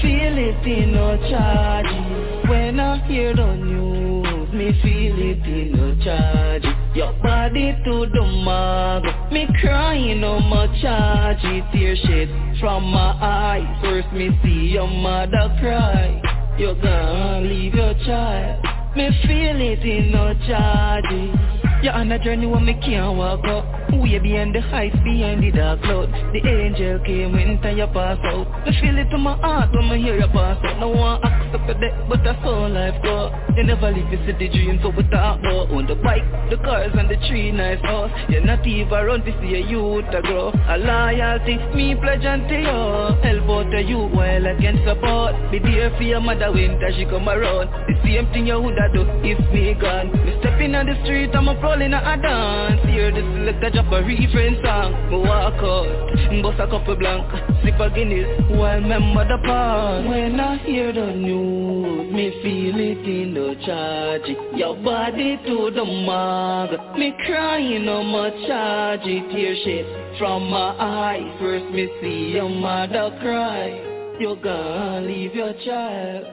[0.00, 2.48] Feel it in no charge.
[2.48, 6.63] When I hear the news Me feel it in no charge
[6.94, 9.04] Your body to the mug.
[9.32, 11.42] Me crying on my charge.
[11.72, 12.28] Tear shit
[12.60, 13.82] from my eyes.
[13.82, 16.22] First me see your mother cry.
[16.56, 18.64] You're gonna leave your child.
[18.96, 23.92] Me feel it in no charges You're on a journey where me can't walk up.
[23.92, 26.08] Way behind the heights, behind the dark cloud.
[26.32, 28.48] The angel came when time you pass out.
[28.64, 30.80] Me feel it to my heart when me hear you pass out.
[30.80, 34.32] No one accept the death, but that's how life go You never live to see
[34.32, 37.80] the dreams, so we talk about On the bike, the cars and the tree nice
[37.82, 40.50] house You're not even run to see a youth to grow.
[40.50, 42.80] A loyalty, me pledge unto you.
[43.22, 45.36] Help out to you while I can support.
[45.52, 47.68] Be there for your mother when she come around.
[47.86, 50.10] The same thing you woulda do if me gone.
[50.24, 54.02] Me stepping on the street, I'm a rolling a dance Hear the selector drop a
[54.02, 55.10] reference song.
[55.10, 57.30] Me walk out, bust a couple blank.
[57.64, 63.04] Sip a Guinness, while remember the past When I hear the news, me feel it
[63.06, 64.56] in the charge.
[64.56, 69.02] Your body to the mug Me crying on my charge.
[69.02, 71.40] Tear shit from my eyes.
[71.40, 74.16] First me see your mother cry.
[74.20, 76.26] You're gonna leave your child.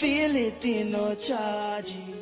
[0.00, 2.21] Feel it in no charges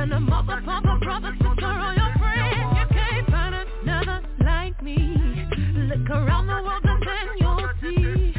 [0.00, 2.78] than a mother, father, brother, sister, or your friend.
[2.78, 4.96] You can't find another like me.
[5.74, 8.32] Look around the world and then you'll see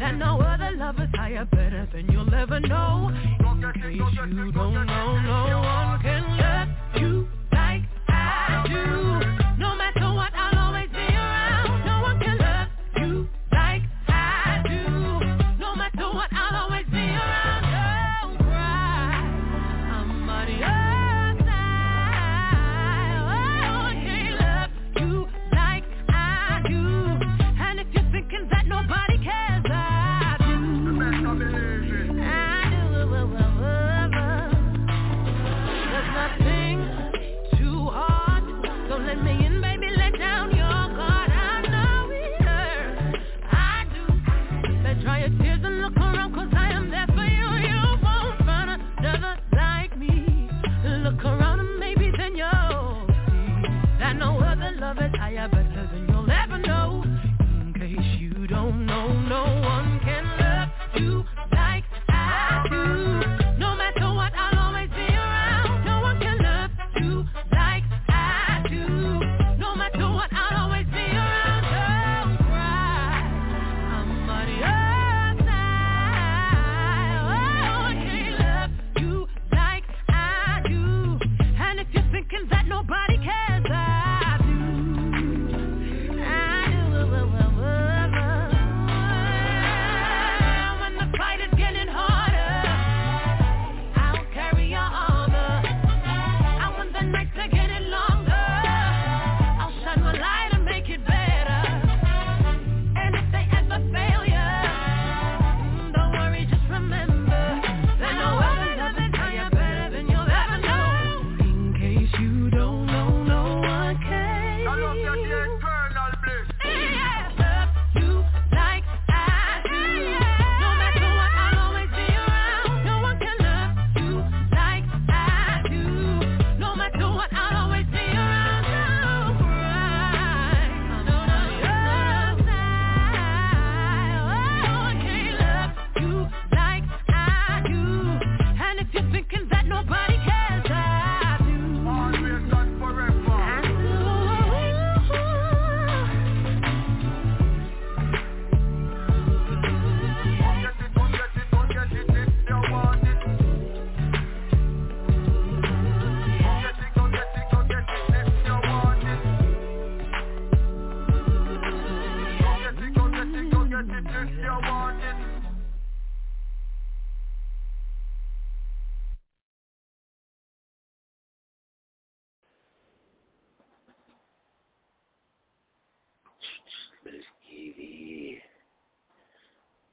[0.00, 3.10] that no other love is higher, better than you'll ever know.
[3.40, 5.31] In case you don't know,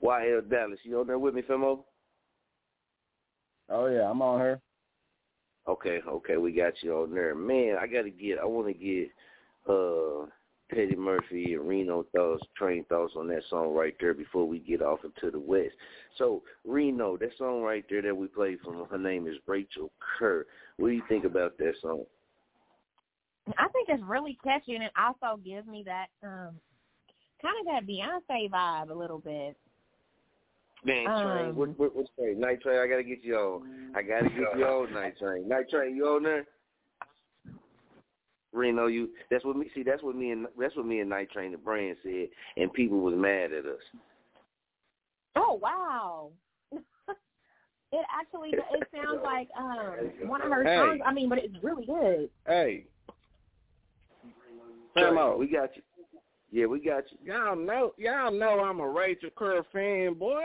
[0.10, 0.80] YL Dallas.
[0.84, 1.84] You on there with me, Femo?
[3.70, 4.62] Oh yeah, I'm on her.
[5.68, 7.36] Okay, okay, we got you on there.
[7.36, 9.10] Man, I gotta get I wanna get
[9.70, 10.26] uh
[10.74, 14.82] Teddy Murphy and Reno thoughts, train thoughts on that song right there before we get
[14.82, 15.76] off into the west.
[16.18, 20.46] So Reno, that song right there that we played from her name is Rachel Kerr.
[20.78, 22.04] What do you think about that song?
[23.58, 26.56] I think it's really catchy and it also gives me that um
[27.42, 29.56] kind of that Beyonce vibe a little bit.
[30.86, 32.40] Man, Train, Um, what what what train?
[32.40, 33.92] Night Train, I gotta get you on.
[33.96, 35.48] I gotta get you on Night Train.
[35.48, 36.46] Night Train, you on there?
[38.54, 41.30] Reno, you that's what me see that's what me and that's what me and Night
[41.32, 43.82] Train the brand said and people was mad at us.
[45.36, 46.32] Oh wow.
[46.72, 50.78] it actually it sounds like um one of her Hey.
[50.78, 51.02] songs.
[51.06, 52.30] I mean, but it's really good.
[52.48, 52.86] Hey,
[54.94, 55.38] Train, Femo.
[55.38, 55.84] we got you.
[56.52, 57.34] Yeah, we got you.
[57.34, 60.42] Y'all know, y'all know I'm a Rachel Kerr fan, boy.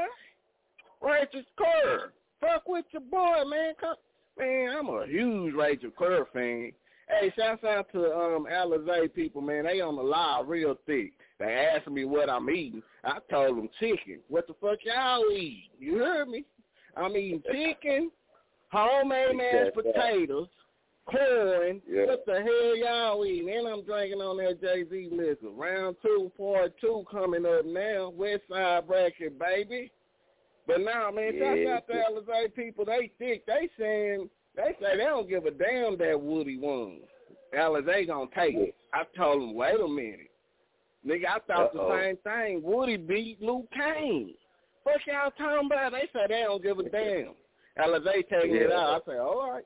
[1.01, 3.75] Rachel Kerr, fuck with your boy, man.
[3.81, 3.97] Come,
[4.39, 6.73] man, I'm a huge Rachel Kerr fan.
[7.09, 9.65] Hey, shouts out to um Alizé people, man.
[9.65, 11.13] They on the live real thick.
[11.39, 12.83] They asked me what I'm eating.
[13.05, 14.21] I told them chicken.
[14.29, 15.71] What the fuck y'all eat?
[15.79, 16.45] You heard me?
[16.97, 18.11] I'm eating chicken,
[18.71, 20.49] homemade mashed potatoes,
[21.07, 21.83] corn.
[21.89, 22.07] Yeah.
[22.07, 23.51] What the hell y'all eating?
[23.51, 25.51] And I'm drinking on that Jay Z liquor.
[25.51, 28.11] Round two, part two coming up now.
[28.11, 29.91] West Side bracket, baby.
[30.67, 31.75] But now, man, shout Yeah.
[31.77, 32.85] out to Alizé people.
[32.87, 33.45] They thick.
[33.47, 37.01] They saying they say they don't give a damn that Woody won.
[37.55, 38.75] Alizé gonna take it.
[38.93, 40.31] I told them, wait a minute.
[41.07, 41.89] Nigga, I thought Uh-oh.
[41.89, 42.63] the same thing.
[42.63, 44.35] Woody beat Luke Kane.
[44.85, 45.93] Fuck y'all talking about?
[45.93, 47.35] They say they don't give a damn.
[47.79, 48.77] Alizé taking it Yeah.
[48.79, 49.03] out.
[49.07, 49.65] I say, all right.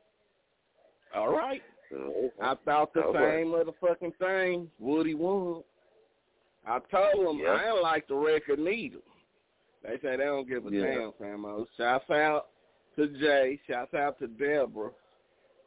[1.18, 1.62] All right.
[1.94, 3.38] Uh, I thought the All right.
[3.38, 4.70] same motherfucking thing.
[4.78, 5.62] Woody won.
[6.66, 7.52] I told them Yeah.
[7.54, 8.98] I don't like the record neither.
[9.82, 10.84] They say they don't give a Yeah.
[10.84, 11.66] damn, famo.
[11.76, 12.48] Shouts out
[12.96, 13.58] to Jay.
[13.66, 14.90] Shouts out to Deborah.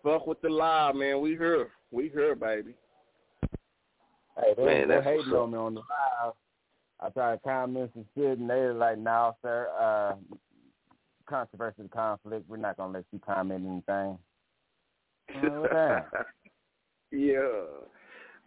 [0.03, 1.21] Fuck with the live, man.
[1.21, 1.71] We here.
[1.91, 2.75] We here, baby.
[4.37, 6.33] Hey, they, Man, they that's hating on me on the live.
[6.99, 10.15] I tried to comment some shit, and they were like, "No, sir, uh,
[11.25, 12.47] controversy, conflict.
[12.47, 14.19] We're not gonna let you comment anything."
[17.11, 17.39] Yeah.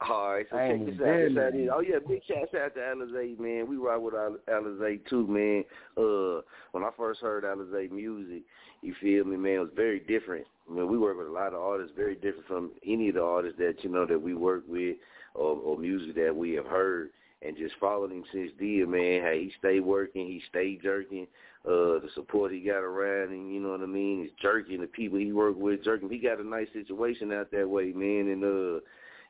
[0.09, 0.97] All right, so check this out.
[0.97, 1.61] This been how it there.
[1.61, 1.69] is.
[1.73, 3.69] Oh yeah, big shout out to Alizé, man.
[3.69, 5.65] We rock with Al- Alizé too, man.
[5.97, 6.43] Uh,
[6.73, 8.43] when I first heard Alizé music,
[8.83, 10.47] you feel me, man, it was very different.
[10.69, 13.23] I mean, we work with a lot of artists, very different from any of the
[13.23, 14.97] artists that you know that we work with,
[15.35, 17.11] or, or music that we have heard.
[17.43, 19.23] And just followed him since then, man.
[19.23, 21.27] Hey, he stayed working, he stayed jerking.
[21.67, 24.23] Uh, the support he got around him, you know what I mean?
[24.23, 26.11] He's jerking the people he worked with, jerking.
[26.11, 28.81] He got a nice situation out that way, man, and uh,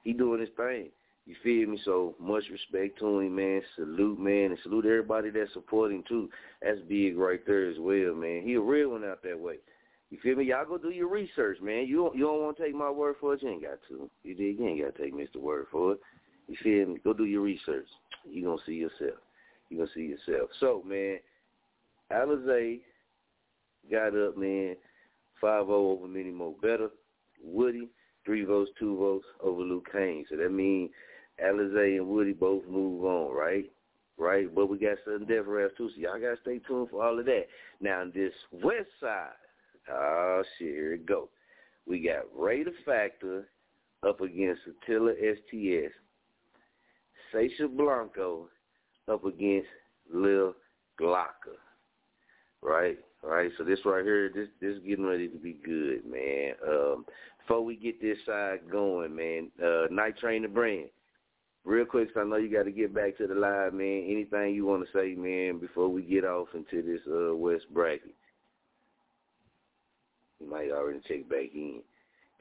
[0.02, 0.88] he doing his thing.
[1.26, 1.80] You feel me?
[1.84, 3.62] So much respect to him, man.
[3.76, 6.28] Salute, man, and salute everybody that support him too.
[6.60, 8.42] That's big right there as well, man.
[8.42, 9.56] He a real one out that way.
[10.10, 10.44] You feel me?
[10.44, 11.86] Y'all go do your research, man.
[11.86, 13.42] You don't, you don't want to take my word for it.
[13.42, 14.10] You ain't got to.
[14.22, 14.58] You dig?
[14.58, 15.36] You ain't got to take Mr.
[15.36, 16.00] Word for it.
[16.48, 17.00] You feel me?
[17.02, 17.86] Go do your research.
[18.24, 19.20] You're gonna see yourself.
[19.68, 20.50] You're gonna see yourself.
[20.60, 21.18] So, man,
[22.12, 22.80] Alizé
[23.90, 24.76] got up, man.
[25.40, 26.90] Five zero over Mini Mo Better.
[27.42, 27.88] Woody
[28.24, 30.24] three votes, two votes over Luke Kane.
[30.30, 30.90] So that means
[31.44, 33.70] Alizé and Woody both move on, right?
[34.16, 34.52] Right?
[34.54, 37.26] But we got Sudden Death Raps too, so y'all gotta stay tuned for all of
[37.26, 37.46] that.
[37.80, 39.28] Now this West Side,
[39.90, 41.28] oh shit, here it go.
[41.86, 43.48] We got Ray the Factor
[44.06, 45.92] up against Attila STS.
[47.34, 48.48] Sasha Blanco
[49.08, 49.68] up against
[50.12, 50.54] Lil
[51.00, 51.58] Glocker.
[52.62, 52.98] Right?
[53.22, 53.50] Right.
[53.58, 56.52] So this right here, this this getting ready to be good, man.
[56.66, 57.04] Um
[57.40, 60.88] before we get this side going, man, uh Night Train the brand.
[61.64, 64.04] Real quick, 'cause I know you got to get back to the live, man.
[64.06, 68.14] Anything you want to say, man, before we get off into this uh West bracket?
[70.40, 71.80] You might already check back in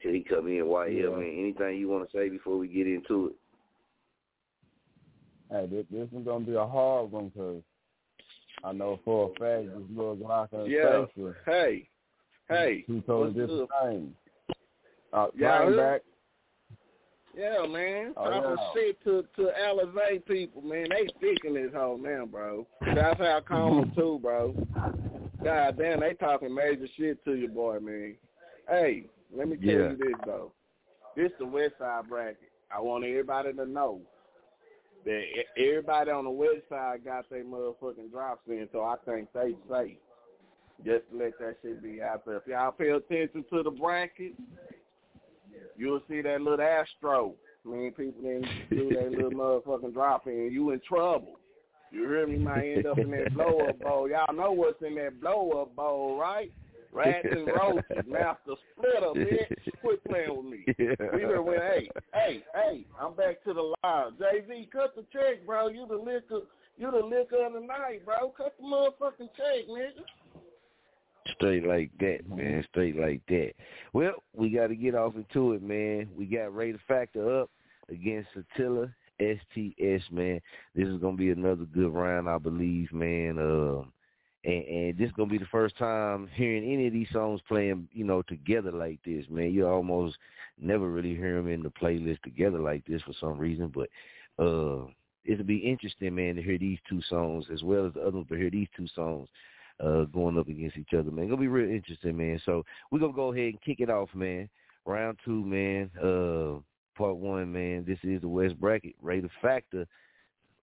[0.02, 0.64] till he come in.
[0.66, 1.16] YL, Yeah.
[1.16, 1.38] man.
[1.38, 3.36] Anything you want to say before we get into it?
[5.50, 7.62] Hey, this, this is gonna be a hard one because
[8.62, 11.32] I know for a fact this little Glocker and Yeah.
[11.46, 11.88] Hey.
[12.48, 12.84] Hey.
[12.86, 13.68] two totally what's different up?
[13.84, 14.14] things.
[15.12, 16.02] Uh, Yeah, back,
[17.36, 18.14] Yeah, man.
[18.16, 18.72] Oh, Talking yeah.
[18.74, 20.86] shit to to Alizé people, man.
[20.90, 22.66] They thick in this whole now, bro.
[22.94, 24.54] That's how Common too, bro.
[25.42, 28.16] God damn, they talking major shit to you, boy, man.
[28.68, 29.90] Hey, let me tell Yeah.
[29.90, 30.52] you this though.
[31.16, 32.50] This the West Side bracket.
[32.74, 34.00] I want everybody to know
[35.04, 35.22] that
[35.56, 39.96] everybody on the West Side got their motherfucking drops in, so I think they safe.
[40.84, 42.36] Just to let that shit be out there.
[42.36, 44.32] If y'all pay attention to the bracket,
[45.76, 47.34] you'll see that little Astro.
[47.64, 49.30] I mean, people didn't do that little
[49.64, 50.50] motherfucking drop in.
[50.52, 51.38] You in trouble.
[51.90, 52.38] You hear me?
[52.38, 54.10] Might end up in that blow up bowl.
[54.10, 56.52] Y'all know what's in that blow up bowl, right?
[56.94, 59.80] Rats and roaches, master splitter, bitch.
[59.80, 60.64] Quit playing with me.
[60.78, 60.94] Yeah.
[61.12, 64.12] We done went, hey, hey, hey, I'm back to the live.
[64.18, 65.68] Jay-Z, cut the check, bro.
[65.68, 66.46] You the liquor,
[66.78, 68.32] you the liquor of the night, bro.
[68.36, 70.04] Cut the motherfucking check, nigga.
[71.34, 72.64] Straight like that, man.
[72.70, 73.52] Straight like that.
[73.92, 76.08] Well, we got to get off into it, man.
[76.16, 77.50] We got Ray the Factor up
[77.90, 78.88] against Attila
[79.20, 80.40] STS, man.
[80.74, 83.38] This is gonna be another good round, I believe, man.
[83.38, 83.92] Um,
[84.44, 87.88] and, and this is gonna be the first time hearing any of these songs playing,
[87.92, 89.52] you know, together like this, man.
[89.52, 90.16] You almost
[90.60, 93.88] never really hear them in the playlist together like this for some reason, but
[94.38, 94.86] uh,
[95.24, 98.26] it'll be interesting, man, to hear these two songs as well as the other ones,
[98.28, 99.28] but hear these two songs
[99.80, 101.28] uh, going up against each other, man.
[101.28, 102.40] Gonna be real interesting, man.
[102.44, 104.48] So we're gonna go ahead and kick it off, man.
[104.86, 105.90] Round two, man.
[105.98, 106.60] Uh,
[106.96, 107.84] part one, man.
[107.86, 108.94] This is the West Bracket.
[109.00, 109.86] Rate the Factor,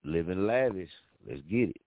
[0.04, 0.90] living lavish.
[1.28, 1.82] Let's get it.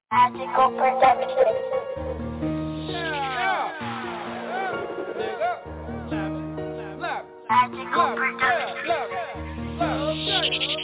[10.44, 10.83] Thank you.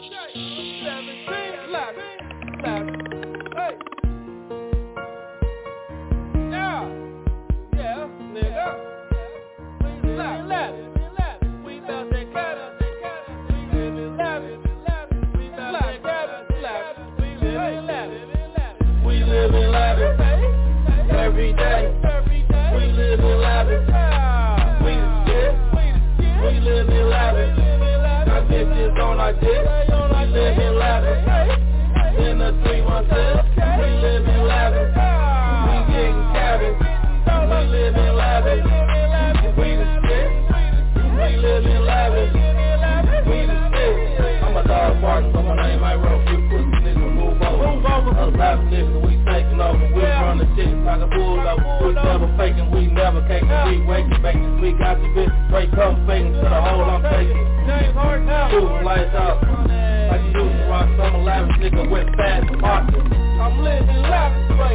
[48.41, 49.85] Rap niggas, we taking over.
[49.93, 51.85] We run the shit like a bulldozer.
[51.85, 53.53] We never faking, we never caking.
[53.69, 55.49] We waking, back this week out the bitch.
[55.49, 57.37] Straight come faking to the hole I'm taking.
[57.69, 58.51] James Hart now.
[58.51, 59.45] Shooting lights out.
[59.45, 60.43] Like to
[60.73, 63.20] rock some lavish nigga with fast pockets.
[63.51, 64.01] I'm living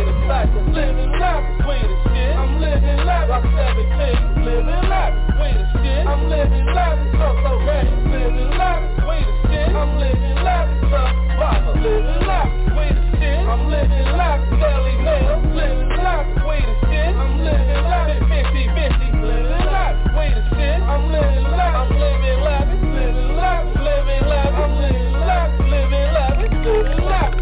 [0.05, 2.35] the fact I'm living lavish, way the shit.
[2.35, 6.03] I'm living lavish, I'm 17, living lavish, way the shit.
[6.05, 9.69] I'm living lavish, so so gay, living lavish, way the shit.
[9.71, 11.01] I'm living lavish, so
[11.39, 13.39] vibe, living lavish, way the shit.
[13.47, 17.15] I'm living lavish, daily mail, living lavish, way the shit.
[17.15, 20.79] I'm living lavish, 50 50, living lavish, way the shit.
[20.83, 26.55] I'm living lavish, I'm living lavish, living lavish, living lavish, I'm living lavish, living lavish,
[26.59, 27.39] living lavish.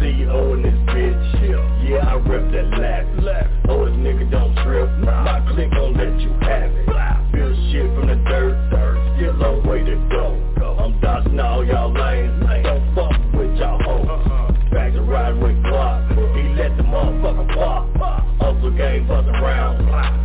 [0.00, 0.69] CEO in
[2.30, 3.46] rep that laugh.
[3.68, 4.88] Oh, this nigga don't trip.
[5.00, 6.86] My click gon' let you have it.
[7.32, 8.54] Feel shit from the dirt.
[9.16, 10.38] Still a way to go.
[10.78, 12.39] I'm dodging all y'all lanes.
[18.80, 19.76] Game buzzing around.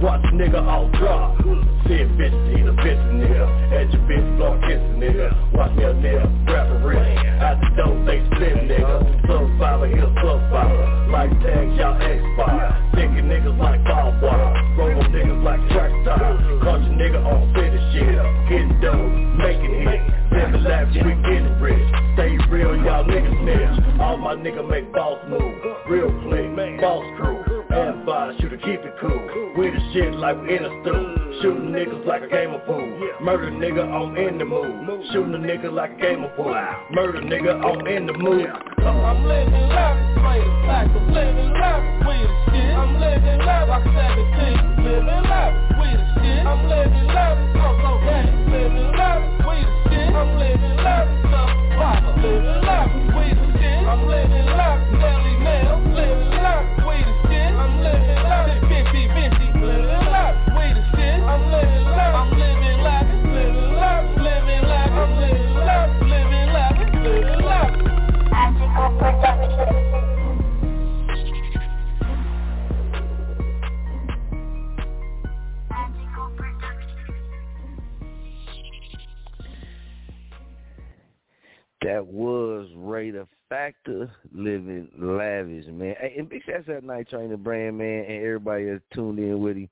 [0.01, 1.35] Watch a nigga all drop.
[1.87, 3.45] See a bitch, he's a bitch nigga.
[3.75, 5.27] At your bitch, blow kiss a nigga.
[5.53, 7.03] Watch me a nigga, grab a wrist.
[7.43, 9.27] Out the door, they split nigga.
[9.27, 10.87] Sub fiber, he'll sub fiber.
[11.11, 12.71] Like tags, y'all expire.
[12.95, 14.55] Thinking niggas like ball wire.
[14.79, 16.39] Roll niggas like track style.
[16.63, 18.15] Country nigga on city shit.
[18.47, 20.07] Getting dope, making hits.
[20.31, 21.87] Living lavish, we getting rich.
[22.15, 23.99] Stay real, y'all niggas snitch.
[23.99, 25.43] All my niggas make boss move.
[25.89, 27.44] Real click, boss crew.
[28.39, 29.53] Shooter, keep it cool.
[29.57, 31.15] We the shit like we in a stool.
[31.41, 32.79] Shooting niggas like a game of pool.
[33.21, 35.03] Murder nigga, I'm in the mood.
[35.11, 36.55] Shooting a nigga like a game of pool.
[36.91, 38.47] Murder nigga, I'm in the mood.
[38.79, 40.21] I'm living lavish, the
[40.65, 42.05] fact I'm living lavish.
[42.75, 46.45] I'm living lavish, I'm 17, living lavish, we the shit.
[46.47, 47.91] I'm living lavish, I'm so
[48.51, 50.15] living lavish, we the shit.
[50.15, 51.41] I'm living lavish, so
[51.75, 53.83] vibe, living lavish, we the shit.
[53.83, 57.24] I'm living lavish, daily mail, living lavish, we the shit.
[81.81, 82.67] That was
[83.11, 85.95] the Factor living lavish, man.
[85.99, 89.55] Hey, and big shouts out Night Trainer Brand, man, and everybody that's tuned in with
[89.55, 89.69] him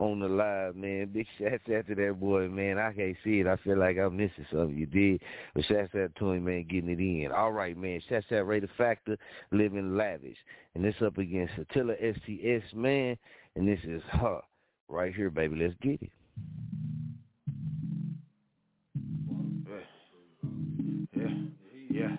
[0.00, 1.10] on the live, man.
[1.12, 2.78] Big shouts out to that boy, man.
[2.78, 3.46] I can't see it.
[3.46, 4.76] I feel like I'm missing something.
[4.76, 5.20] You did.
[5.54, 7.30] But shouts out to him, man, getting it in.
[7.32, 8.00] All right, man.
[8.08, 9.18] Shouts out the Factor
[9.52, 10.38] living lavish.
[10.74, 13.16] And this up against Attila STS, man.
[13.56, 14.40] And this is her
[14.88, 15.56] right here, baby.
[15.56, 16.10] Let's get it.
[21.12, 21.26] Yeah.
[21.90, 22.16] Yeah.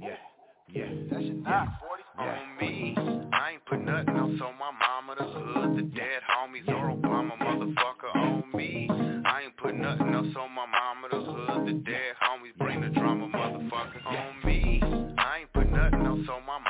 [0.00, 0.16] Yeah.
[0.72, 1.18] Yeah.
[1.18, 1.66] yeah
[2.20, 2.38] yeah.
[2.38, 2.94] on me.
[3.32, 7.38] I ain't put nothing else on my mama, the hood, the dead homies, or Obama,
[7.38, 8.88] motherfucker on me.
[9.24, 12.88] I ain't put nothing else on my mama, the hood, the dead homies, bring the
[12.88, 14.80] drama, motherfucker on me.
[15.18, 16.69] I ain't put nothing else on my mama.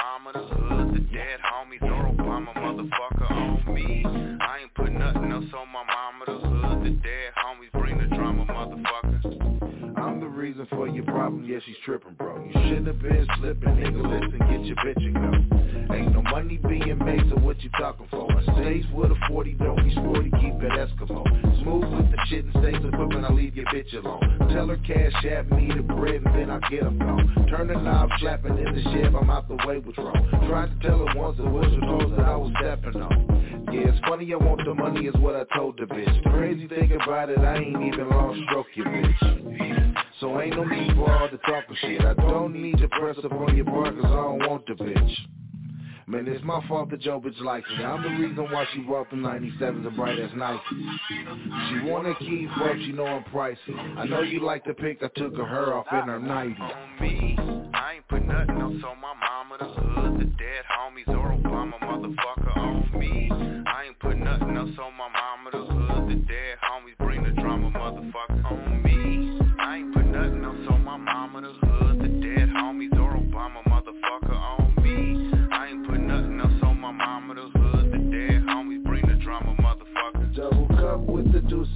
[11.61, 12.45] Yeah, she's tripping, bro.
[12.45, 15.95] You shouldn't have been slipping, nigga, listen, get your bitch and go.
[15.95, 18.31] Ain't no money being made, so what you talking for?
[18.33, 21.25] I stays with a 40, don't be sporty, keep it Eskimo.
[21.63, 24.49] Smooth with the shit and stays equipment, I leave your bitch alone.
[24.53, 27.47] Tell her cash at me the bread and then I get them gone.
[27.51, 30.47] Turn the knob, slapping in the shed, I'm out the way, what's wrong?
[30.49, 33.50] Tried to tell her once, it was toes that I was stepping on.
[33.73, 36.25] Yeah, it's funny, I want the money is what I told the bitch.
[36.25, 39.95] The crazy thing about it, I ain't even lost stroke you, bitch.
[40.21, 42.03] So ain't no need for all the talking shit.
[42.03, 45.17] I don't need to press up on your bar cause I don't want the bitch.
[46.07, 47.85] Man, it's my fault that your bitch likes me.
[47.85, 50.61] I'm the reason why she brought the 97s and bright as Nike.
[51.69, 53.97] She wanna keep up, she know I'm pricey.
[53.97, 56.61] I know you like the pic, I took of her off in her 90.
[56.61, 57.37] On me,
[57.73, 60.19] I ain't put nothing else on my mama, the hood.
[60.19, 62.50] The dead homies or Obama motherfucker
[64.61, 65.20] else on my mama,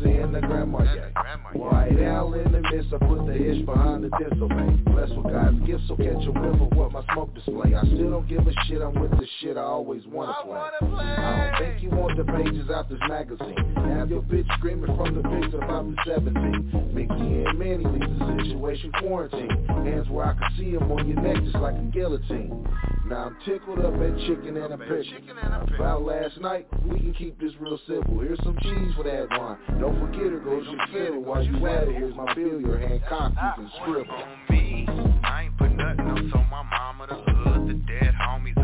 [0.05, 1.15] with the deuce and the grandma yak.
[1.55, 4.83] White owl in the midst, I put the ish behind the distal man.
[4.85, 7.75] Blessed with God's gift, so catch a whiff of what my smoke display.
[7.75, 10.59] I still don't give a shit, I'm with the shit I always wanna play.
[10.59, 13.57] I don't think you want the pages out this magazine.
[13.77, 16.95] Have your bitch screaming from the pics about the 17.
[16.95, 19.67] Mickey and Manny leave the situation quarantine.
[19.67, 22.67] Hands where I can see them on your neck just like a guillotine.
[23.07, 25.05] Now I'm tickled up at chicken and a pickle.
[25.75, 28.21] About last night, we can keep this real simple.
[28.21, 29.59] Here's some cheese for that wine.
[29.95, 31.23] Don't forget it, your fiddle.
[31.23, 34.11] While you at it, here's my bill, your hand cocked, you can scribble.
[34.11, 34.87] on me.
[35.23, 37.69] I ain't put nothing else on my mama, the hood.
[37.69, 38.64] The dead homies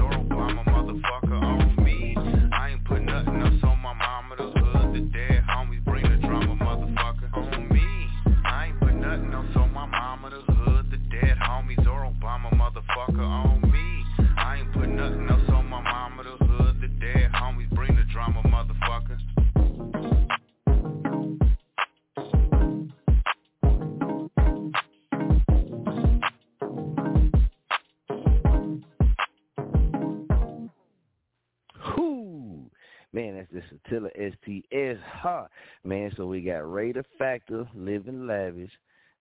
[33.91, 35.01] Satilla STS.
[35.23, 35.47] Ha!
[35.85, 38.71] Man, so we got Raider Factor, Living Lavish,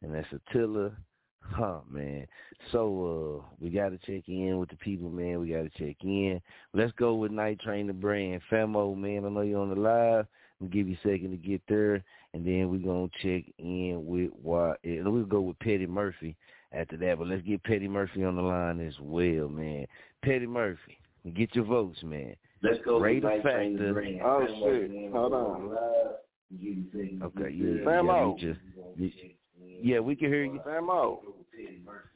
[0.01, 0.91] and that's Attila.
[1.41, 2.27] Huh, man.
[2.71, 5.39] So uh we gotta check in with the people, man.
[5.39, 6.41] We gotta check in.
[6.73, 8.41] Let's go with Night Train the brand.
[8.51, 10.27] Famo, man, I know you're on the live.
[10.61, 14.31] I'll give you a second to get there and then we're gonna check in with
[14.83, 16.35] and we'll go with Petty Murphy
[16.71, 17.17] after that.
[17.17, 19.87] But let's get Petty Murphy on the line as well, man.
[20.23, 20.99] Petty Murphy,
[21.33, 22.35] get your votes, man.
[22.61, 24.21] Let's go with Raider Night Factor.
[24.23, 25.77] Oh shit, hold on.
[27.23, 28.35] Okay, yeah, Famo.
[28.41, 28.53] yeah,
[28.97, 30.59] we just, yeah, we can hear you.
[30.65, 31.19] Famo.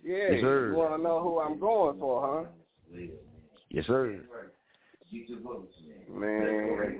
[0.04, 0.70] Yeah, Yes, sir.
[0.72, 2.46] you wanna know who I'm going for,
[2.92, 2.98] huh?
[3.70, 4.20] Yes, sir.
[6.12, 7.00] Man,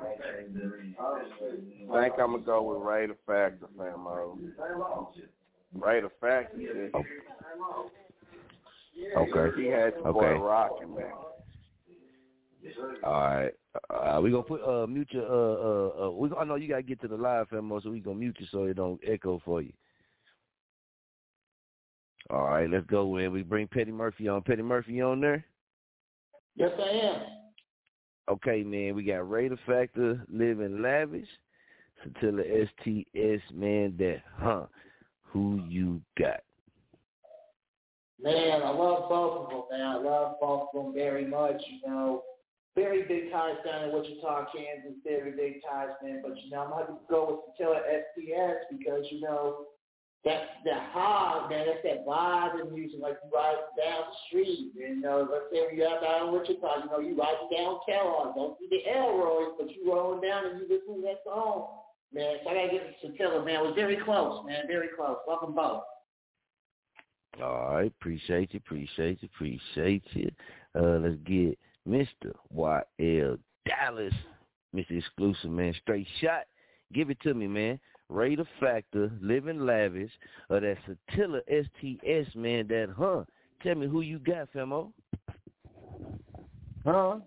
[1.94, 4.38] I think I'm gonna go with Raider Factor, Famo.
[5.76, 6.90] Raider Factor.
[6.94, 7.04] Oh.
[8.96, 9.18] shit.
[9.18, 9.62] Okay.
[9.62, 11.06] He had the boy rocking, man.
[13.04, 13.52] All right.
[13.90, 16.84] Uh, we gonna put uh mute your uh uh, uh we I know you gotta
[16.84, 19.62] get to the live Famo, so we gonna mute you so it don't echo for
[19.62, 19.74] you.
[22.30, 24.42] All right, let's go with we bring Petty Murphy on.
[24.42, 25.44] Petty Murphy on there?
[26.56, 27.22] Yes, I am.
[28.30, 31.28] Okay, man, we got Raider Factor, Living Lavish,
[32.06, 34.66] Satilla STS, man, that huh.
[35.24, 36.42] Who you got?
[38.22, 39.88] Man, I love both of them, man.
[39.88, 42.22] I love both of them very much, you know.
[42.76, 46.22] Very big ties down in Wichita, Kansas, very big ties, man.
[46.24, 49.66] But, you know, I'm to have to go with Satilla STS because, you know,
[50.26, 51.68] that's the hard, man.
[51.68, 54.72] That's that vibe in music, like you ride down the street.
[54.74, 57.80] You know, let's say when you're out down in Wichita, you know, you riding down
[57.86, 58.36] Kellogg.
[58.36, 61.68] Don't see the Elroys, but you rolling down and you listen to that song.
[62.14, 63.56] Man, so I got to get to man.
[63.56, 64.64] It was very close, man.
[64.68, 65.18] Very close.
[65.28, 65.84] Welcome both.
[67.42, 70.32] All right, appreciate you, appreciate you, appreciate you.
[70.76, 72.34] Uh, let's get Mr.
[72.56, 74.14] YL Dallas,
[74.76, 74.98] Mr.
[74.98, 75.74] Exclusive, man.
[75.82, 76.44] Straight shot.
[76.94, 77.80] Give it to me, man.
[78.10, 80.12] Raider Factor, Living Lavish,
[80.50, 83.24] or that Satilla STS, man, that huh.
[83.64, 84.92] Tell me who you got, Femo.
[86.86, 87.20] Huh?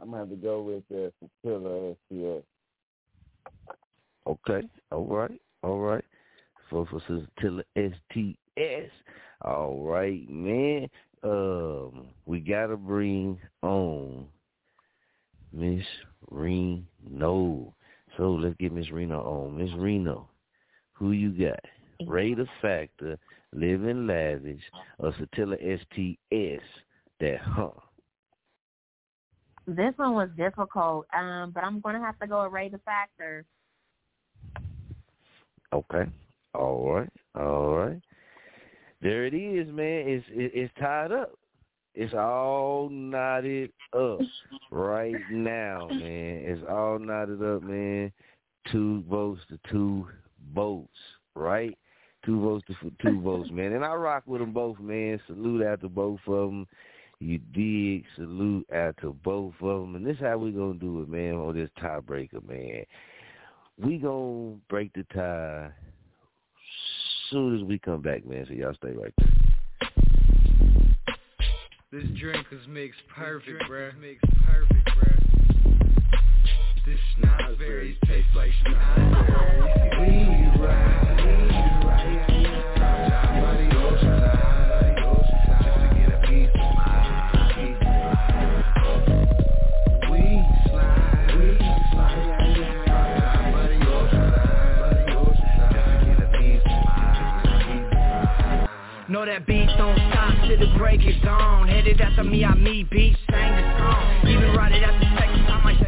[0.00, 1.10] I'm gonna have to go with uh,
[1.46, 2.44] Satilla STS.
[4.26, 4.66] Okay.
[4.90, 5.40] All right.
[5.62, 6.04] All right.
[6.68, 8.90] For for Satilla STS.
[9.42, 10.88] All right, man.
[11.24, 14.26] Um, we gotta bring on
[15.52, 15.84] Miss
[16.30, 17.74] Reno.
[18.16, 19.56] So let's get Miss Reno on.
[19.56, 20.28] Miss Reno,
[20.92, 21.60] who you got?
[22.06, 23.18] Ray the Factor,
[23.52, 24.62] Living Lavish,
[24.98, 26.62] or Satilla STS?
[27.20, 27.70] That huh?
[29.66, 32.78] This one was difficult, um, but I'm going to have to go with Ray the
[32.78, 33.46] Factor.
[35.72, 36.04] Okay.
[36.54, 37.10] All right.
[37.34, 38.00] All right.
[39.04, 40.08] There it is, man.
[40.08, 41.38] It's it, it's tied up.
[41.94, 44.20] It's all knotted up
[44.70, 46.42] right now, man.
[46.46, 48.10] It's all knotted up, man.
[48.72, 50.08] Two votes to two
[50.54, 50.96] votes,
[51.36, 51.76] right?
[52.24, 53.74] Two votes to two votes, man.
[53.74, 55.20] And I rock with them both, man.
[55.26, 56.66] Salute to both of them.
[57.20, 58.06] You dig?
[58.16, 59.96] Salute to both of them.
[59.96, 61.34] And this how we gonna do it, man.
[61.34, 62.84] On this tiebreaker, man.
[63.78, 65.72] We gonna break the tie
[67.30, 68.44] soon as we come back, man.
[68.48, 69.30] So y'all stay right there.
[71.92, 73.96] This drink is mixed perfect, bruh.
[74.00, 75.24] Mixed perfect, bruh.
[76.84, 80.00] This snozberries taste like snozberries.
[80.00, 81.23] We ride,
[100.64, 104.28] the break is dawn Headed after me, I me beat, sang the song.
[104.28, 105.33] Even right after sex,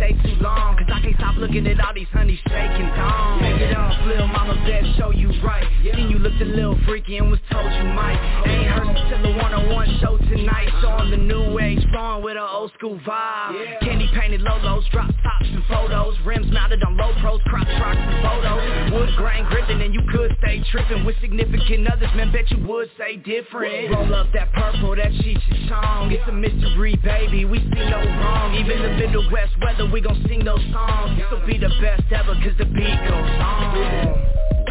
[0.06, 3.40] Stay too long Cause I can't stop looking at all these honeys shaking down.
[3.40, 5.66] Take it off, lil' mama, better show you right.
[5.82, 8.18] Seen you looked a little freaky and was told you might.
[8.46, 10.68] Ain't heard until the one-on-one show tonight.
[10.80, 13.80] Showing the new age, flowing with an old school vibe.
[13.80, 16.14] Candy painted lolos, drop tops and photos.
[16.24, 18.92] Rims mounted on low pros, crop rocks and photos.
[18.92, 22.90] Wood grain gripping and you could stay tripping With significant others, man, bet you would
[22.98, 23.90] say different.
[23.90, 28.54] Roll up that purple, that Cheech song It's a mystery, baby, we see no wrong.
[28.54, 31.18] Even the Midwest weather, we gon' sing those songs.
[31.18, 33.72] This'll be the best ever, cause the beat goes on.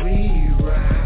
[0.03, 1.04] We ride,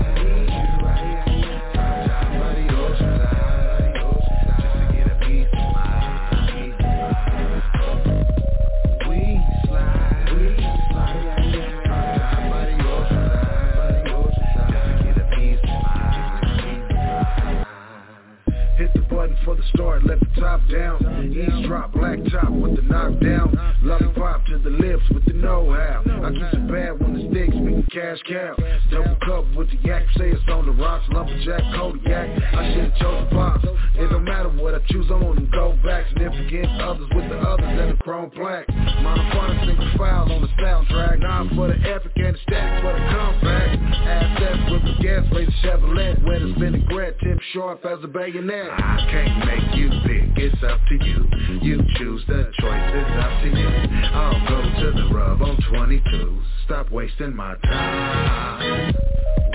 [19.46, 21.34] for the start, let the top down.
[21.34, 23.56] Ease drop, black top with the knockdown.
[23.84, 26.04] Lollipop to the lips with the know-how.
[26.06, 28.56] I keep it bad when the sticks speaking cash cow.
[28.92, 31.06] Double cup with the yak, say it's on the rocks.
[31.10, 32.30] Lumberjack, Kodiak.
[32.54, 33.78] I should've chose the.
[33.96, 36.08] It don't matter what I choose, I want to go back.
[36.10, 38.68] Significant others with the others and the chrome plaque.
[38.68, 41.20] Monophonic single file on the soundtrack.
[41.20, 43.76] Nine for the epic and the stack for the compact.
[43.76, 46.24] Assets with the gas, race Chevrolet.
[46.24, 48.72] When it's vinaigrette, tip sharp as a bayonet.
[48.72, 51.26] I can't make you pick, it's up to you.
[51.62, 53.70] You choose the choice, it's up to you.
[54.14, 56.42] I'll go to the rub on 22.
[56.66, 58.94] Stop wasting my time.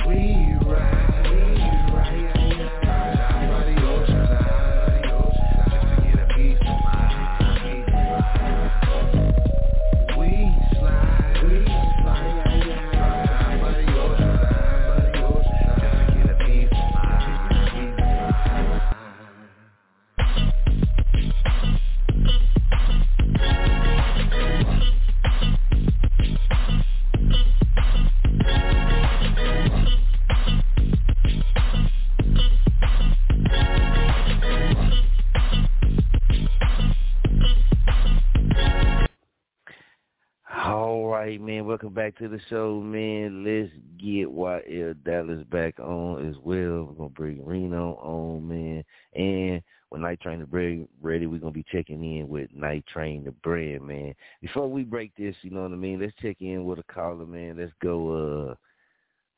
[0.07, 1.04] We ride,
[41.15, 41.65] right, man.
[41.65, 43.45] Welcome back to the show, man.
[43.45, 46.85] Let's get YL Dallas back on as well.
[46.85, 48.85] We're gonna bring Reno on, man.
[49.15, 53.23] And when Night Train the Bread ready, we're gonna be checking in with Night Train
[53.23, 54.13] the Bread, man.
[54.43, 56.01] Before we break this, you know what I mean?
[56.01, 57.59] Let's check in with a caller, man.
[57.59, 58.55] Let's go uh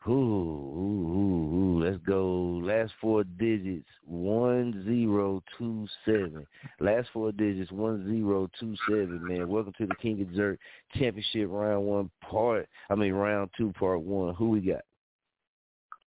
[0.09, 1.85] Ooh, ooh, ooh, ooh.
[1.85, 2.61] Let's go.
[2.63, 6.47] Last four digits, one zero two seven.
[6.79, 9.21] Last four digits, one zero two seven.
[9.27, 10.59] Man, welcome to the King of Jurk
[10.95, 12.69] Championship Round One Part.
[12.89, 14.35] I mean Round Two Part One.
[14.37, 14.83] Who we got?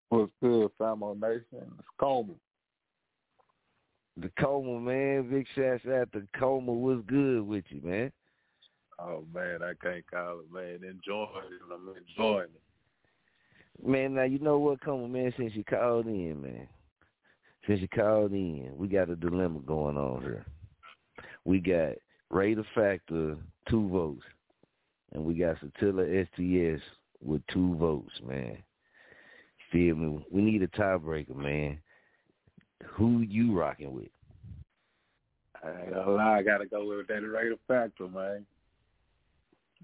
[0.09, 1.45] What's good, Famo Nation?
[1.79, 2.35] It's Coleman.
[4.17, 5.29] The Coma, man.
[5.29, 6.73] Big shouts out to Coma.
[6.73, 8.11] What's good with you, man?
[8.99, 10.89] Oh man, I can't call it, man.
[10.89, 11.73] Enjoying it.
[11.73, 12.61] I'm enjoying it.
[13.85, 15.33] Man, now you know what, Coma, man.
[15.37, 16.67] Since you called in, man.
[17.67, 20.45] Since you called in, we got a dilemma going on here.
[21.45, 21.93] We got
[22.29, 23.37] Raider Factor
[23.69, 24.23] two votes,
[25.13, 26.83] and we got Satilla STS
[27.21, 28.57] with two votes, man.
[29.71, 30.25] Feel me?
[30.31, 31.79] We need a tiebreaker, man.
[32.85, 34.07] Who you rocking with?
[35.63, 38.45] I ain't gonna lie, I gotta go with that Raider Factor, man.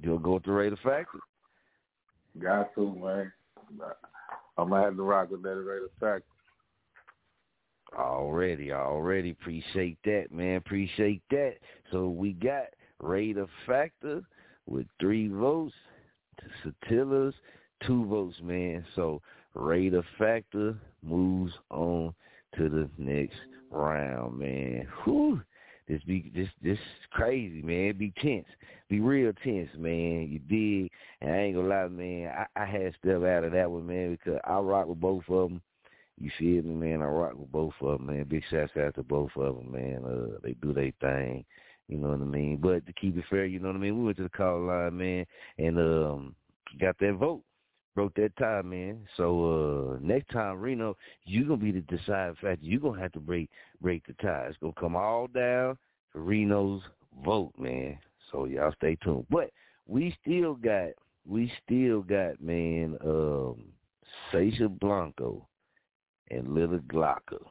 [0.01, 1.19] You'll go with the Raider Factor?
[2.39, 3.33] Got to, man.
[4.57, 6.25] I'm gonna have to rock with that Raider Factor.
[7.97, 10.57] Already, already appreciate that, man.
[10.57, 11.55] Appreciate that.
[11.91, 12.65] So we got
[12.99, 14.23] Raider Factor
[14.65, 15.73] with three votes.
[16.39, 17.35] To Satilla's
[17.85, 18.83] two votes, man.
[18.95, 19.21] So
[19.53, 22.13] Raider Factor moves on
[22.57, 23.37] to the next
[23.69, 24.87] round, man.
[25.03, 25.41] Whew.
[25.87, 26.79] This be this this
[27.11, 27.97] crazy, man.
[27.97, 28.47] Be tense.
[28.89, 30.29] Be real tense, man.
[30.29, 30.91] You dig?
[31.21, 32.31] And I ain't gonna lie, man.
[32.31, 35.49] I, I had step out of that one, man, because I rock with both of
[35.49, 35.61] them.
[36.17, 37.01] You feel me, man?
[37.01, 38.25] I rock with both of them, man.
[38.29, 40.03] Big shouts out to both of them, man.
[40.05, 41.43] Uh, they do their thing.
[41.87, 42.57] You know what I mean?
[42.61, 43.97] But to keep it fair, you know what I mean?
[43.97, 45.25] We went to the call line, man,
[45.57, 46.35] and um
[46.79, 47.43] got that vote.
[47.95, 49.05] Broke that tie, man.
[49.17, 52.57] So uh next time, Reno, you're gonna be the deciding factor.
[52.61, 53.49] You're gonna have to break
[53.81, 54.47] break the tie.
[54.49, 55.77] It's gonna come all down
[56.13, 56.81] to Reno's
[57.23, 57.99] vote, man.
[58.31, 59.27] So y'all stay tuned.
[59.29, 59.51] But
[59.85, 60.89] we still got
[61.25, 63.65] we still got, man, um
[64.31, 65.47] Sasha Blanco
[66.31, 67.45] and Little Glocker,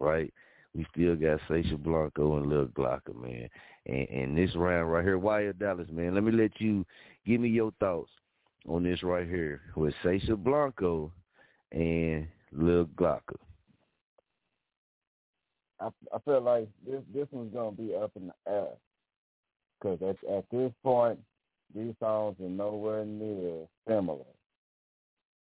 [0.00, 0.32] right?
[0.74, 3.48] We still got Sasha Blanco and Little Glocker, man.
[3.86, 6.84] And, and this round right here, YL Dallas, man, let me let you
[7.26, 8.10] give me your thoughts
[8.68, 11.12] on this right here with Sasha Blanco
[11.72, 13.36] and Lil Glocker.
[15.80, 18.68] I I feel like this this one's gonna be up in the air
[19.80, 21.18] because at at this point
[21.74, 24.24] these songs are nowhere near similar.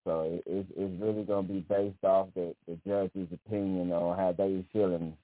[0.05, 4.33] So it, it's it's really gonna be based off the the judge's opinion on how
[4.33, 5.17] they feeling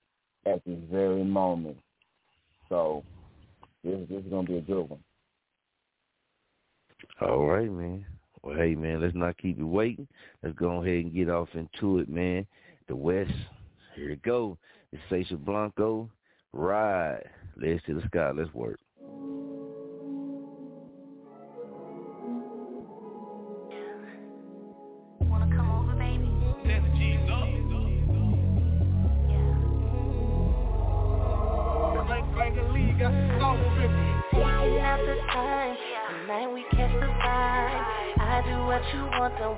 [0.44, 1.78] at this very moment.
[2.68, 3.04] So
[3.84, 5.00] this this is gonna be a good one.
[7.20, 8.04] All right, man.
[8.42, 10.06] Well, hey, man, let's not keep you waiting.
[10.42, 12.46] Let's go ahead and get off into it, man.
[12.88, 13.32] The West,
[13.94, 14.58] here it go.
[14.92, 16.10] It's Sasha Blanco.
[16.52, 17.24] Ride.
[17.56, 18.32] Let's to the sky.
[18.32, 18.78] Let's work.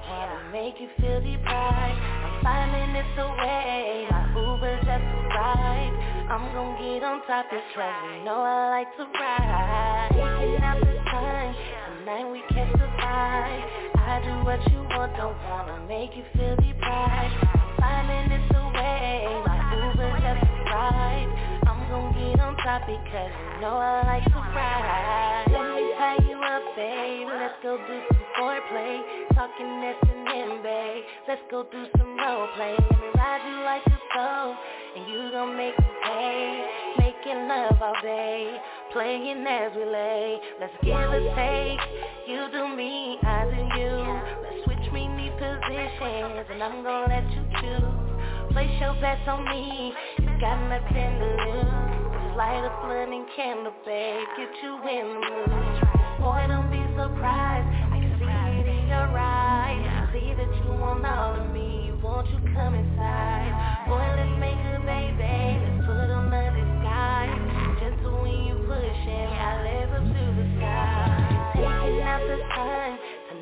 [0.08, 2.00] Wanna make you feel deprived.
[2.00, 5.96] I'm finding this way, my Uber just arrived.
[6.32, 10.08] I'm gon' get on top because you know I like to ride.
[10.12, 11.54] Taking out the time,
[12.00, 13.62] tonight we catch the vibe.
[13.96, 17.34] I do what you want, don't wanna make you feel deprived.
[17.44, 21.32] I'm finding this way, my Uber just arrived.
[21.68, 25.44] I'm gon' get on top because you know I like to ride.
[25.52, 27.47] Let me tie you up, babe.
[27.60, 29.02] Go do some foreplay.
[29.34, 31.02] Talking this and then, babe.
[31.26, 32.76] Let's go do some role play.
[32.78, 34.54] Let me ride you like a soul,
[34.94, 36.66] and you gon' make me pay.
[36.98, 38.58] Making love all day,
[38.92, 40.38] playing as we lay.
[40.60, 41.82] Let's give a take.
[42.28, 44.06] You do me, I do you.
[44.42, 48.52] Let's switch me knee positions, and I'm gon' let you choose.
[48.52, 49.92] Place your bets on me.
[50.18, 51.98] You got nothing to lose.
[52.14, 52.70] Just light a
[53.02, 54.26] and candle, babe.
[54.36, 55.98] Get you in the mood.
[56.20, 57.68] Boy, don't be surprised.
[57.94, 59.86] I can see it in your eyes.
[59.86, 61.94] I see that you want all of me.
[62.02, 63.86] Won't you come inside?
[63.86, 65.57] Boy, let's make a baby.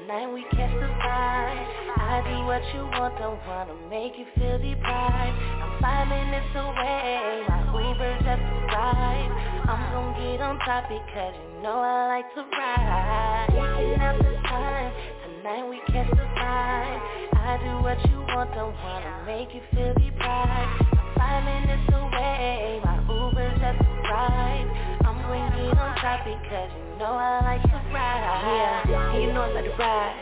[0.07, 1.66] Tonight we catch the vibe.
[1.99, 5.35] I do what you want, don't wanna make you feel deprived.
[5.35, 9.35] I'm five minutes away, my Uber just arrived.
[9.66, 13.51] I'm gon' get on top because you know I like to ride.
[13.51, 14.93] Taking out the time,
[15.27, 17.03] tonight we catch the vibe.
[17.35, 20.87] I do what you want, don't wanna make you feel deprived.
[21.03, 24.70] I'm five minutes away, my Uber just arrived.
[26.07, 28.23] Top because you know I like to ride.
[28.87, 30.15] Yeah, you know I like to ride.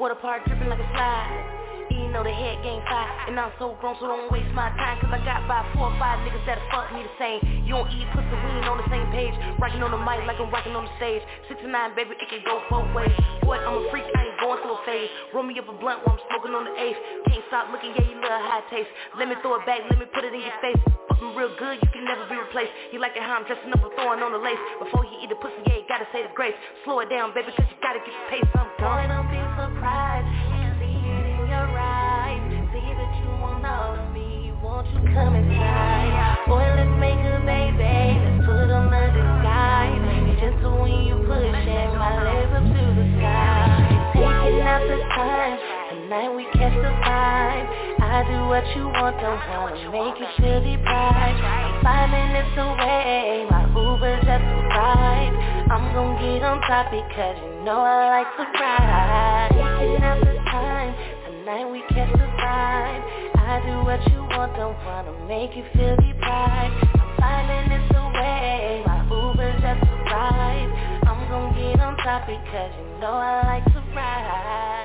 [0.00, 1.92] Water park dripping like a slide.
[1.92, 4.96] You know the head game five And I'm so grown so don't waste my time
[5.04, 7.44] Cause I got about four or five niggas that'll fuck me the same.
[7.68, 9.36] You don't eat pussy, we ain't on the same page.
[9.60, 11.20] Rocking on the mic like I'm rocking on the stage.
[11.52, 13.12] 69 baby, it can go both ways.
[13.44, 15.12] Boy, I'm a freak, I ain't going through a phase.
[15.36, 16.96] Roll me up a blunt while I'm smoking on the eighth.
[17.28, 18.88] Can't stop looking, yeah, you love high taste.
[19.20, 20.80] Let me throw it back, let me put it in your face
[21.18, 22.70] do real good, you can never be replaced.
[22.94, 24.58] You like it how I'm dressing up, I'm throwing on the lace.
[24.78, 26.54] Before you eat the pussy, yeah, you gotta say the grace.
[26.86, 29.42] Slow it down, baby, cause you gotta get the pace I'm gone Boy, don't be
[29.58, 32.38] surprised, can see it in your eyes.
[32.70, 36.46] See that you want all of me, won't you come inside?
[36.46, 40.02] Boy, let's make a baby, let's put under the disguise.
[40.38, 43.90] Just when you push it, my legs up to the sky.
[44.14, 45.58] Taking out the time,
[45.90, 47.87] tonight we catch the vibe.
[48.08, 51.84] I do what you want, don't wanna make you feel deprived.
[51.84, 55.36] Five minutes away, my Uber just arrived.
[55.68, 59.52] I'm gon' get on top because you know I like to ride.
[59.52, 60.96] Taking out the time,
[61.28, 63.02] tonight we catch the vibe.
[63.44, 66.74] I do what you want, don't wanna make you feel deprived.
[67.20, 70.72] Five minutes away, my Uber just arrived.
[71.04, 74.77] I'm gon' get on top because you know I like to ride.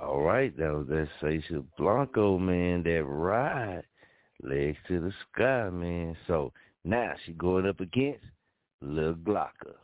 [0.00, 3.82] All right, that was that Sasha Blanco, man, that ride.
[4.40, 6.16] Legs to the sky, man.
[6.28, 6.52] So
[6.84, 8.24] now she going up against
[8.80, 9.74] Lil Glocker.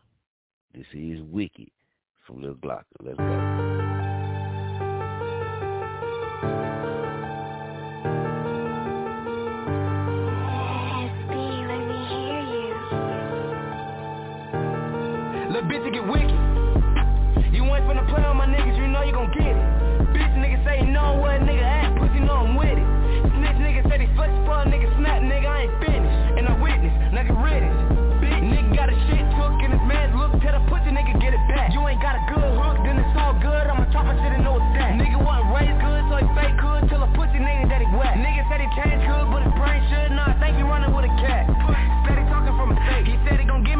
[0.72, 1.70] This is Wicked
[2.24, 2.84] from Lil Glocker.
[3.02, 3.93] Let's go.
[39.64, 41.48] Brain should not, think he running with a cat.
[42.04, 43.73] Steady talking from a state, he said he gon' give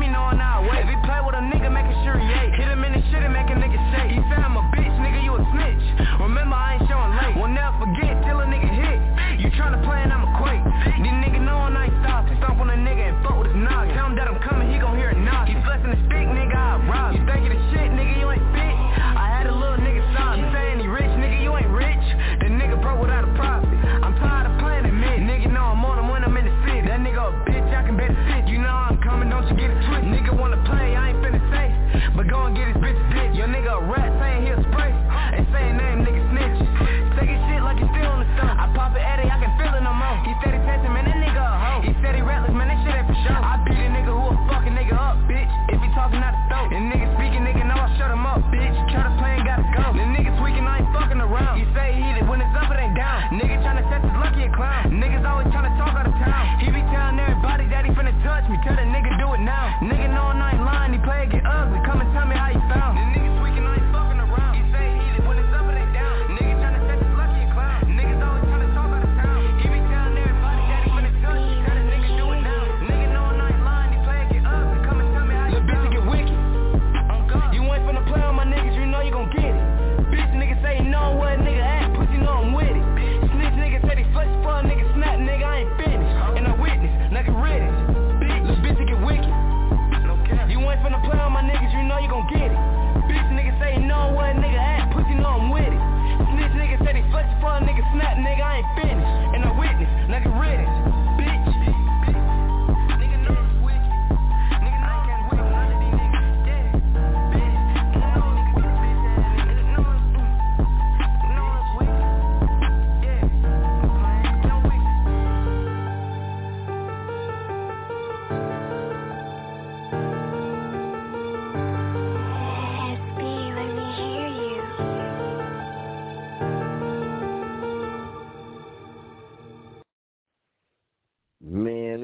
[32.44, 33.32] But go and get his bitch dick.
[33.40, 34.92] Your nigga a rat saying he'll spray.
[34.92, 36.68] And saying name nigga snitches.
[37.16, 38.52] Taking shit like he's still on the stuff.
[38.60, 40.12] I pop it Eddie, I can feel it no more.
[40.28, 41.80] He said he texting, man, that nigga a hoe.
[41.80, 43.40] He said he reckless, man, that shit ain't for sure.
[43.40, 45.48] I beat a nigga who a fucking nigga up, bitch.
[45.72, 46.68] If he talking out the throat.
[46.68, 48.76] And nigga speaking, nigga know I shut him up, bitch.
[48.92, 49.96] Try to play and gotta go.
[49.96, 51.56] The nigga tweaking, I ain't fucking around.
[51.56, 53.40] He say he it when it's up, it ain't down.
[53.40, 54.92] Nigga tryna test his lucky a clown.
[54.92, 56.60] Niggas always tryna talk out of town.
[56.60, 58.60] He be telling everybody that he finna touch me.
[58.68, 58.84] Tell that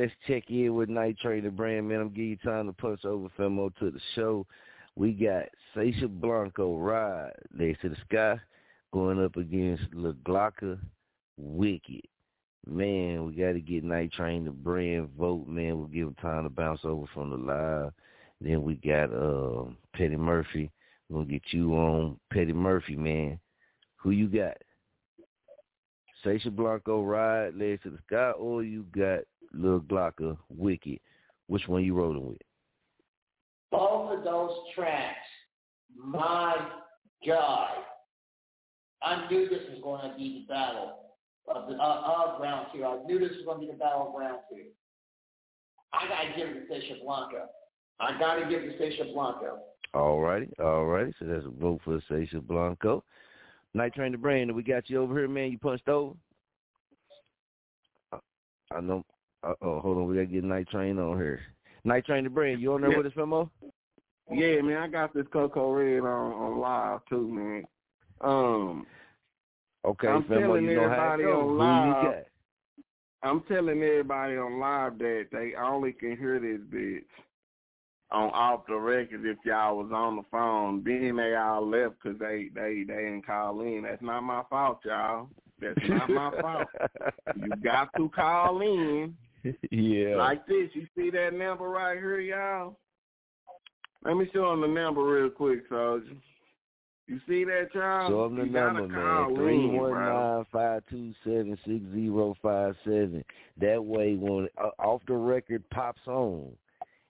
[0.01, 2.01] let's check in with Night Train the brand, man.
[2.01, 4.47] I'm giving you time to punch over Femo to the show.
[4.97, 5.45] We got
[5.75, 8.41] Sasha Blanco Ride, Legs to the Sky,
[8.95, 10.79] going up against Lil Glocker
[11.37, 12.07] Wicked.
[12.67, 15.77] Man, we got to get Night Train the brand vote, man.
[15.77, 17.93] We'll give him time to bounce over from the live.
[18.41, 19.65] Then we got uh,
[19.95, 20.71] Petty Murphy.
[21.09, 23.39] We're going to get you on Petty Murphy, man.
[23.97, 24.57] Who you got?
[26.25, 29.21] Sasha Blanco Ride, Legs to the Sky, or you got
[29.53, 30.99] Lil Glocker Wicked?
[31.47, 32.39] Which one you rolling with?
[33.71, 35.19] Both of those tracks,
[35.97, 36.57] my
[37.27, 37.71] God.
[39.03, 41.17] I knew this was going to be the battle
[41.49, 42.85] of, the, uh, of round two.
[42.85, 44.67] I knew this was going to be the battle of round two.
[45.93, 47.47] I got to give it to Sasha Blanco.
[47.99, 49.59] I got to give it to Sasha Blanco.
[49.95, 51.13] All righty, all righty.
[51.19, 53.03] So that's a vote for Sasha Blanco.
[53.75, 55.51] Night Train the Brand, we got you over here, man.
[55.51, 56.15] You punched over?
[58.73, 59.05] I know.
[59.43, 60.07] Uh, oh, hold on.
[60.07, 61.41] We got to get Night Train on here.
[61.85, 62.97] Night Train the Brand, you on there Yeah.
[62.99, 63.49] with us, Femo?
[64.31, 67.65] Yeah, man, I got this Coco Red on, on live too, man.
[68.21, 68.87] Um,
[69.85, 72.25] Okay, I'm Femo, telling you know how it everybody on live.
[73.23, 77.05] I'm telling everybody on live that they only can hear this bitch
[78.11, 80.85] on off the record if y'all was on the phone.
[80.85, 83.83] Then they all left because they they they didn't call in.
[83.85, 85.29] That's not my fault, y'all.
[85.61, 86.69] That's not my fault.
[87.37, 89.17] You got to call in
[89.71, 90.17] yeah.
[90.17, 90.71] like this.
[90.75, 92.77] You see that number right here, y'all?
[94.05, 96.17] Let me show them the number real quick, soldier.
[97.07, 98.09] You see that, y'all?
[98.09, 99.35] Show them the you number, man.
[99.35, 103.25] Three one nine five two seven six zero five seven.
[103.61, 106.53] That way, when uh, off the record pops on,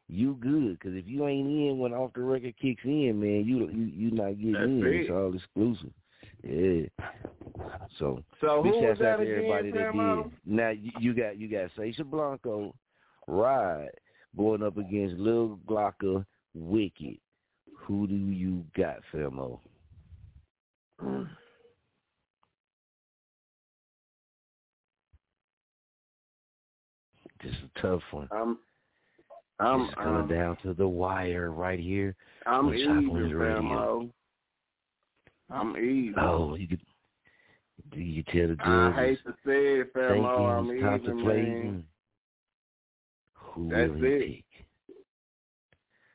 [0.09, 0.79] you good.
[0.79, 4.11] Because if you ain't in when off the record kicks in, man, you you you
[4.11, 4.87] not getting That's in.
[4.87, 5.01] it.
[5.03, 5.93] It's all exclusive.
[6.43, 6.87] Yeah.
[7.99, 10.55] So, So big who was shouts out that to again, everybody that did.
[10.55, 12.75] Now you, you got you got Sasha Blanco,
[13.27, 13.91] Ride
[14.37, 17.19] going up against Lil Glocker, Wicked.
[17.81, 19.59] Who do you got, Famo?
[27.43, 28.29] This is a tough one.
[28.31, 28.59] I'm
[29.59, 32.15] I'm this is coming I'm, down to the wire right here.
[32.47, 34.11] I'm on Chop Radio.
[35.51, 36.15] I'm even.
[36.19, 36.81] Oh, you could.
[37.93, 40.39] Do you tell the I hate to say it, thinking, Famo.
[40.39, 41.85] Oh, I'm even, man.
[43.35, 44.27] Who That's will it.
[44.27, 44.45] pick?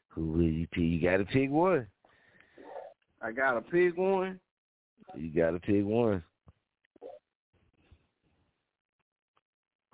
[0.09, 0.83] Who will you pick?
[0.83, 1.87] You got to pick one.
[3.21, 4.39] I gotta pick one.
[5.15, 6.23] You got to pick one.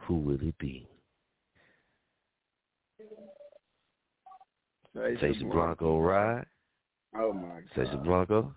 [0.01, 0.88] Who will it be?
[5.18, 6.45] Stacey Blanco ride.
[7.18, 8.03] Oh my god.
[8.03, 8.53] Blanco.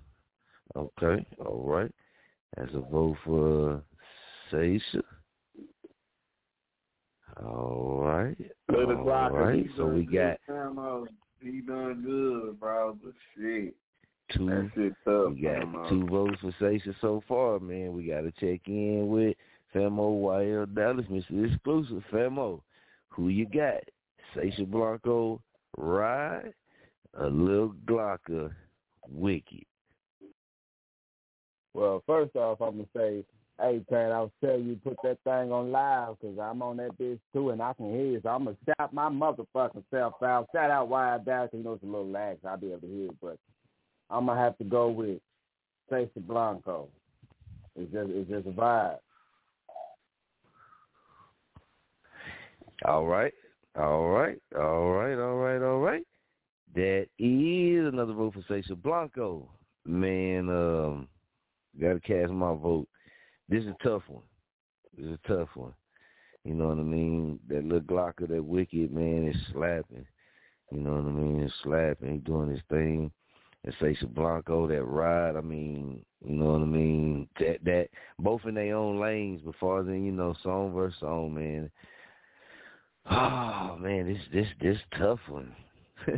[0.76, 1.90] Okay, all right.
[2.56, 3.82] As a vote for
[4.50, 5.02] Sasha.
[7.42, 8.36] All right.
[8.68, 9.66] Little All right.
[9.76, 10.38] So we got.
[11.40, 12.96] He done good, bro.
[13.02, 13.74] But shit,
[14.32, 14.70] two.
[15.04, 15.32] tough.
[15.34, 15.88] We got Famo.
[15.88, 17.92] two votes for Sasha so far, man.
[17.92, 19.36] We got to check in with
[19.74, 21.52] Famo YL Dallas, Mr.
[21.52, 22.02] Exclusive.
[22.12, 22.60] Famo,
[23.08, 23.82] who you got?
[24.34, 25.40] Sasha Blanco,
[25.76, 26.54] Ride,
[27.18, 28.52] a Lil Glocker,
[29.08, 29.66] Wicked.
[31.74, 33.24] Well, first off, I'm gonna say,
[33.60, 37.20] hey, Pat, I'll tell you put that thing on live 'cause I'm on that bitch
[37.32, 38.20] too, and I can hear you.
[38.20, 40.48] So I'm gonna shout my motherfucking self out.
[40.52, 41.50] Shout out YL Dallas.
[41.52, 43.20] You know it's a little lag, so I'll be able to hear it.
[43.20, 43.38] But
[44.08, 45.20] I'm gonna have to go with
[45.88, 46.88] Stacey Blanco.
[47.76, 48.98] It's just it's just a vibe.
[52.84, 53.34] All right.
[53.76, 54.40] All right.
[54.56, 55.18] All right.
[55.18, 55.62] All right.
[55.62, 56.06] All right.
[56.74, 59.48] That is another vote for Sasha Blanco.
[59.86, 61.08] Man, um,
[61.80, 62.88] gotta cast my vote.
[63.48, 64.24] This is a tough one.
[64.96, 65.74] This is a tough one.
[66.44, 67.40] You know what I mean?
[67.48, 70.06] That little Glocker, that wicked man is slapping.
[70.70, 71.42] You know what I mean?
[71.42, 72.12] It's slapping.
[72.12, 73.10] He doing his thing.
[73.64, 77.28] And Sasha Blanco, that ride, I mean, you know what I mean?
[77.40, 77.88] That that
[78.18, 81.70] both in their own lanes, as in, you know, song versus song, man.
[83.10, 85.54] Oh man, this this this tough one.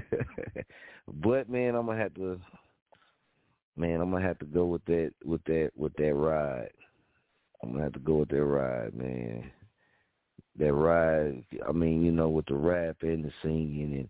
[1.22, 2.40] but man, I'm gonna have to
[3.76, 6.70] man, I'm gonna have to go with that with that with that ride.
[7.62, 9.50] I'm gonna have to go with that ride, man.
[10.58, 14.08] That ride I mean, you know, with the rap and the singing and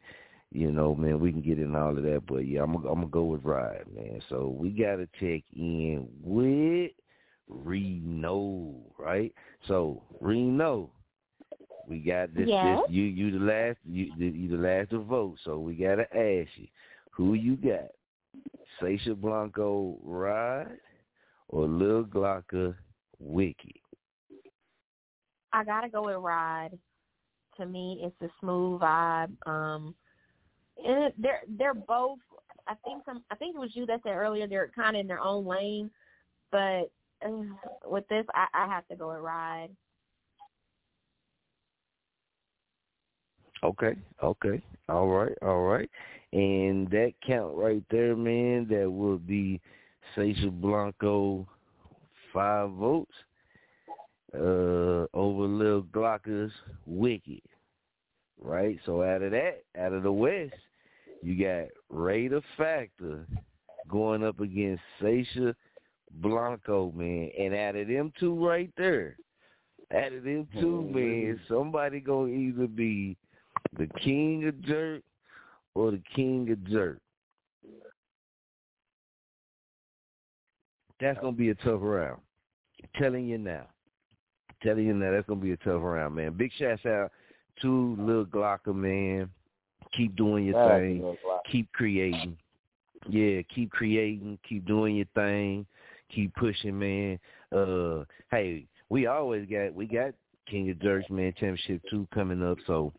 [0.53, 3.01] you know, man, we can get in all of that, but yeah, I'm gonna, I'm
[3.01, 4.21] gonna go with ride, man.
[4.29, 6.93] So we gotta check in with
[7.49, 9.33] Reno, right?
[9.67, 10.91] So Reno,
[11.89, 12.49] we got this.
[12.49, 12.79] Yes?
[12.87, 15.37] This you you the last you you the last to vote.
[15.45, 16.69] So we gotta ask you,
[17.11, 17.91] who you got?
[18.81, 20.79] Sasha Blanco ride
[21.49, 22.75] or Lil Glocker
[23.19, 23.73] Wicked?
[25.53, 26.79] I gotta go with Ride.
[27.57, 29.35] To me, it's a smooth vibe.
[29.47, 29.95] Um,
[30.85, 32.19] and they're they're both.
[32.69, 33.25] I think some.
[33.31, 35.91] I think it was you that said earlier they're kind of in their own lane,
[36.51, 36.91] but
[37.25, 37.31] uh,
[37.87, 39.71] with this, I, I have to go with Ride.
[43.65, 45.91] Okay, okay, all right, all right.
[46.33, 49.61] And that count right there, man, that will be
[50.15, 51.47] Sasha Blanco
[52.33, 53.13] five votes
[54.35, 56.53] uh over Lil Glocker's
[56.85, 57.41] Wicked.
[58.39, 58.79] Right?
[58.85, 60.55] So out of that, out of the West,
[61.23, 63.27] you got Ray the Factor
[63.89, 65.57] going up against Sasha
[66.21, 67.31] Blanco, man.
[67.39, 69.17] And out of them two right there,
[69.95, 73.17] out of them two, man, somebody gonna either be
[73.79, 75.03] the King of Jurk
[75.75, 76.99] or the King of Jurk.
[81.01, 82.21] That's gonna be a tough round.
[82.99, 83.67] telling you now.
[84.63, 86.33] telling you now, that's gonna be a tough round, man.
[86.33, 87.13] Big shouts out
[87.63, 89.29] to Lil Glocker, man.
[89.97, 91.17] Keep doing your thing.
[91.51, 92.37] Keep creating.
[93.09, 94.39] Yeah, keep creating.
[94.49, 95.67] Keep doing your thing.
[96.15, 97.19] Keep pushing, man.
[97.55, 100.13] Uh, hey, we always got we got
[100.49, 102.93] King of Jurks, man, Championship two coming up, so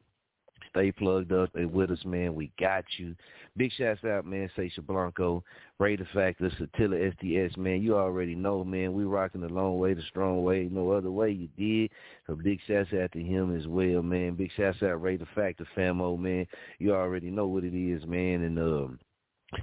[0.78, 1.50] stay plugged up.
[1.50, 2.36] Stay with us, man.
[2.36, 3.16] We got you.
[3.56, 4.50] Big shouts out, man.
[4.56, 5.44] Sasha Blanco,
[5.80, 7.82] Raider Factor, Satilla STS, man.
[7.82, 8.94] You already know, man.
[8.94, 11.32] We rocking the long way, the strong way, no other way.
[11.32, 11.92] You did.
[12.28, 14.36] So big shouts out to him as well, man.
[14.36, 16.46] Big shouts out Ray Raider Factor, famo, man.
[16.78, 18.44] You already know what it is, man.
[18.44, 19.00] And um,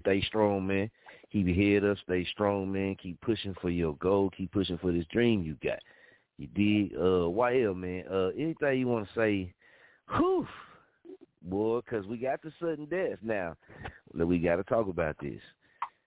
[0.01, 0.91] stay strong, man.
[1.31, 1.99] Keep your head up.
[2.05, 2.97] Stay strong, man.
[3.01, 4.31] Keep pushing for your goal.
[4.37, 5.79] Keep pushing for this dream you got.
[6.39, 6.97] You did.
[6.97, 8.05] Uh, YL, man.
[8.11, 9.55] Uh, anything you want to say?
[10.17, 10.47] Whew
[11.45, 13.57] boy, because we got the sudden death now.
[14.13, 15.41] We got to talk about this,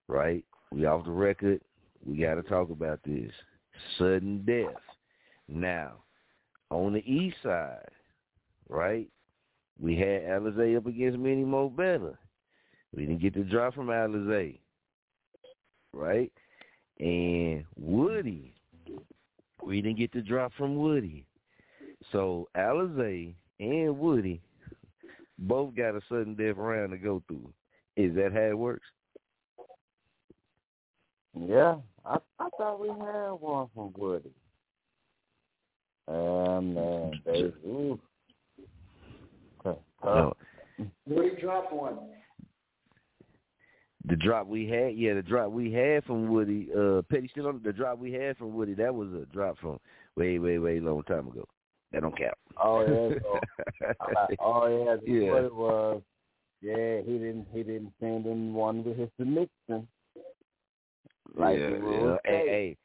[0.07, 0.43] right?
[0.71, 1.61] We off the record.
[2.05, 3.31] We got to talk about this
[3.97, 4.81] sudden death.
[5.47, 6.03] Now,
[6.69, 7.89] on the east side,
[8.69, 9.07] right?
[9.79, 12.17] We had Alizé up against Many Mo Better.
[12.95, 14.59] We didn't get the drop from Alizé,
[15.93, 16.31] right?
[16.99, 18.55] And Woody,
[19.63, 21.25] we didn't get the drop from Woody.
[22.11, 24.41] So Alizé and Woody
[25.39, 27.49] both got a sudden death round to go through.
[27.95, 28.85] Is that how it works?
[31.39, 34.31] Yeah, I I thought we had one from Woody.
[36.07, 37.99] Um, man, they ooh.
[39.65, 39.79] Okay.
[40.03, 40.33] No.
[41.07, 41.97] Woody dropped one.
[44.05, 47.61] The drop we had, yeah, the drop we had from Woody, uh, Petty still on
[47.63, 48.73] the drop we had from Woody.
[48.75, 49.79] That was a drop from
[50.15, 51.45] way, way, way long time ago.
[51.91, 52.37] That don't count.
[52.61, 53.09] Oh yeah.
[53.21, 53.39] So,
[54.01, 54.95] uh, oh yeah.
[54.95, 55.31] That's Yeah.
[55.31, 56.01] what it was.
[56.61, 57.47] Yeah, he didn't.
[57.53, 59.87] He didn't send in one with his Nixon.
[61.35, 62.17] Like yeah, yeah.
[62.25, 62.75] Hey,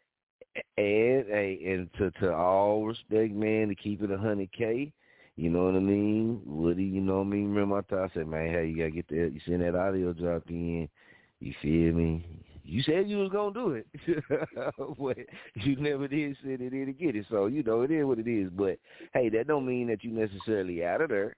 [0.45, 4.93] hey, and hey, and to to all respect, man, to keep it a hundred k.
[5.37, 6.43] You know what I mean?
[6.45, 7.49] Woody, you know what I mean?
[7.49, 9.31] Remember I thought I said, man, hey, you gotta get that.
[9.33, 10.89] You send that audio drop in.
[11.41, 12.27] You feel me?
[12.65, 13.87] You said you was gonna do it,
[14.99, 15.19] but
[15.55, 17.27] you never did send it in to get it.
[17.29, 18.51] So you know it is what it is.
[18.51, 18.79] But
[19.15, 21.35] hey, that don't mean that you necessarily out of there.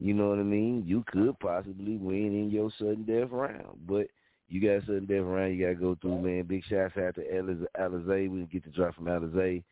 [0.00, 0.82] You know what I mean?
[0.86, 4.06] You could possibly win in your sudden death round, but
[4.48, 5.54] you got a sudden death round.
[5.54, 6.44] You got to go through, man.
[6.44, 8.30] Big shouts out to Aliz- Alizé.
[8.30, 9.62] We get the drop from Alizé.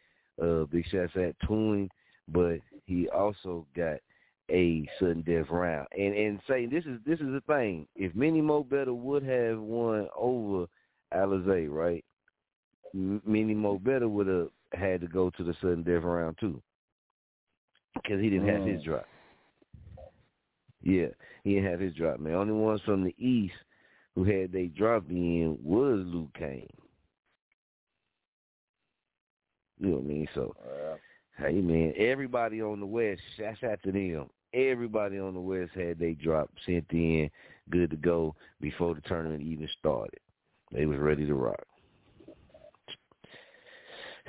[0.41, 1.91] Uh, big shouts out to him,
[2.29, 3.99] but he also got
[4.51, 5.89] a sudden death round.
[5.97, 7.87] And and say this is this is the thing.
[7.97, 10.67] If Minnie Mo Better would have won over
[11.15, 12.05] Alizé, right?
[12.95, 16.63] M- Minnie Mo Better would have had to go to the sudden death round too,
[17.95, 18.85] because he didn't have his Mm.
[18.85, 19.09] drop.
[20.83, 21.09] Yeah,
[21.45, 22.19] he didn't have his drop.
[22.19, 23.55] Man, only ones from the east
[24.15, 26.69] who had they drop in was Luke Kane.
[29.79, 30.29] You know what I mean?
[30.35, 30.55] So,
[31.39, 34.29] hey man, everybody on the west, shouts out to them.
[34.53, 37.31] Everybody on the west had they drop sent in,
[37.71, 40.21] good to go before the tournament even started.
[40.73, 41.65] They was ready to rock.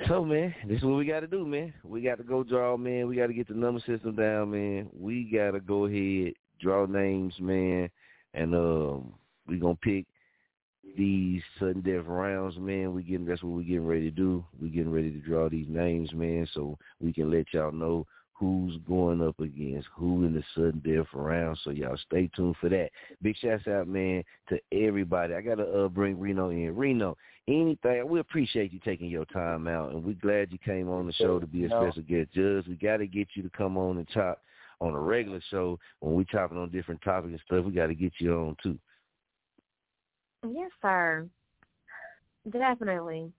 [0.08, 1.72] So man, this is what we got to do, man.
[1.84, 3.06] We got to go draw, man.
[3.06, 4.88] We got to get the number system down, man.
[4.92, 7.88] We got to go ahead, draw names, man,
[8.34, 9.14] and um,
[9.46, 10.06] we gonna pick
[10.96, 12.92] these sudden death rounds, man.
[12.92, 14.44] We getting that's what we getting ready to do.
[14.60, 18.76] We getting ready to draw these names, man, so we can let y'all know who's
[18.86, 21.58] going up against who in the sudden death round.
[21.62, 22.90] So y'all stay tuned for that.
[23.22, 25.34] Big shouts out, man, to everybody.
[25.34, 26.74] I gotta uh, bring Reno in.
[26.76, 27.16] Reno,
[27.48, 28.08] anything.
[28.08, 31.38] We appreciate you taking your time out, and we're glad you came on the show
[31.38, 31.88] to be a No.
[31.88, 32.66] special guest judge.
[32.66, 34.38] We got to get you to come on and talk
[34.80, 37.64] on a regular show when we're talking on different topics and stuff.
[37.64, 38.78] We got to get you on too.
[40.46, 41.26] Yes, sir.
[42.50, 43.32] Definitely.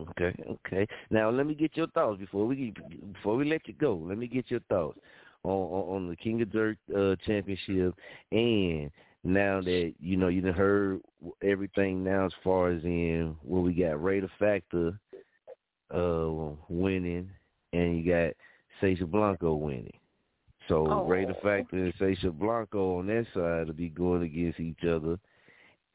[0.00, 0.86] Okay, okay.
[1.10, 2.72] Now let me get your thoughts before we
[3.12, 3.96] before we let you go.
[3.96, 4.98] Let me get your thoughts
[5.42, 7.94] on on, on the King of Dirt uh, championship,
[8.32, 8.90] and
[9.24, 11.00] now that you know you done heard
[11.42, 14.98] everything now as far as in where we got Raider Factor
[15.94, 17.30] uh, winning,
[17.72, 18.32] and you got
[18.80, 19.92] Sasha Blanco winning.
[20.68, 21.04] So Oh.
[21.04, 25.18] Raider Factor and Sasha Blanco on that side will be going against each other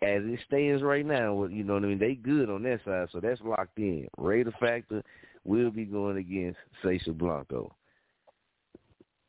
[0.05, 1.99] as it stands right now, you know what I mean?
[1.99, 4.07] They good on that side, so that's locked in.
[4.17, 5.03] Raider Factor
[5.43, 7.75] will be going against Sasha Blanco.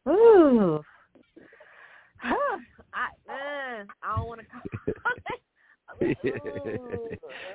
[0.09, 0.81] Ooh.
[2.19, 2.59] Huh.
[2.93, 4.47] I uh, I don't want to.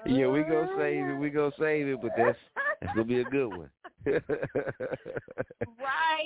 [0.05, 1.19] yeah, we gonna save it.
[1.19, 2.37] We gonna save it, but that's
[2.81, 3.69] that's gonna be a good one.
[4.05, 4.21] right.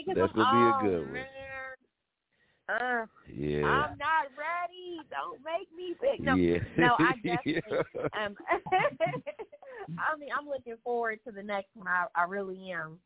[0.07, 1.25] That's gonna be a good one.
[2.69, 3.65] Uh, Yeah.
[3.65, 5.01] I'm not ready.
[5.09, 6.23] Don't make me big.
[6.25, 6.59] No, Yeah.
[6.77, 7.85] no, I definitely.
[8.19, 8.35] um,
[9.97, 11.87] I mean, I'm looking forward to the next one.
[11.87, 12.99] I, I really am.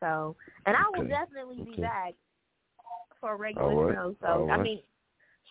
[0.00, 0.36] So,
[0.66, 1.10] and I will Okay.
[1.10, 1.80] definitely be Okay.
[1.82, 2.14] back
[3.20, 3.94] for a regular right.
[3.94, 4.16] show.
[4.20, 4.62] So, All I right.
[4.62, 4.80] mean,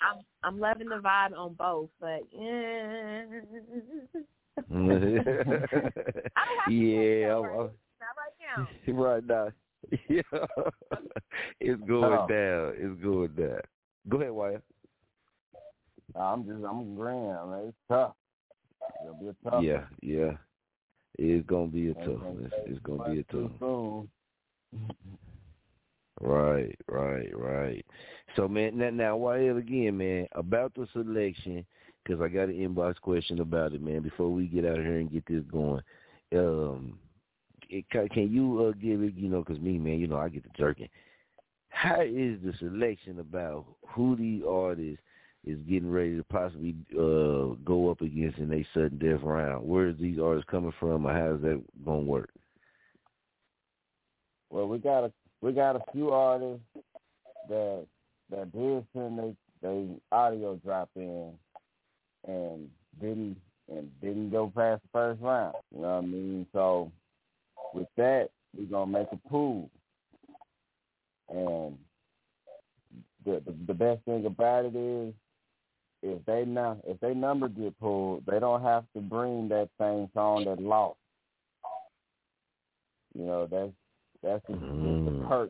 [0.02, 3.24] I'm I'm loving the vibe on both, but yeah.
[6.68, 7.70] yeah, I'm, I'm,
[8.00, 8.68] Not right now.
[8.88, 9.50] right now.
[10.10, 10.22] Yeah,
[11.60, 12.28] it's going Oh.
[12.28, 12.74] down.
[12.78, 13.60] It's going down.
[14.10, 14.64] Go ahead, Wyatt.
[16.16, 17.26] I'm just I'm agreeing.
[17.26, 17.66] Man.
[17.68, 18.14] It's tough.
[19.04, 19.64] It'll be a tough.
[19.64, 20.32] Yeah, yeah.
[21.20, 22.22] It's gonna be a tough.
[22.22, 22.44] one.
[22.46, 23.52] It's, it's gonna be a tough.
[23.60, 24.10] soon.
[26.20, 27.84] Right, right, right.
[28.36, 31.66] So, man, now, now YL again, man, about the selection,
[32.04, 34.02] because I got an inbox question about it, man.
[34.04, 35.82] Before we get out of here and get this going,
[36.36, 37.00] um,
[37.90, 40.50] can you uh, give it, you know, because me, man, you know, I get the
[40.58, 40.90] jerking.
[41.70, 45.00] How is the selection about who the artist
[45.46, 49.68] is getting ready to possibly uh, go up against in a sudden death round?
[49.68, 52.30] Where is these artists coming from, or how is that gonna work?
[54.50, 55.12] Well, we got a
[55.42, 56.64] we got a few artists
[57.48, 57.86] that
[58.30, 61.32] that did send they they audio drop in
[62.28, 62.70] and
[63.00, 63.38] didn't
[63.70, 65.56] and didn't go past the first round.
[65.74, 66.48] You know what I mean?
[66.52, 66.92] So
[67.74, 69.70] with that, we're gonna make a pool.
[71.30, 71.78] And
[73.26, 75.14] the, the the best thing about it is
[76.02, 80.10] if they now if they number get pulled, they don't have to bring that same
[80.14, 80.98] song that lost.
[83.14, 83.72] You know, that's
[84.24, 85.06] that's the, Mm.
[85.06, 85.50] the perk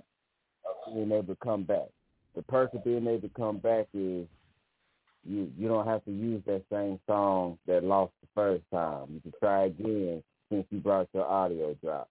[0.66, 1.88] of being able to come back.
[2.36, 4.28] The perk of being able to come back is
[5.24, 9.08] you you don't have to use that same song that lost the first time.
[9.14, 12.10] You can try again since you brought your audio drop.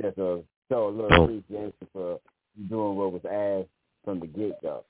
[0.00, 0.88] Just to show oh.
[0.88, 2.20] a little appreciation for
[2.68, 3.70] doing what was asked
[4.04, 4.84] from the get go.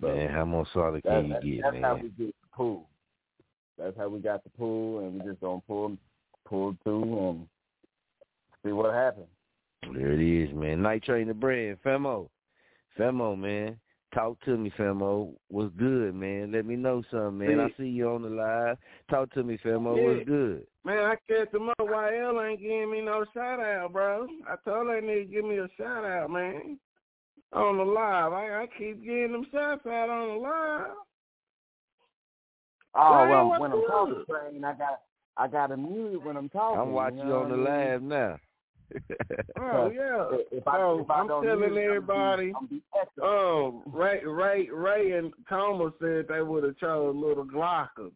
[0.00, 2.88] Man, how much solid can you get, that's how we get the pool.
[3.78, 5.96] That's how we got the pool, and we just gonna pull
[6.44, 7.46] pull through and
[8.64, 9.26] see what happens.
[9.92, 10.82] There it is, man.
[10.82, 11.78] Night Train the brand.
[11.84, 12.28] Femo.
[12.98, 13.76] Femo, man.
[14.14, 15.34] Talk to me, Femo.
[15.48, 16.50] What's good, man?
[16.52, 17.60] Let me know something, man.
[17.60, 18.78] I See- see you on the live.
[19.10, 19.96] Talk to me, Femo.
[19.96, 20.02] Yeah.
[20.14, 20.66] What's good?
[20.84, 21.76] Man, I catch him up.
[21.78, 24.26] YL ain't giving me no shout out, bro.
[24.48, 26.78] I told that nigga give me a shout out, man.
[27.52, 28.32] On the live.
[28.32, 30.96] I, I keep getting them shots out on the live.
[32.94, 35.00] Oh Why well, you when I'm want talking, train, I got
[35.36, 36.80] I got to mute when I'm talking.
[36.80, 37.90] I'm watching you you on the what I mean?
[37.90, 38.38] live now.
[39.60, 40.26] Oh yeah.
[40.50, 42.52] If I, so if I I'm telling mute it, I'm everybody.
[42.52, 42.80] gonna
[43.20, 48.10] I'm Um, Ray, Ray, Ray, and Coma said they would have chose Little Glocker.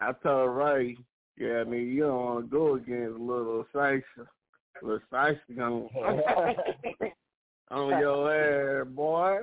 [0.00, 0.96] I told Ray,
[1.36, 4.02] yeah, I mean, you don't want to go against Little Sisha.
[4.82, 5.88] Little Sisha on,
[7.70, 9.38] on your ass, boy.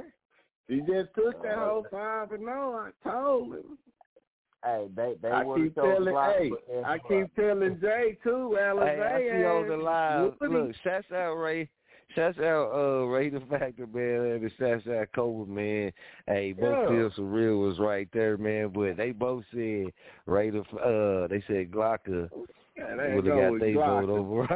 [0.68, 2.90] He just took that whole five and no.
[3.06, 3.78] I told him.
[4.66, 6.52] Hey, they they I keep telling, hey,
[6.84, 8.96] I keep telling Jay too, Alizé.
[8.96, 11.70] Hey, I see you on the ass, Look, shouts out Ray.
[12.16, 15.92] Shouts out uh Ray the Factor, man, and shouts out Cobra, man.
[16.26, 16.88] Hey, both Yeah.
[16.88, 18.70] feel surreal was right there, man.
[18.70, 19.92] But they both said
[20.26, 22.30] Ray the uh they said Glocker
[22.76, 24.48] Yeah, they would have got they vote over.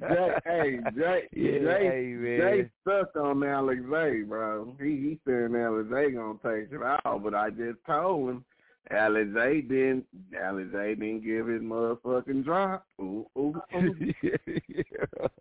[0.00, 2.38] Jay, hey, Jay, Yeah, Jay, hey, man.
[2.40, 4.76] Jay stuck on Alizé, bro.
[4.78, 8.44] He he said Alizé gonna take it out, but I just told him
[8.90, 10.06] Alizé didn't.
[10.34, 12.86] Alizé didn't give his motherfucking drop.
[13.00, 13.94] Ooh, ooh, ooh.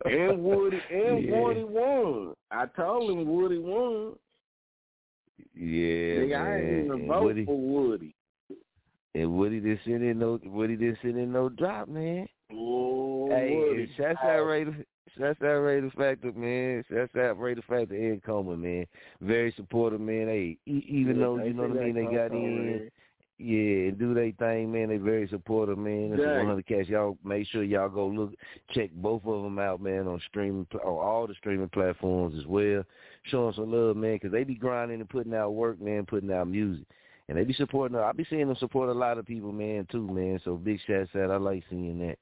[0.05, 1.39] and Woody and Yeah.
[1.41, 2.33] Woody won.
[2.51, 4.15] I told him Woody won.
[5.55, 6.59] Yeah, Nigga, I man.
[6.59, 8.15] ain't even vote Woody, for Woody.
[9.15, 12.27] and Woody didn't send in no Woody didn't send in no drop, man.
[12.51, 13.93] Oh, Hey, Woody.
[13.97, 14.85] shouts out Ray the
[15.17, 16.83] shouts out Ray Factor, man.
[17.17, 18.85] Out Ray the Factor and Coma, man.
[19.21, 20.27] Very supportive, man.
[20.27, 22.67] Hey, even Yeah, though you know what I mean, they got in.
[22.79, 22.91] man.
[23.41, 24.89] Yeah, and do they thing, man.
[24.89, 26.11] They very supportive, man.
[26.11, 26.37] It's Jay.
[26.37, 26.87] 100 cash.
[26.87, 28.33] Y'all make sure y'all go look,
[28.71, 32.83] check both of them out, man, on streaming, on all the streaming platforms as well.
[33.23, 36.33] Show them some love, man, because they be grinding and putting out work, man, putting
[36.33, 36.85] out music,
[37.29, 37.97] and they be supporting.
[37.97, 40.41] I be seeing them support a lot of people, man, too, man.
[40.43, 41.31] So big shouts out.
[41.31, 42.17] I like seeing that.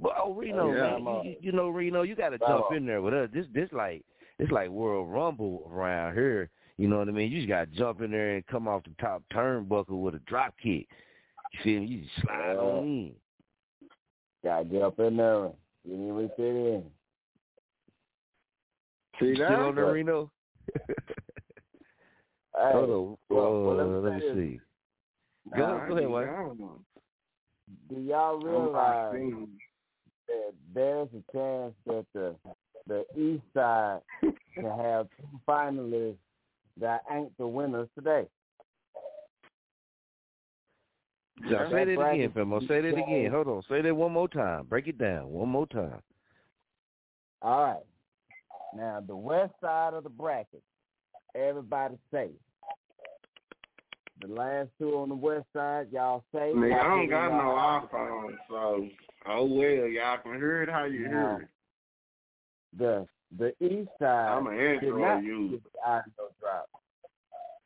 [0.00, 3.02] But oh, Reno, Yeah, man, you, you know, Reno, you got to jump in there
[3.02, 3.28] with us.
[3.34, 4.04] This, this like,
[4.38, 6.48] it's like World Rumble around here.
[6.78, 7.30] You know what I mean?
[7.32, 10.20] You just got to jump in there and come off the top turnbuckle with a
[10.20, 10.86] drop kick.
[11.52, 11.86] You feel me?
[11.86, 13.12] You just slide on in.
[14.44, 16.84] Gotta get up in there and get in with it in.
[19.20, 19.48] See that?
[19.48, 20.30] still on there, Reno?
[22.56, 23.16] Hey, Hold on.
[23.30, 24.36] well, well, Uh, let me let me say this.
[24.36, 24.60] see.
[25.56, 26.26] Go, Nah, go ahead, I White.
[26.26, 26.80] don't know.
[27.88, 29.12] Do y'all realize
[30.26, 32.34] that there's a chance that the
[32.88, 34.00] the East Side
[34.54, 36.16] can have two finalists
[36.80, 38.26] that ain't the winners today?
[41.40, 42.60] Now, say that again, bracket Femo.
[42.66, 43.30] Say that again.
[43.30, 43.62] Hold on.
[43.68, 44.66] Say that one more time.
[44.66, 45.28] Break it down.
[45.28, 46.02] One more time.
[47.42, 47.84] All right.
[48.76, 50.62] Now the west side of the bracket,
[51.34, 52.30] everybody say
[54.20, 56.54] the last two on the west side, y'all safe.
[56.54, 58.88] Nigga, Y'all I don't got no iPhone, so
[59.28, 61.48] oh well, y'all can hear it how you hear it.
[62.78, 65.52] The the east side I'm an did Android not user.
[65.56, 66.68] get the audio drop.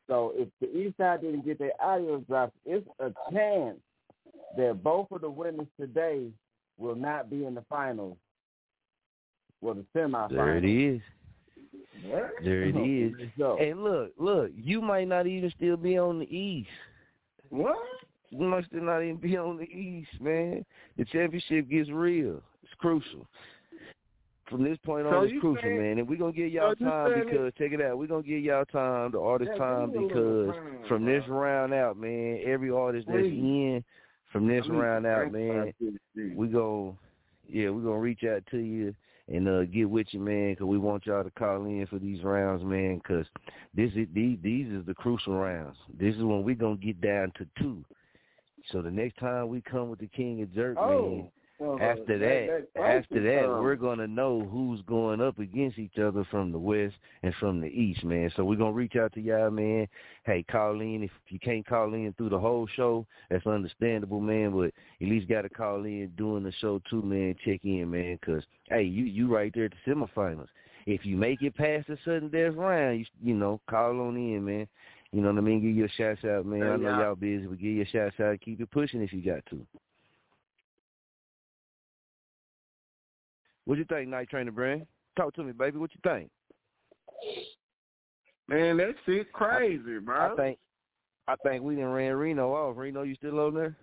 [0.07, 3.77] So if the east side didn't get their audio drop, it's a chance
[4.57, 6.27] that both of the winners today
[6.77, 8.17] will not be in the finals.
[9.61, 10.31] Well, the semifinals.
[10.31, 11.01] There it is.
[12.43, 12.75] There it
[13.21, 13.29] is.
[13.37, 16.69] So, And look, look, you might not even still be on the East.
[17.49, 17.77] What?
[18.29, 20.65] You might still not even be on the East, man.
[20.97, 22.41] The championship gets real.
[22.63, 23.25] It's crucial.
[24.49, 25.97] From this point on, So it's crucial, saying- man.
[25.99, 27.97] And we're gonna give y'all so time because check it out.
[27.97, 30.83] We're gonna give y'all time, the artist Yeah, time, give me a little because time,
[30.87, 33.39] from this round out, man, every artist that's Please.
[33.39, 33.83] in
[34.31, 36.35] from this I need round out, man, about this shit.
[36.35, 36.97] we go,
[37.47, 38.93] yeah, we're gonna reach out to you
[39.29, 42.21] and uh get with you, man, 'cause we want y'all to call in for these
[42.23, 43.25] rounds, man, 'cause
[43.73, 45.77] this is these these is the crucial rounds.
[45.97, 47.83] This is when we're gonna get down to two.
[48.65, 52.67] So the next time we come with the King of Jurk, man, So after that,
[52.75, 56.25] that after that, that, is, um, we're gonna know who's going up against each other
[56.31, 58.31] from the west and from the east, man.
[58.35, 59.87] So we're gonna reach out to y'all, man.
[60.25, 63.05] Hey, call in if you can't call in through the whole show.
[63.29, 64.51] That's understandable, man.
[64.51, 67.35] But at least got to call in during the show too, man.
[67.45, 70.49] Check in, man, 'cause hey, you you right there at the semifinals.
[70.85, 74.43] If you make it past a certain death round, you you know, call on in,
[74.43, 74.67] man.
[75.11, 75.61] You know what I mean?
[75.61, 76.63] Give your a shout out, man.
[76.63, 78.41] I know y'all busy, but give your a shout out.
[78.41, 79.65] Keep it pushing if you got to.
[83.65, 84.85] What you think, Night Trainer Brand?
[85.15, 85.77] Talk to me, baby.
[85.77, 86.29] What you think?
[88.47, 90.33] Man, that shit crazy, bro.
[90.33, 90.57] I think
[91.27, 92.75] I think we didn't ran Reno off.
[92.77, 93.77] Reno, you still on there?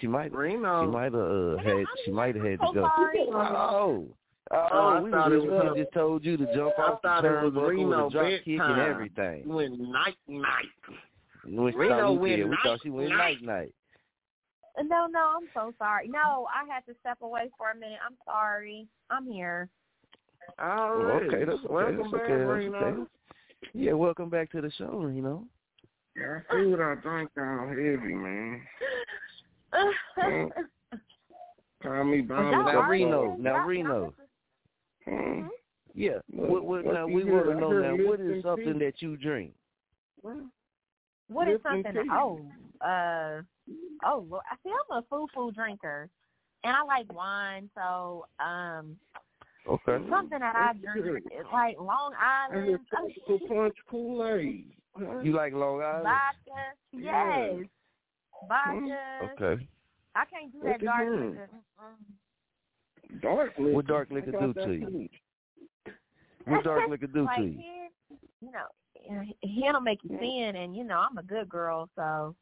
[0.00, 0.84] She might Reno.
[0.84, 2.88] she might have uh, had she might have had to go.
[2.96, 3.18] sorry.
[3.32, 4.06] Oh.
[4.50, 6.72] Oh, Oh, I we, thought was it just, was- we just told you to jump
[6.78, 9.42] I off the thought it was turnbuckle with Reno drop kick and everything.
[9.46, 10.64] You went night night.
[11.44, 13.42] When she Reno thought we, went yeah, we thought she went night.
[13.42, 13.74] night night.
[14.84, 16.08] No, no, I'm so sorry.
[16.08, 17.98] No, I had to step away for a minute.
[18.06, 18.86] I'm sorry.
[19.10, 19.68] I'm here.
[20.60, 21.22] Alright.
[21.24, 21.68] okay, that's okay.
[21.68, 22.38] Welcome that's back, okay.
[22.38, 22.78] That's Reno.
[22.78, 23.10] okay.
[23.74, 25.44] Yeah, welcome back to the show, you know.
[26.16, 28.62] Yeah, I see what I drink down heavy, man.
[30.18, 30.50] Mm.
[31.82, 32.50] Call me Bonnie.
[32.50, 32.88] y'all Now?
[32.88, 34.14] Reno, now Reno.
[35.04, 35.42] Hmm.
[35.94, 36.14] Yeah.
[36.32, 37.92] Look, What, what, what now we want to know now.
[38.04, 39.52] What listen is something to- that you drink?
[40.22, 41.92] What is something?
[41.92, 42.12] to you.
[42.12, 42.40] Oh,
[42.80, 43.42] uh,
[44.04, 44.42] oh, Lord.
[44.50, 44.70] I see.
[44.70, 46.08] I'm a foo foo drinker,
[46.64, 47.70] and I like wine.
[47.74, 48.96] So, um,
[49.68, 49.98] Okay.
[50.08, 54.72] something that I drink is like Long Island tropical punch Kool-Aid.
[55.22, 56.04] You like Long Island?
[56.04, 56.72] vodka.
[56.92, 57.50] Yeah.
[57.52, 57.66] Yes,
[58.48, 59.42] vodka.
[59.42, 59.68] Okay.
[60.14, 61.30] I can't do What that you dark doing?
[61.30, 61.50] liquor.
[63.20, 63.72] Dark liquor.
[63.72, 65.08] What dark I liquor do to you?
[66.46, 67.60] What dark liquor do like to you?
[67.60, 67.88] Here,
[68.40, 72.34] you know, he'll make you sin, and you know I'm a good girl, so.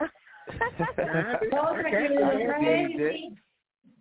[0.00, 0.10] I can dig that.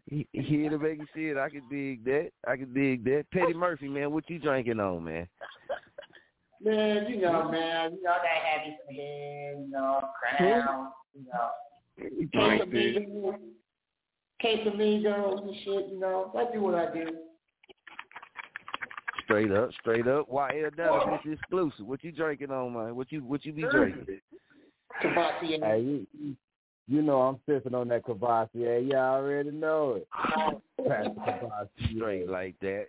[0.10, 1.38] He, he to make you see it.
[1.38, 2.30] I can dig that.
[2.48, 3.26] I can dig that.
[3.32, 5.28] Petty Murphy, man, what you drinking on, man?
[6.62, 10.02] Man, you know, man, you know, I gotta have you some head, you know,
[10.38, 11.50] crown, you know,
[11.98, 12.98] You drink this.
[14.44, 16.32] Casamigos, Casamigos and shit, you know.
[16.38, 17.08] I do what I do.
[19.24, 20.30] Straight up, straight up.
[20.30, 21.86] YL Dallas, it's exclusive.
[21.86, 22.96] What you drinking on, man?
[22.96, 24.20] What you what you be drinking?
[25.04, 25.60] Courvoisier.
[25.66, 26.36] Hey, you, you-
[26.86, 28.80] you know I'm sipping on that Courvoisier.
[28.80, 30.08] You already know it.
[30.78, 31.70] Courvoisier.
[31.96, 32.88] Straight like that.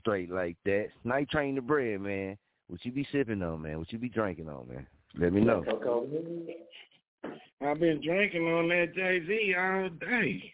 [0.00, 0.86] Straight like that.
[1.04, 2.38] Night train the bread, man.
[2.68, 3.78] What you be sipping on, man?
[3.78, 4.86] What you be drinking on, man?
[5.18, 5.62] Let me know.
[7.60, 10.52] I've been drinking on that Jay Z all day.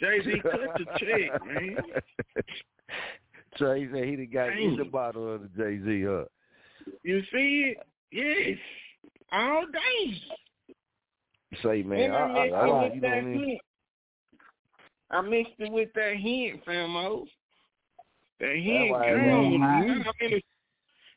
[0.00, 1.76] Jay Z cut the check, man.
[3.56, 6.24] Trey said he done got in the bottle of the Jay Z, huh?
[7.02, 7.78] You see it?
[8.12, 8.58] Yes.
[9.32, 10.22] All day.
[11.62, 13.48] Say, man, I, I, I, mixed I, it with you that know me.
[13.48, 13.60] hint.
[15.10, 17.26] I mixed it with that hint, famo.
[18.40, 19.20] That hint it
[19.52, 20.44] You know how many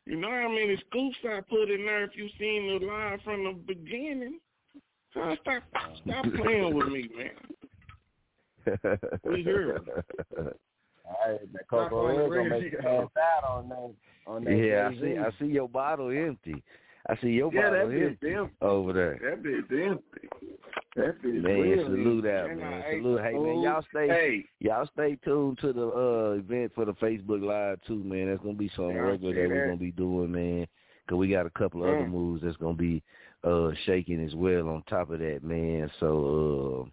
[0.06, 3.44] you know how many scoops I put in there if you seen the live from
[3.44, 4.40] the beginning?
[5.14, 5.64] So stop
[6.04, 8.98] stop playing with me, man.
[9.24, 9.80] We here.
[10.38, 13.10] All right, that Coco Stop on the Red gonna make you radio.
[13.14, 13.94] pass out on that.
[14.28, 15.18] On that yeah, I see.
[15.18, 16.64] I see your bottle empty.
[17.10, 18.56] I see your Yeah, bottle that empty empty.
[18.62, 19.20] over there.
[19.22, 20.28] That bitch empty.
[20.96, 22.84] That bitch Man, salute out, man.
[22.92, 23.22] Salute.
[23.22, 24.08] Hey, man, y'all stay.
[24.08, 28.28] Hey, Y'all stay tuned to the uh event for the Facebook Live too, man.
[28.28, 30.68] That's gonna be something Yeah, regular see that we're gonna be doing, man.
[31.08, 32.12] Cause we got a couple of other Mm.
[32.12, 33.02] moves that's gonna be
[33.44, 35.90] uh shaking as well on top of that, man.
[36.00, 36.86] So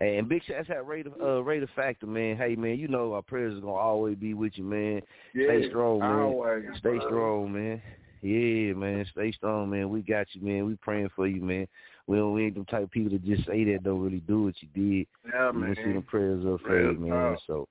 [0.00, 0.76] uh and big shout out
[1.22, 2.36] uh Raider Factor, man.
[2.36, 5.00] Hey man, you know our prayers is gonna always be with you, man.
[5.34, 6.10] yeah, Stay strong, man.
[6.10, 7.80] Always, Stay strong, man.
[8.24, 9.04] Yeah, man.
[9.12, 9.90] Stay strong, man.
[9.90, 10.64] We got you, man.
[10.64, 11.68] We praying for you, man.
[12.06, 14.44] We don't, we ain't the type of people that just say that don't really do
[14.44, 15.06] what you did.
[15.30, 15.76] Yeah, we man.
[15.76, 17.36] see the prayers up for you, man.
[17.46, 17.68] So,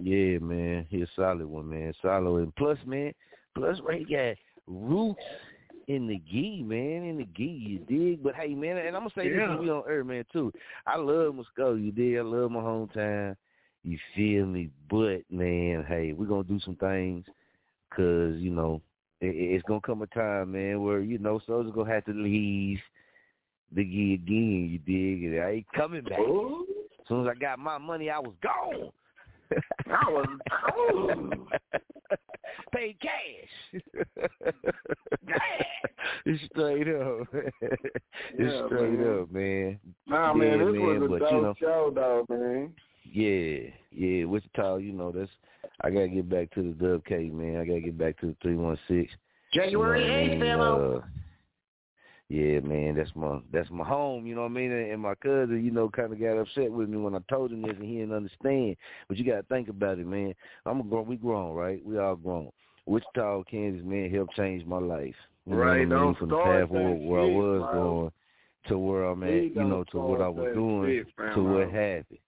[0.00, 0.86] yeah, man.
[0.88, 1.92] He a solid one, man.
[2.00, 2.42] Solid.
[2.44, 3.12] And plus, man,
[3.56, 4.36] plus Ray got
[4.68, 5.20] roots
[5.88, 7.02] in the gi, man.
[7.02, 8.22] In the gi, you dig?
[8.22, 9.56] But hey, man, and I'm gonna say this Yeah.
[9.56, 10.52] to we on air, man, too.
[10.86, 12.18] I love Muskogee, you dig?
[12.18, 13.34] I love my hometown.
[13.82, 14.70] You feel me?
[14.88, 17.24] But man, hey, we're gonna do some things
[17.90, 18.80] because you know
[19.20, 22.78] it's gonna come a time, man, where you know soldiers gonna have to leave
[23.74, 24.68] the gi again.
[24.70, 25.24] You dig?
[25.24, 26.18] And I ain't coming back.
[26.20, 28.90] As soon as I got my money, I was gone.
[29.90, 31.46] I was gone.
[32.74, 33.82] Paid cash.
[36.24, 37.26] It's straight up.
[37.32, 37.82] it's
[38.38, 39.20] Yeah, straight man.
[39.20, 39.78] up, man.
[40.06, 42.72] Nah, Yeah, man, this man, was a dope you know, show, though, man.
[43.12, 45.30] Yeah, yeah, Wichita, you know, that's
[45.80, 47.60] I gotta get back to the Dub K, man.
[47.60, 49.10] I gotta get back to the three one six.
[49.52, 50.98] January 8th, Philo.
[50.98, 51.06] Uh,
[52.28, 54.70] yeah, man, that's my that's my home, you know what I mean?
[54.72, 57.76] And my cousin, you know, kinda got upset with me when I told him this
[57.78, 58.76] and he didn't understand.
[59.08, 60.34] But you gotta think about it, man.
[60.66, 61.84] I'm a grown we grown, right?
[61.84, 62.50] We all grown.
[62.86, 65.14] Wichita, Kansas, man, helped change my life.
[65.46, 66.14] You know Right, what I mean?
[66.16, 68.12] From the path where, where I was going
[68.68, 71.04] to where I'm at, you know, to what I was doing
[71.34, 72.18] to what happened.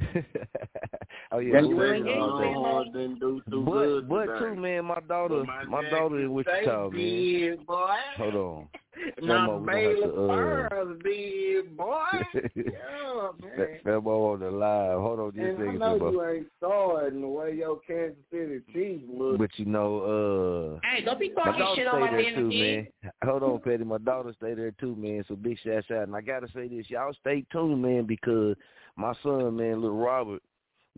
[1.32, 2.92] oh yeah, That we January working on 8th, that.
[2.94, 3.08] man.
[3.08, 4.38] Didn't do too But good but today.
[4.38, 7.56] too, man, my daughter, my, my daughter in Jackson Wichita, State man.
[7.56, 7.86] big, boy.
[8.16, 8.68] Hold on.
[9.22, 11.94] Now, Famo, we gonna have Baylor to, uh, Burns big, boy.
[12.54, 13.78] yeah, man.
[13.86, 14.98] Famo on the live.
[15.00, 16.12] Hold on just a And I second, know Famo.
[16.12, 19.38] you ain't starting the way your Kansas City Chiefs look.
[19.38, 22.86] But you know, uh, Hey, don't be talking shit on my there too, man.
[23.24, 23.84] Hold on, Petty.
[23.84, 25.24] My daughter stay there too, man.
[25.28, 26.02] So big shout out.
[26.08, 28.54] And I gotta say this, y'all stay tuned, man, because
[29.00, 30.42] my son, man, little Robert,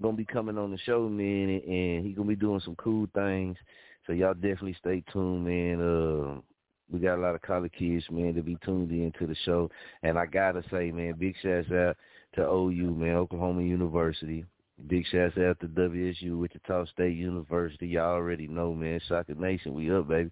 [0.01, 3.57] gonna be coming on the show, man, and, he gonna be doing some cool things.
[4.07, 5.81] So y'all definitely stay tuned, man.
[5.81, 6.41] Uh,
[6.91, 9.71] we got a lot of college kids, man, to be tuned into the show.
[10.03, 11.97] And I gotta say, man, big shouts out
[12.35, 14.45] to OU, man, Oklahoma University.
[14.89, 17.87] Big shouts out to WSU, Wichita State University.
[17.87, 19.01] Y'all already know, man.
[19.07, 20.31] Shocker Nation, we up, baby.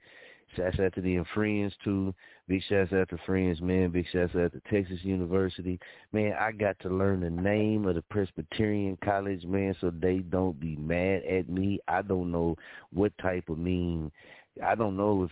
[0.56, 2.12] Shouts out to them friends too.
[2.48, 3.90] Big shouts out to friends, man.
[3.90, 5.78] Big shouts out to Texas University.
[6.12, 10.58] Man, I got to learn the name of the Presbyterian College, man, so they don't
[10.58, 11.78] be mad at me.
[11.86, 12.56] I don't know
[12.92, 14.10] what type of mean.
[14.64, 15.30] I don't know if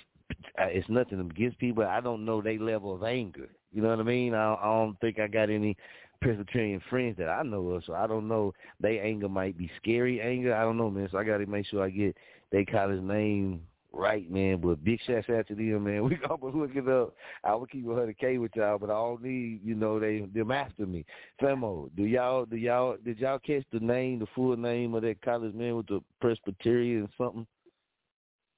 [0.60, 1.84] uh, it's nothing against people.
[1.84, 3.48] I don't know their level of anger.
[3.72, 4.34] You know what I mean?
[4.34, 5.76] I, I don't think I got any
[6.20, 8.52] Presbyterian friends that I know of, so I don't know.
[8.80, 10.54] They anger might be scary anger.
[10.54, 11.08] I don't know, man.
[11.10, 12.16] So I got to make sure I get
[12.52, 14.60] their college name right, man.
[14.60, 16.04] But big shouts out to them, man.
[16.08, 17.14] We gonna hook it up.
[17.44, 20.20] I will keep a hundred K with y'all, but I don't need, you know, they
[20.32, 21.04] them after me.
[21.40, 25.20] Femo, do y'all do y'all did y'all catch the name, the full name of that
[25.22, 27.46] college man with the Presbyterian something?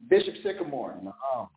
[0.08, 0.96] Bishop Sycamore.
[1.02, 1.50] No.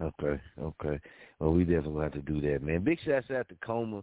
[0.00, 1.00] Okay, okay.
[1.38, 2.82] Well, we definitely have to do that, man.
[2.82, 3.98] Big shouts out to Coma,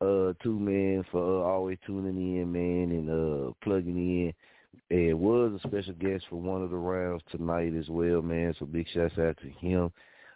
[0.00, 4.32] uh, too, man, for uh, always tuning in, man, and uh, plugging in.
[4.90, 8.54] And was a special guest for one of the rounds tonight as well, man.
[8.58, 9.90] So big shouts out to him.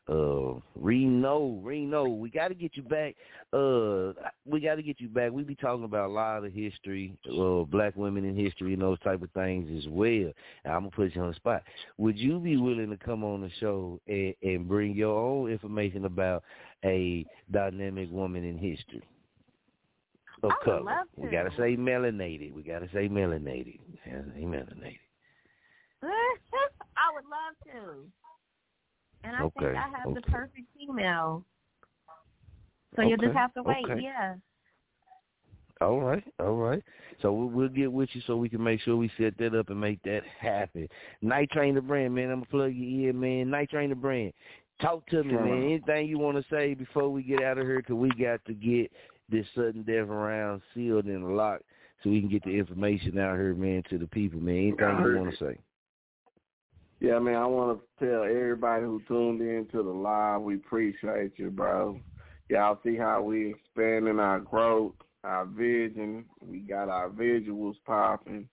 [0.08, 3.14] Uh, Reno, Reno, we got to get you back.
[3.52, 4.12] Uh,
[4.44, 5.30] we got to get you back.
[5.30, 8.98] We be talking about a lot of history, uh, black women in history and those
[9.00, 10.32] type of things as well.
[10.64, 11.62] I'm gonna put you on the spot.
[11.98, 16.04] Would you be willing to come on the show and, and bring your own information
[16.06, 16.42] about
[16.84, 19.02] a dynamic woman in history?
[20.42, 20.82] Of I color.
[20.82, 22.52] love We gotta say melanated.
[22.54, 23.78] We gotta say melanated.
[24.06, 24.98] Yeah, say melanated.
[26.02, 28.04] I would love to.
[29.24, 31.44] And I Okay, think I have the perfect female.
[32.96, 34.00] So you'll just have to wait, okay.
[34.02, 34.34] yeah.
[35.80, 36.82] All right, all right.
[37.22, 39.70] So we'll, we'll get with you so we can make sure we set that up
[39.70, 40.86] and make that happen.
[41.22, 42.30] Night Train the brand, man.
[42.30, 43.50] I'm gonna plug you in, man.
[43.50, 44.32] Night Train the brand.
[44.82, 45.44] Talk to me, Sure.
[45.44, 45.64] man.
[45.64, 47.80] Anything you want to say before we get out of here?
[47.82, 48.90] Cause we got to get
[49.30, 51.64] this sudden death around sealed and locked
[52.02, 54.56] so we can get the information out here, man, to the people, man.
[54.56, 55.58] Anything you want to say?
[57.00, 61.32] Yeah, man, I want to tell everybody who tuned in to the live, we appreciate
[61.36, 61.98] you, bro.
[62.48, 64.94] Y'all see how we expanding our growth,
[65.24, 66.24] our vision.
[66.42, 68.48] We got our visuals popping.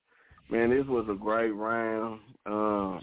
[0.49, 2.21] Man, this was a great round.
[2.45, 3.01] Um,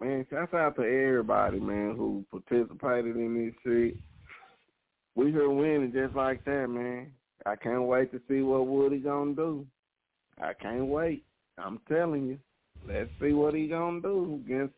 [0.00, 3.96] man, shout out to everybody, man, who participated in this shit.
[5.20, 7.08] We here winning just like that, man.
[7.44, 9.66] I can't wait to see what Woody gonna do.
[10.40, 11.24] I can't wait.
[11.58, 12.38] I'm telling you.
[12.88, 14.72] Let's see what he gonna do against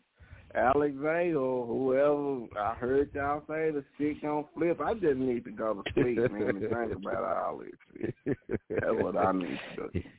[0.57, 2.61] Alizé or whoever.
[2.61, 4.81] I heard y'all say the shit gonna flip.
[4.81, 8.37] I just need to go to sleep, man, and think about all this shit.
[8.69, 10.03] That's what I need to do.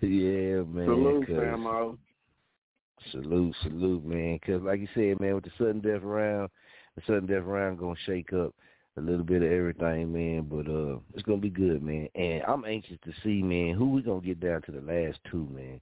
[0.00, 0.86] Yeah, man.
[0.86, 1.98] Salute, Samo.
[3.10, 4.38] Salute, salute, man.
[4.46, 6.50] Cause like you said, man, with the sudden death round,
[6.94, 8.54] the sudden death round gonna shake up
[8.98, 10.46] a little bit of everything, man.
[10.48, 12.08] But uh, it's gonna be good, man.
[12.14, 15.48] And I'm anxious to see, man, who we gonna get down to the last two,
[15.52, 15.80] man.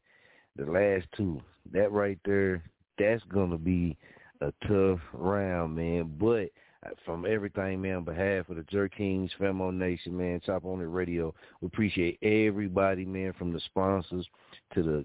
[0.56, 1.40] The last two,
[1.72, 2.62] that right there,
[2.98, 3.96] that's gonna be
[4.40, 6.14] a tough round, man.
[6.18, 6.50] But
[6.84, 10.86] uh, from everything, man, on behalf of the Jurk Kings, Nation, man, Chop on the
[10.86, 14.26] Radio, we appreciate everybody, man, from the sponsors
[14.74, 15.04] to the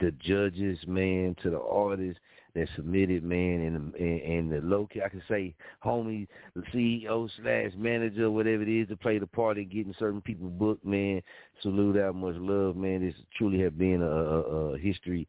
[0.00, 2.20] the judges, man, to the artists
[2.56, 5.54] that submitted, man, and and, and the low key, I can say,
[5.84, 10.22] homie, the CEO slash manager, whatever it is, to play the part in getting certain
[10.22, 11.22] people booked, man.
[11.62, 13.04] Salute out, much love, man.
[13.04, 15.28] This truly have been a, a, a history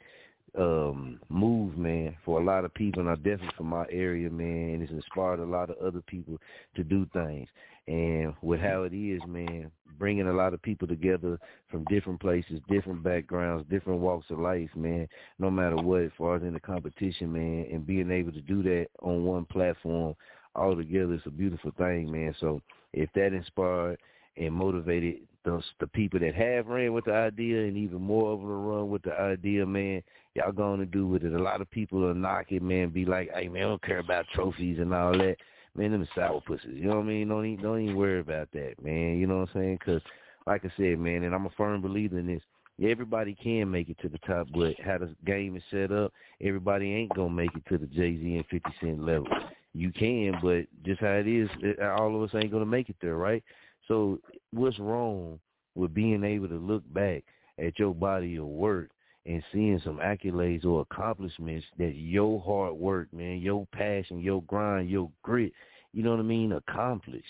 [0.58, 4.76] um move, man, for a lot of people, and I definitely for my area, man.
[4.76, 6.38] And it's inspired a lot of other people
[6.76, 7.48] to do things.
[7.88, 12.60] And with how it is, man, bringing a lot of people together from different places,
[12.70, 15.08] different backgrounds, different walks of life, man.
[15.40, 18.62] No matter what, as far as in the competition, man, and being able to do
[18.64, 20.16] that on one platform
[20.56, 22.36] all together, it's a beautiful thing, man.
[22.40, 22.62] So
[22.94, 24.00] if that inspired
[24.36, 28.40] and motivated the the people that have ran with the idea and even more of
[28.40, 30.04] them to run with the idea, man,
[30.36, 31.34] y'all going to do with it.
[31.34, 34.26] A lot of people are knocking, man, be like, hey, man, I don't care about
[34.34, 35.38] trophies and all that.
[35.78, 36.72] Man, them sour pussies.
[36.74, 37.28] You know what I mean?
[37.28, 39.20] Don't even, don't even worry about that, man.
[39.20, 39.78] You know what I'm saying?
[39.80, 40.02] Because,
[40.48, 42.42] like I said, man, and I'm a firm believer in this.
[42.82, 46.94] Everybody can make it to the top, but how the game is set up, everybody
[46.94, 49.28] ain't gonna make it to the Jay Z and Fifty Cent level.
[49.74, 51.50] You can, but just how it is,
[51.82, 53.44] all of us ain't gonna make it there, right?
[53.88, 54.20] So,
[54.52, 55.40] what's wrong
[55.76, 57.24] with being able to look back
[57.60, 58.90] at your body of work
[59.28, 64.90] and seeing some accolades or accomplishments that your hard work, man, your passion, your grind,
[64.90, 65.52] your grit,
[65.92, 67.26] you know what I mean, accomplished.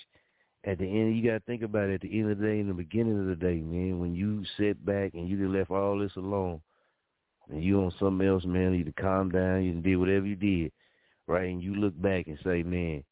[0.63, 2.59] At the end, you got to think about it at the end of the day,
[2.59, 5.97] in the beginning of the day, man, when you sit back and you left all
[5.97, 6.61] this alone
[7.49, 10.71] and you on something else, man, you to calm down, you did whatever you did,
[11.25, 11.49] right?
[11.49, 13.03] And you look back and say, man,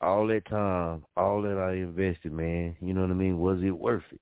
[0.00, 3.70] all that time, all that I invested, man, you know what I mean, was it
[3.70, 4.20] worth it?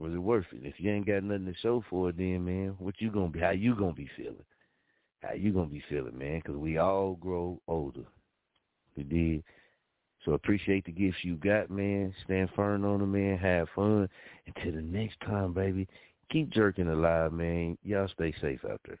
[0.00, 0.62] Was it worth it?
[0.64, 3.40] If you ain't got nothing to show for it, then man, what you gonna be?
[3.40, 4.44] How you gonna be feeling?
[5.22, 6.40] How you gonna be feeling, man?
[6.42, 8.04] Because we all grow older.
[8.96, 9.44] We did.
[10.24, 12.14] So appreciate the gifts you got, man.
[12.24, 13.36] Stand firm on them, man.
[13.38, 14.08] Have fun.
[14.46, 15.86] Until the next time, baby.
[16.30, 17.76] Keep jerking alive, man.
[17.82, 19.00] Y'all stay safe out there.